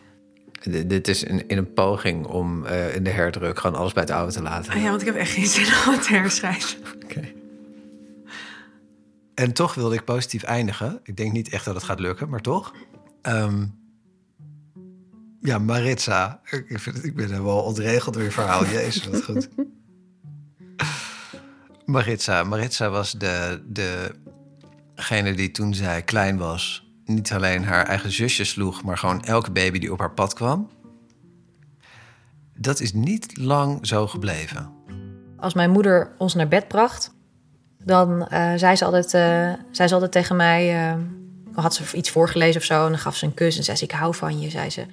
D 0.59 0.89
dit 0.89 1.07
is 1.07 1.23
in, 1.23 1.47
in, 1.47 1.57
een 1.57 1.73
poging 1.73 2.25
om 2.25 2.65
uh, 2.65 2.95
in 2.95 3.03
de 3.03 3.09
herdruk 3.09 3.59
gewoon 3.59 3.79
alles 3.79 3.93
bij 3.93 4.03
het 4.03 4.11
oude 4.11 4.33
te 4.33 4.41
laten. 4.41 4.73
Ah 4.73 4.81
ja, 4.81 4.89
want 4.89 5.01
ik 5.01 5.07
heb 5.07 5.15
echt 5.15 5.31
geen 5.31 5.47
zin 5.47 5.65
om 5.65 5.93
het 5.93 6.03
te 6.03 6.13
herschrijven. 6.13 6.79
Oké. 6.79 7.05
Okay. 7.05 7.35
En 9.33 9.53
toch 9.53 9.73
wilde 9.73 9.95
ik 9.95 10.03
positief 10.03 10.43
eindigen. 10.43 10.99
Ik 11.03 11.17
denk 11.17 11.31
niet 11.31 11.49
echt 11.49 11.65
dat 11.65 11.75
het 11.75 11.83
gaat 11.83 11.99
lukken, 11.99 12.29
maar 12.29 12.41
toch. 12.41 12.73
Um, 13.21 13.77
ja, 15.41 15.59
Maritza. 15.59 16.41
Ik, 16.67 16.79
vind, 16.79 17.05
ik 17.05 17.15
ben 17.15 17.43
wel 17.43 17.61
ontregeld 17.61 18.13
door 18.13 18.23
je 18.23 18.31
verhaal. 18.31 18.65
Jezus, 18.65 19.07
wat 19.07 19.23
goed. 19.23 19.49
Maritza. 21.89 22.43
Maritza 22.43 22.89
was 22.89 23.11
de, 23.11 23.61
degene 24.95 25.33
die 25.33 25.51
toen 25.51 25.73
zij 25.73 26.01
klein 26.01 26.37
was... 26.37 26.87
niet 27.05 27.31
alleen 27.31 27.63
haar 27.63 27.85
eigen 27.85 28.11
zusje 28.11 28.43
sloeg... 28.43 28.83
maar 28.83 28.97
gewoon 28.97 29.23
elke 29.23 29.51
baby 29.51 29.79
die 29.79 29.91
op 29.91 29.99
haar 29.99 30.13
pad 30.13 30.33
kwam. 30.33 30.69
Dat 32.57 32.79
is 32.79 32.93
niet 32.93 33.37
lang 33.37 33.87
zo 33.87 34.07
gebleven. 34.07 34.71
Als 35.37 35.53
mijn 35.53 35.71
moeder 35.71 36.15
ons 36.17 36.33
naar 36.33 36.47
bed 36.47 36.67
bracht... 36.67 37.13
dan 37.83 38.27
eh, 38.27 38.53
zei, 38.55 38.75
ze 38.75 38.85
altijd, 38.85 39.13
eh, 39.13 39.53
zei 39.71 39.87
ze 39.87 39.93
altijd 39.93 40.11
tegen 40.11 40.35
mij... 40.35 40.89
eh, 40.91 40.97
had 41.53 41.73
ze 41.75 41.97
iets 41.97 42.09
voorgelezen 42.09 42.61
of 42.61 42.67
zo 42.67 42.83
en 42.83 42.89
dan 42.89 42.99
gaf 42.99 43.15
ze 43.15 43.25
een 43.25 43.33
kus 43.33 43.57
en 43.57 43.63
zei 43.63 43.77
ze... 43.77 43.83
ik 43.83 43.91
hou 43.91 44.15
van 44.15 44.39
je, 44.39 44.49
zei 44.49 44.69
ze. 44.69 44.85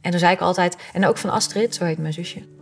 En 0.00 0.10
dan 0.10 0.20
zei 0.20 0.32
ik 0.32 0.40
altijd... 0.40 0.76
en 0.92 1.06
ook 1.06 1.18
van 1.18 1.30
Astrid, 1.30 1.74
zo 1.74 1.84
heet 1.84 1.98
mijn 1.98 2.12
zusje. 2.12 2.53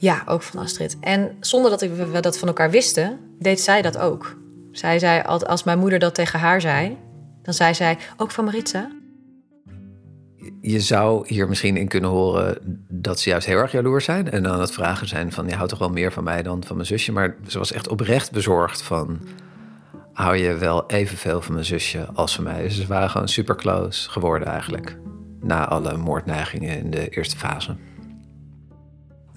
Ja, 0.00 0.22
ook 0.26 0.42
van 0.42 0.60
Astrid. 0.60 0.96
En 1.00 1.36
zonder 1.40 1.70
dat 1.70 1.82
ik- 1.82 1.94
we 1.94 2.20
dat 2.20 2.38
van 2.38 2.48
elkaar 2.48 2.70
wisten, 2.70 3.18
deed 3.38 3.60
zij 3.60 3.82
dat 3.82 3.98
ook. 3.98 4.36
Zij 4.72 4.98
zei, 4.98 5.22
als 5.22 5.64
mijn 5.64 5.78
moeder 5.78 5.98
dat 5.98 6.14
tegen 6.14 6.38
haar 6.38 6.60
zei... 6.60 6.96
dan 7.42 7.54
zei 7.54 7.74
zij, 7.74 7.98
ook 8.16 8.30
van 8.30 8.44
Maritza? 8.44 8.90
Je 10.60 10.80
zou 10.80 11.24
hier 11.26 11.48
misschien 11.48 11.76
in 11.76 11.88
kunnen 11.88 12.10
horen 12.10 12.58
dat 12.88 13.20
ze 13.20 13.28
juist 13.28 13.46
heel 13.46 13.56
erg 13.58 13.72
jaloers 13.72 14.04
zijn. 14.04 14.30
En 14.30 14.46
aan 14.46 14.60
het 14.60 14.72
vragen 14.72 15.08
zijn 15.08 15.32
van, 15.32 15.48
je 15.48 15.54
houdt 15.54 15.70
toch 15.70 15.78
wel 15.78 15.90
meer 15.90 16.12
van 16.12 16.24
mij 16.24 16.42
dan 16.42 16.64
van 16.64 16.76
mijn 16.76 16.88
zusje. 16.88 17.12
Maar 17.12 17.36
ze 17.46 17.58
was 17.58 17.72
echt 17.72 17.88
oprecht 17.88 18.32
bezorgd 18.32 18.82
van, 18.82 19.18
hou 20.12 20.36
je 20.36 20.54
wel 20.54 20.86
evenveel 20.90 21.42
van 21.42 21.52
mijn 21.52 21.64
zusje 21.66 22.06
als 22.14 22.34
van 22.34 22.44
mij. 22.44 22.62
Dus 22.62 22.76
ze 22.76 22.86
waren 22.86 23.10
gewoon 23.10 23.28
super 23.28 23.56
close 23.56 24.10
geworden 24.10 24.48
eigenlijk. 24.48 24.98
Na 25.40 25.68
alle 25.68 25.96
moordneigingen 25.96 26.78
in 26.78 26.90
de 26.90 27.08
eerste 27.08 27.36
fase. 27.36 27.76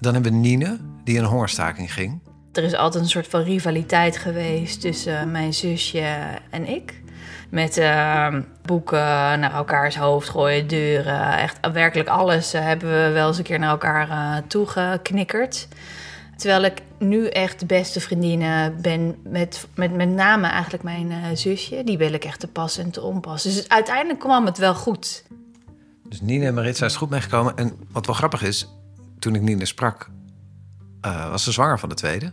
Dan 0.02 0.14
hebben 0.14 0.32
we 0.32 0.38
Nine, 0.38 0.78
die 1.04 1.16
in 1.16 1.22
een 1.22 1.28
hongerstaking 1.28 1.92
ging. 1.92 2.20
Er 2.52 2.62
is 2.62 2.74
altijd 2.74 3.02
een 3.02 3.10
soort 3.10 3.28
van 3.28 3.42
rivaliteit 3.42 4.16
geweest 4.16 4.80
tussen 4.80 5.18
eh, 5.18 5.26
mijn 5.26 5.54
zusje 5.54 6.06
en 6.50 6.68
ik. 6.68 7.00
Met 7.50 7.76
eh, 7.76 8.36
boeken 8.62 8.98
naar 9.40 9.52
elkaars 9.52 9.96
hoofd 9.96 10.28
gooien, 10.28 10.66
deuren. 10.68 11.38
Echt 11.38 11.58
werkelijk 11.72 12.08
alles 12.08 12.52
eh, 12.52 12.62
hebben 12.62 12.88
we 12.88 13.10
wel 13.12 13.28
eens 13.28 13.38
een 13.38 13.44
keer 13.44 13.58
naar 13.58 13.70
elkaar 13.70 14.10
eh, 14.10 14.42
toegeknikkerd. 14.46 15.68
Terwijl 16.36 16.62
ik 16.62 16.82
nu 16.98 17.26
echt 17.26 17.60
de 17.60 17.66
beste 17.66 18.00
vriendinnen 18.00 18.80
ben 18.80 19.16
met, 19.24 19.66
met 19.74 19.94
met 19.94 20.08
name 20.08 20.46
eigenlijk 20.46 20.82
mijn 20.82 21.10
eh, 21.10 21.18
zusje. 21.34 21.82
Die 21.84 21.98
wil 21.98 22.12
ik 22.12 22.24
echt 22.24 22.40
te 22.40 22.48
pas 22.48 22.78
en 22.78 22.90
te 22.90 23.02
onpas. 23.02 23.42
Dus 23.42 23.68
uiteindelijk 23.68 24.20
kwam 24.20 24.46
het 24.46 24.58
wel 24.58 24.74
goed. 24.74 25.24
Dus 26.08 26.20
Nina 26.20 26.46
en 26.46 26.54
Maritza 26.54 26.86
is 26.86 26.96
goed 26.96 27.10
meegekomen. 27.10 27.56
En 27.56 27.72
wat 27.92 28.06
wel 28.06 28.14
grappig 28.14 28.42
is, 28.42 28.68
toen 29.22 29.34
ik 29.34 29.40
Nina 29.40 29.64
sprak, 29.64 30.08
eh, 31.00 31.30
was 31.30 31.44
ze 31.44 31.52
zwanger 31.52 31.78
van 31.78 31.88
de 31.88 31.94
tweede. 31.94 32.32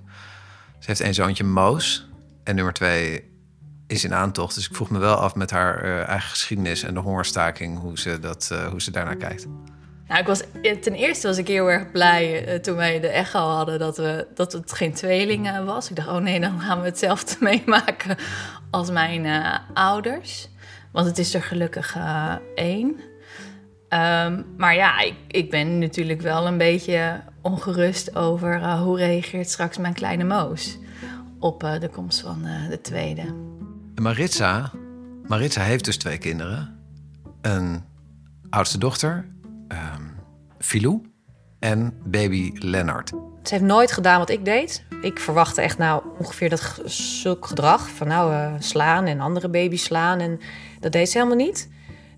Ze 0.79 0.85
heeft 0.85 0.99
een 0.99 1.13
zoontje, 1.13 1.43
Moos. 1.43 2.07
En 2.43 2.55
nummer 2.55 2.73
twee 2.73 3.31
is 3.87 4.03
in 4.03 4.13
aantocht. 4.13 4.55
Dus 4.55 4.67
ik 4.69 4.75
vroeg 4.75 4.89
me 4.89 4.99
wel 4.99 5.15
af 5.15 5.35
met 5.35 5.51
haar 5.51 5.83
eh, 5.83 6.07
eigen 6.07 6.29
geschiedenis 6.29 6.83
en 6.83 6.93
de 6.93 6.99
hongerstaking... 6.99 7.79
hoe 7.79 7.99
ze, 7.99 8.19
dat, 8.19 8.49
eh, 8.51 8.67
hoe 8.67 8.81
ze 8.81 8.91
daarnaar 8.91 9.15
kijkt. 9.15 9.47
Nou, 10.07 10.21
ik 10.21 10.27
was, 10.27 10.43
ten 10.61 10.93
eerste 10.93 11.27
was 11.27 11.37
ik 11.37 11.47
heel 11.47 11.71
erg 11.71 11.91
blij 11.91 12.59
toen 12.59 12.75
wij 12.75 12.99
de 12.99 13.07
echo 13.07 13.39
hadden 13.39 13.79
dat, 13.79 13.97
we, 13.97 14.27
dat 14.35 14.53
het 14.53 14.73
geen 14.73 14.93
tweeling 14.93 15.63
was. 15.65 15.89
Ik 15.89 15.95
dacht, 15.95 16.07
oh 16.07 16.17
nee, 16.17 16.39
dan 16.39 16.61
gaan 16.61 16.79
we 16.79 16.85
hetzelfde 16.85 17.35
meemaken 17.49 18.17
als 18.69 18.91
mijn 18.91 19.25
ouders. 19.73 20.49
Want 20.91 21.07
het 21.07 21.17
is 21.17 21.33
er 21.33 21.43
gelukkig 21.43 21.97
één. 22.55 23.08
Ehm, 23.89 24.41
maar 24.57 24.75
ja, 24.75 24.99
ik, 24.99 25.15
ik 25.27 25.49
ben 25.49 25.79
natuurlijk 25.79 26.21
wel 26.21 26.47
een 26.47 26.57
beetje 26.57 27.21
ongerust 27.41 28.15
over 28.15 28.61
eh, 28.61 28.81
hoe 28.81 28.97
reageert 28.97 29.49
straks 29.49 29.77
mijn 29.77 29.93
kleine 29.93 30.23
Moos 30.23 30.77
op 31.39 31.63
eh, 31.63 31.79
de 31.79 31.89
komst 31.89 32.19
van 32.19 32.45
eh, 32.45 32.69
de 32.69 32.81
tweede. 32.81 33.21
En 33.95 34.03
Maritza, 34.03 34.71
Maritza 35.27 35.61
heeft 35.61 35.85
dus 35.85 35.97
twee 35.97 36.17
kinderen. 36.17 36.79
Een 37.41 37.83
oudste 38.49 38.77
dochter, 38.77 39.27
ehm 39.67 40.03
Filou, 40.59 41.01
en 41.59 41.93
baby 42.05 42.51
Lennart. 42.53 43.09
Ze 43.43 43.53
heeft 43.53 43.63
nooit 43.63 43.91
gedaan 43.91 44.19
wat 44.19 44.29
ik 44.29 44.45
deed. 44.45 44.83
Ik 45.01 45.19
verwachtte 45.19 45.61
echt 45.61 45.77
nou 45.77 46.03
ongeveer 46.19 46.49
dat 46.49 46.81
zulk 46.85 47.45
gedrag 47.45 47.89
van 47.89 48.07
nou 48.07 48.33
eh, 48.33 48.53
slaan 48.59 49.05
en 49.05 49.19
andere 49.19 49.49
baby's 49.49 49.83
slaan. 49.83 50.19
En 50.19 50.39
dat 50.79 50.91
deed 50.91 51.09
ze 51.09 51.17
helemaal 51.17 51.45
niet. 51.45 51.69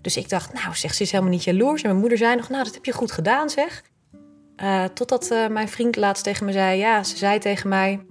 Dus 0.02 0.16
ik 0.16 0.28
dacht, 0.28 0.52
nou 0.52 0.74
zeg, 0.74 0.94
ze 0.94 1.02
is 1.02 1.10
helemaal 1.10 1.32
niet 1.32 1.44
jaloers. 1.44 1.82
En 1.82 1.88
mijn 1.88 2.00
moeder 2.00 2.18
zei 2.18 2.36
nog, 2.36 2.48
nou 2.48 2.64
dat 2.64 2.74
heb 2.74 2.84
je 2.84 2.92
goed 2.92 3.12
gedaan 3.12 3.50
zeg. 3.50 3.82
Eh, 4.56 4.84
totdat 4.84 5.30
eh, 5.30 5.48
mijn 5.48 5.68
vriend 5.68 5.96
laatst 5.96 6.24
tegen 6.24 6.46
me 6.46 6.52
zei, 6.52 6.78
ja, 6.78 7.02
ze 7.02 7.16
zei 7.16 7.38
tegen 7.38 7.68
mij... 7.68 8.06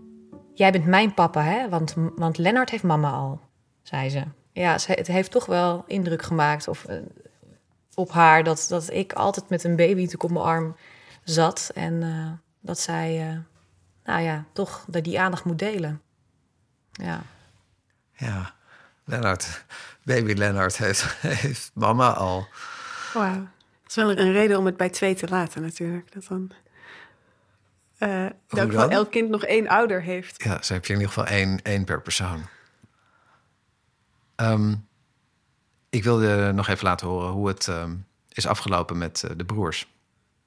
Jij 0.53 0.71
bent 0.71 0.85
mijn 0.85 1.13
papa, 1.13 1.41
hè? 1.41 1.69
Want, 1.69 1.93
want 2.15 2.37
Lennart 2.37 2.69
heeft 2.69 2.83
mama 2.83 3.11
al, 3.11 3.41
zei 3.81 4.09
ze. 4.09 4.23
Ja, 4.51 4.77
ze, 4.77 4.91
het 4.91 5.07
heeft 5.07 5.31
toch 5.31 5.45
wel 5.45 5.83
indruk 5.87 6.21
gemaakt 6.21 6.67
of, 6.67 6.85
eh, 6.85 6.97
op 7.93 8.11
haar... 8.11 8.43
Dat, 8.43 8.65
dat 8.69 8.89
ik 8.91 9.13
altijd 9.13 9.49
met 9.49 9.63
een 9.63 9.75
baby 9.75 9.93
natuurlijk 9.93 10.23
op 10.23 10.31
mijn 10.31 10.45
arm 10.45 10.75
zat. 11.23 11.71
En 11.73 12.03
dat 12.59 12.79
zij, 12.79 13.41
nou 14.03 14.21
ja, 14.21 14.45
toch 14.53 14.85
dat 14.87 15.03
die 15.03 15.19
aandacht 15.19 15.43
moet 15.43 15.59
delen. 15.59 16.01
Ja. 16.91 17.21
Ja, 18.11 18.53
Lennart, 19.05 19.65
baby 20.03 20.33
Lennart 20.33 20.77
heeft, 20.77 21.03
heeft 21.21 21.71
mama 21.73 22.13
al. 22.13 22.47
Wauw. 23.13 23.47
Dat 23.81 23.89
is 23.89 23.95
wel 23.95 24.25
een 24.25 24.31
reden 24.31 24.57
om 24.57 24.65
het 24.65 24.77
bij 24.77 24.89
twee 24.89 25.15
te 25.15 25.27
laten 25.27 25.61
natuurlijk. 25.61 26.13
Dat 26.13 26.25
dan... 26.27 26.51
eh 27.97 28.25
dat 28.47 28.69
wel 28.69 28.89
elk 28.89 29.11
kind 29.11 29.29
nog 29.29 29.43
één 29.43 29.67
ouder 29.67 30.01
heeft. 30.01 30.43
Ja, 30.43 30.61
zo 30.61 30.73
heb 30.73 30.85
je 30.85 30.93
in 30.93 30.99
ieder 30.99 31.13
geval 31.13 31.31
één, 31.31 31.61
één 31.61 31.83
per 31.83 32.01
persoon. 32.01 32.45
Ehm, 34.35 34.75
ik 35.89 36.03
wilde 36.03 36.51
nog 36.51 36.67
even 36.67 36.85
laten 36.85 37.07
horen 37.07 37.29
hoe 37.29 37.47
het 37.47 37.67
ehm, 37.67 37.95
is 38.29 38.47
afgelopen 38.47 38.97
met 38.97 39.23
eh, 39.23 39.31
de 39.37 39.45
broers. 39.45 39.87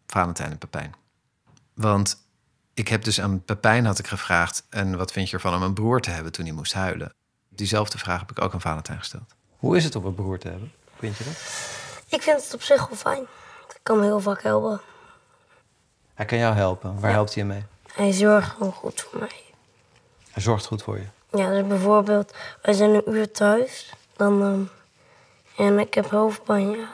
Valentijn 0.07 0.51
en 0.51 0.59
Pepijn. 0.59 0.95
Want 1.75 2.27
ik 2.75 2.89
heb 2.89 3.05
dus 3.05 3.21
aan 3.21 3.45
Pepijn 3.45 3.85
had 3.85 3.99
ik 3.99 4.07
gevraagd... 4.07 4.67
en 4.71 4.97
wat 4.97 5.13
vind 5.13 5.31
je 5.31 5.37
ervan 5.37 5.55
om 5.55 5.63
een 5.63 5.75
broer 5.75 6.01
te 6.01 6.11
hebben 6.11 6.33
toen 6.33 6.45
hij 6.45 6.55
moest 6.55 6.73
huilen? 6.73 7.15
Diezelfde 7.49 7.99
vraag 7.99 8.21
heb 8.21 8.31
ik 8.31 8.41
ook 8.41 8.53
aan 8.53 8.61
Valentijn 8.61 8.99
gesteld. 8.99 9.35
Hoe 9.65 9.77
is 9.77 9.85
het 9.85 9.97
om 9.97 10.05
een 10.05 10.15
broer 10.15 10.39
te 10.39 10.49
hebben? 10.49 10.73
Vind 10.99 11.17
je 11.17 11.25
dat? 11.25 11.33
Ik 12.09 12.23
vind 12.23 12.43
het 12.43 12.55
op 12.55 12.63
zich 12.63 12.89
wel 12.89 12.97
fijn. 12.97 13.23
Ik 13.69 13.81
kan 13.83 13.99
me 13.99 14.05
heel 14.05 14.21
vaak 14.21 14.43
helpen. 14.43 14.81
Hij 16.15 16.27
kan 16.27 16.39
jou 16.39 16.55
helpen. 16.55 17.01
Waar 17.01 17.11
helpt 17.11 17.35
hij 17.35 17.43
je 17.43 17.49
mee? 17.49 17.65
Hij 17.93 18.13
zorgt 18.13 18.51
gewoon 18.51 18.73
goed 18.73 19.01
voor 19.01 19.19
mij. 19.19 19.43
Hij 20.31 20.43
zorgt 20.43 20.67
goed 20.67 20.83
voor 20.83 20.99
je. 20.99 21.07
Ja, 21.31 21.51
dus 21.51 21.67
bijvoorbeeld, 21.67 22.35
wij 22.63 22.75
zijn 22.75 22.91
een 22.91 23.03
uur 23.07 23.31
thuis. 23.31 23.93
Dan, 24.17 24.43
ehm, 24.43 25.67
en 25.67 25.79
ik 25.79 25.95
heb 25.95 26.11
hoofdpijn, 26.11 26.71
ja. 26.71 26.89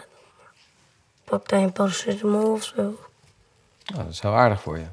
Pakt 1.24 1.50
hij 1.50 1.62
een 1.62 1.72
paracetamol 1.72 2.52
of 2.52 2.64
zo. 2.64 2.98
Oh, 3.92 3.96
dat 3.96 4.08
is 4.08 4.20
heel 4.20 4.34
aardig 4.34 4.60
voor 4.60 4.78
je. 4.78 4.86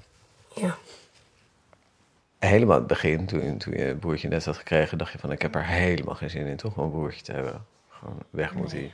Ja. 0.53 0.77
Helemaal 2.47 2.77
het 2.77 2.87
begin, 2.87 3.25
toen, 3.25 3.57
toen 3.57 3.73
je 3.73 3.85
een 3.85 3.99
broertje 3.99 4.27
net 4.27 4.45
had 4.45 4.57
gekregen, 4.57 4.97
dacht 4.97 5.11
je 5.11 5.17
van 5.19 5.31
ik 5.31 5.41
heb 5.41 5.55
er 5.55 5.65
helemaal 5.65 6.15
geen 6.15 6.29
zin 6.29 6.45
in, 6.45 6.57
toch? 6.57 6.77
Om 6.77 6.83
een 6.83 6.91
broertje 6.91 7.21
te 7.21 7.31
hebben. 7.31 7.65
Gewoon 7.89 8.23
weg 8.29 8.53
moet 8.53 8.71
hij. 8.71 8.93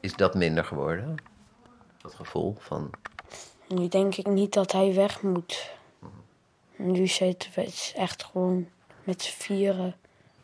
Is 0.00 0.16
dat 0.16 0.34
minder 0.34 0.64
geworden? 0.64 1.16
Dat 2.02 2.14
gevoel 2.14 2.56
van. 2.58 2.90
Nu 3.68 3.88
denk 3.88 4.16
ik 4.16 4.26
niet 4.26 4.52
dat 4.52 4.72
hij 4.72 4.94
weg 4.94 5.22
moet. 5.22 5.70
Nu 6.76 7.06
zitten 7.06 7.50
we 7.54 7.92
echt 7.96 8.24
gewoon 8.24 8.68
met 9.04 9.22
z'n 9.22 9.42
vieren 9.42 9.96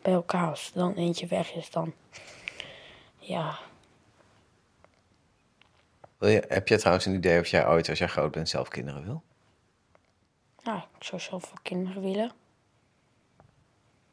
bij 0.02 0.12
elkaar. 0.12 0.48
Als 0.48 0.70
er 0.74 0.80
dan 0.80 0.94
eentje 0.94 1.26
weg 1.26 1.54
is, 1.54 1.70
dan... 1.70 1.92
Ja, 3.18 3.58
Wil 6.18 6.28
je, 6.28 6.44
heb 6.48 6.68
je 6.68 6.78
trouwens 6.78 7.06
een 7.06 7.14
idee 7.14 7.40
of 7.40 7.46
jij 7.46 7.68
ooit, 7.68 7.88
als 7.88 7.98
jij 7.98 8.08
groot 8.08 8.30
bent, 8.30 8.48
zelf 8.48 8.68
kinderen 8.68 9.04
wil? 9.04 9.22
Nou, 10.68 10.80
ik 10.98 11.04
zou 11.04 11.20
zelf 11.20 11.44
wel 11.44 11.58
kinderen 11.62 12.02
willen. 12.02 12.32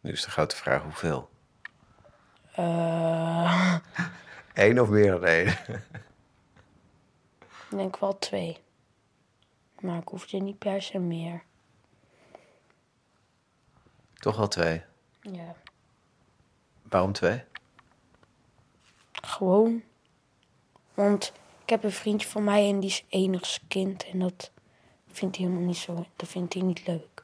Nu 0.02 0.12
is 0.12 0.24
de 0.24 0.30
grote 0.30 0.56
vraag 0.56 0.84
hoeveel. 0.84 1.30
Eh, 2.52 3.76
Eén 4.54 4.82
of 4.82 4.90
meer 4.90 5.12
dan 5.12 5.26
één? 5.26 5.48
ik 5.48 5.82
denk 7.70 7.98
wel 7.98 8.20
twee. 8.20 8.58
Maar 9.80 9.98
ik 10.02 10.08
hoef 10.08 10.32
er 10.32 10.42
niet 10.42 10.58
per 10.58 10.82
se 10.82 11.00
meer. 11.00 11.44
Toch 14.14 14.38
wel 14.38 14.48
twee. 14.48 14.84
Ja, 15.22 15.56
Waarom 16.82 17.12
twee? 17.12 17.44
gewoon. 19.12 19.84
Want 20.94 21.34
ik 21.64 21.70
heb 21.70 21.84
een 21.84 21.92
vriendje 21.92 22.28
van 22.28 22.44
mij 22.44 22.70
en 22.70 22.80
die 22.80 22.90
is 22.90 23.06
enigskind. 23.10 24.06
En 24.06 24.20
dat 24.20 24.52
vindt 25.16 25.38
hij 25.38 25.46
helemaal 25.46 25.68
niet 25.68 25.78
zo... 25.78 26.06
Dat 26.16 26.30
vindt 26.30 26.54
hij 26.54 26.64
niet 26.64 26.88
leuk. 26.88 27.24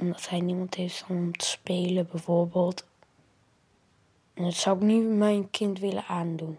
Omdat 0.00 0.28
hij 0.28 0.40
niemand 0.40 0.74
heeft 0.74 1.04
om 1.08 1.36
te 1.36 1.46
spelen, 1.46 2.08
bijvoorbeeld. 2.10 2.86
En 4.34 4.44
dat 4.44 4.54
zou 4.54 4.76
ik 4.76 4.82
niet 4.82 5.08
mijn 5.08 5.50
kind 5.50 5.78
willen 5.78 6.04
aandoen. 6.04 6.58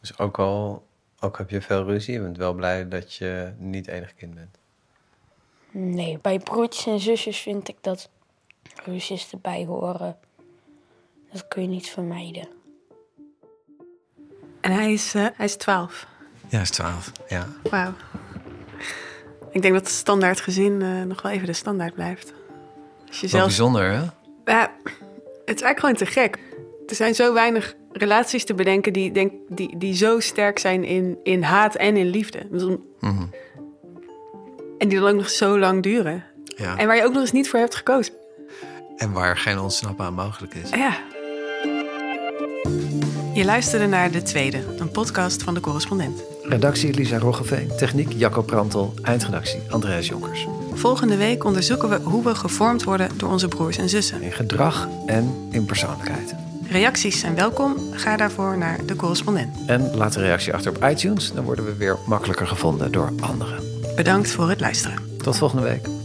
Dus 0.00 0.18
ook 0.18 0.38
al 0.38 0.86
ook 1.20 1.38
heb 1.38 1.50
je 1.50 1.60
veel 1.60 1.84
ruzie, 1.84 2.14
je 2.14 2.20
bent 2.20 2.36
wel 2.36 2.54
blij 2.54 2.88
dat 2.88 3.14
je 3.14 3.52
niet 3.58 3.86
enig 3.88 4.14
kind 4.14 4.34
bent. 4.34 4.58
Nee, 5.70 6.18
bij 6.18 6.38
broertjes 6.38 6.86
en 6.86 7.00
zusjes 7.00 7.38
vind 7.38 7.68
ik 7.68 7.76
dat 7.80 8.10
ruzies 8.84 9.32
erbij 9.32 9.64
horen. 9.64 10.18
Dat 11.32 11.48
kun 11.48 11.62
je 11.62 11.68
niet 11.68 11.90
vermijden. 11.90 12.48
En 14.60 14.72
hij 14.72 14.92
is, 14.92 15.14
eh, 15.14 15.26
hij 15.34 15.46
is 15.46 15.56
12. 15.56 16.06
Ja, 16.48 16.60
is 16.60 16.70
12. 16.70 17.12
Ja. 17.28 17.46
Wauw. 17.70 17.94
Ik 19.50 19.62
denk 19.62 19.74
dat 19.74 19.82
het 19.82 19.92
standaard 19.92 20.40
gezin 20.40 20.82
eh, 20.82 21.02
nog 21.02 21.22
wel 21.22 21.32
even 21.32 21.46
de 21.46 21.52
standaard 21.52 21.94
blijft. 21.94 22.32
Als 23.08 23.20
je 23.20 23.28
Wel 23.28 23.44
bijzonder, 23.44 23.90
hè? 23.90 24.00
Ja, 24.44 24.72
het 25.44 25.56
is 25.56 25.62
eigenlijk 25.62 25.78
gewoon 25.78 25.94
te 25.94 26.06
gek. 26.06 26.38
Er 26.86 26.94
zijn 26.94 27.14
zo 27.14 27.32
weinig 27.32 27.74
relaties 27.92 28.44
te 28.44 28.54
bedenken 28.54 28.92
die, 28.92 29.12
denk, 29.12 29.32
die, 29.48 29.76
die 29.78 29.94
zo 29.94 30.20
sterk 30.20 30.58
zijn 30.58 30.84
in, 30.84 31.18
in 31.22 31.42
haat 31.42 31.74
en 31.74 31.96
in 31.96 32.06
liefde. 32.06 32.46
Mhm. 33.00 33.26
En 34.78 34.88
die 34.88 34.98
dan 34.98 35.08
ook 35.08 35.16
nog 35.16 35.30
zo 35.30 35.58
lang 35.58 35.82
duren. 35.82 36.24
Ja. 36.44 36.76
En 36.76 36.86
waar 36.86 36.96
je 36.96 37.04
ook 37.04 37.12
nog 37.12 37.20
eens 37.20 37.32
niet 37.32 37.48
voor 37.48 37.58
hebt 37.58 37.74
gekozen. 37.74 38.14
En 38.96 39.12
waar 39.12 39.36
geen 39.36 39.58
ontsnappen 39.58 40.04
aan 40.04 40.14
mogelijk 40.14 40.54
is. 40.54 40.70
Ja. 40.70 40.98
Je 43.34 43.44
luisterde 43.44 43.86
naar 43.86 44.10
De 44.10 44.22
Tweede, 44.22 44.62
een 44.78 44.90
podcast 44.90 45.42
van 45.42 45.54
De 45.54 45.60
Correspondent. 45.60 46.22
Redactie 46.48 46.94
Lisa 46.94 47.18
Roggeveen, 47.18 47.70
techniek 47.76 48.12
Jacco 48.12 48.42
Prantel, 48.42 48.94
eindredactie 49.02 49.60
Andreas 49.70 50.06
Jonkers. 50.06 50.46
Volgende 50.72 51.16
week 51.16 51.44
onderzoeken 51.44 51.88
we 51.88 51.98
hoe 52.02 52.24
we 52.24 52.34
gevormd 52.34 52.84
worden 52.84 53.10
door 53.16 53.30
onze 53.30 53.48
broers 53.48 53.76
en 53.76 53.88
zussen. 53.88 54.22
In 54.22 54.32
gedrag 54.32 54.88
en 55.06 55.48
in 55.50 55.64
persoonlijkheid. 55.64 56.34
Reacties 56.70 57.20
zijn 57.20 57.34
welkom. 57.34 57.76
Ga 57.90 58.16
daarvoor 58.16 58.58
naar 58.58 58.86
De 58.86 58.96
Correspondent. 58.96 59.56
En 59.66 59.90
laat 59.94 60.14
een 60.14 60.22
reactie 60.22 60.54
achter 60.54 60.70
op 60.76 60.84
iTunes, 60.84 61.32
dan 61.32 61.44
worden 61.44 61.64
we 61.64 61.76
weer 61.76 61.96
makkelijker 62.06 62.46
gevonden 62.46 62.92
door 62.92 63.12
anderen. 63.20 63.58
Bedankt 63.96 64.30
voor 64.30 64.48
het 64.48 64.60
luisteren. 64.60 64.98
Tot 65.22 65.36
volgende 65.36 65.64
week. 65.64 65.97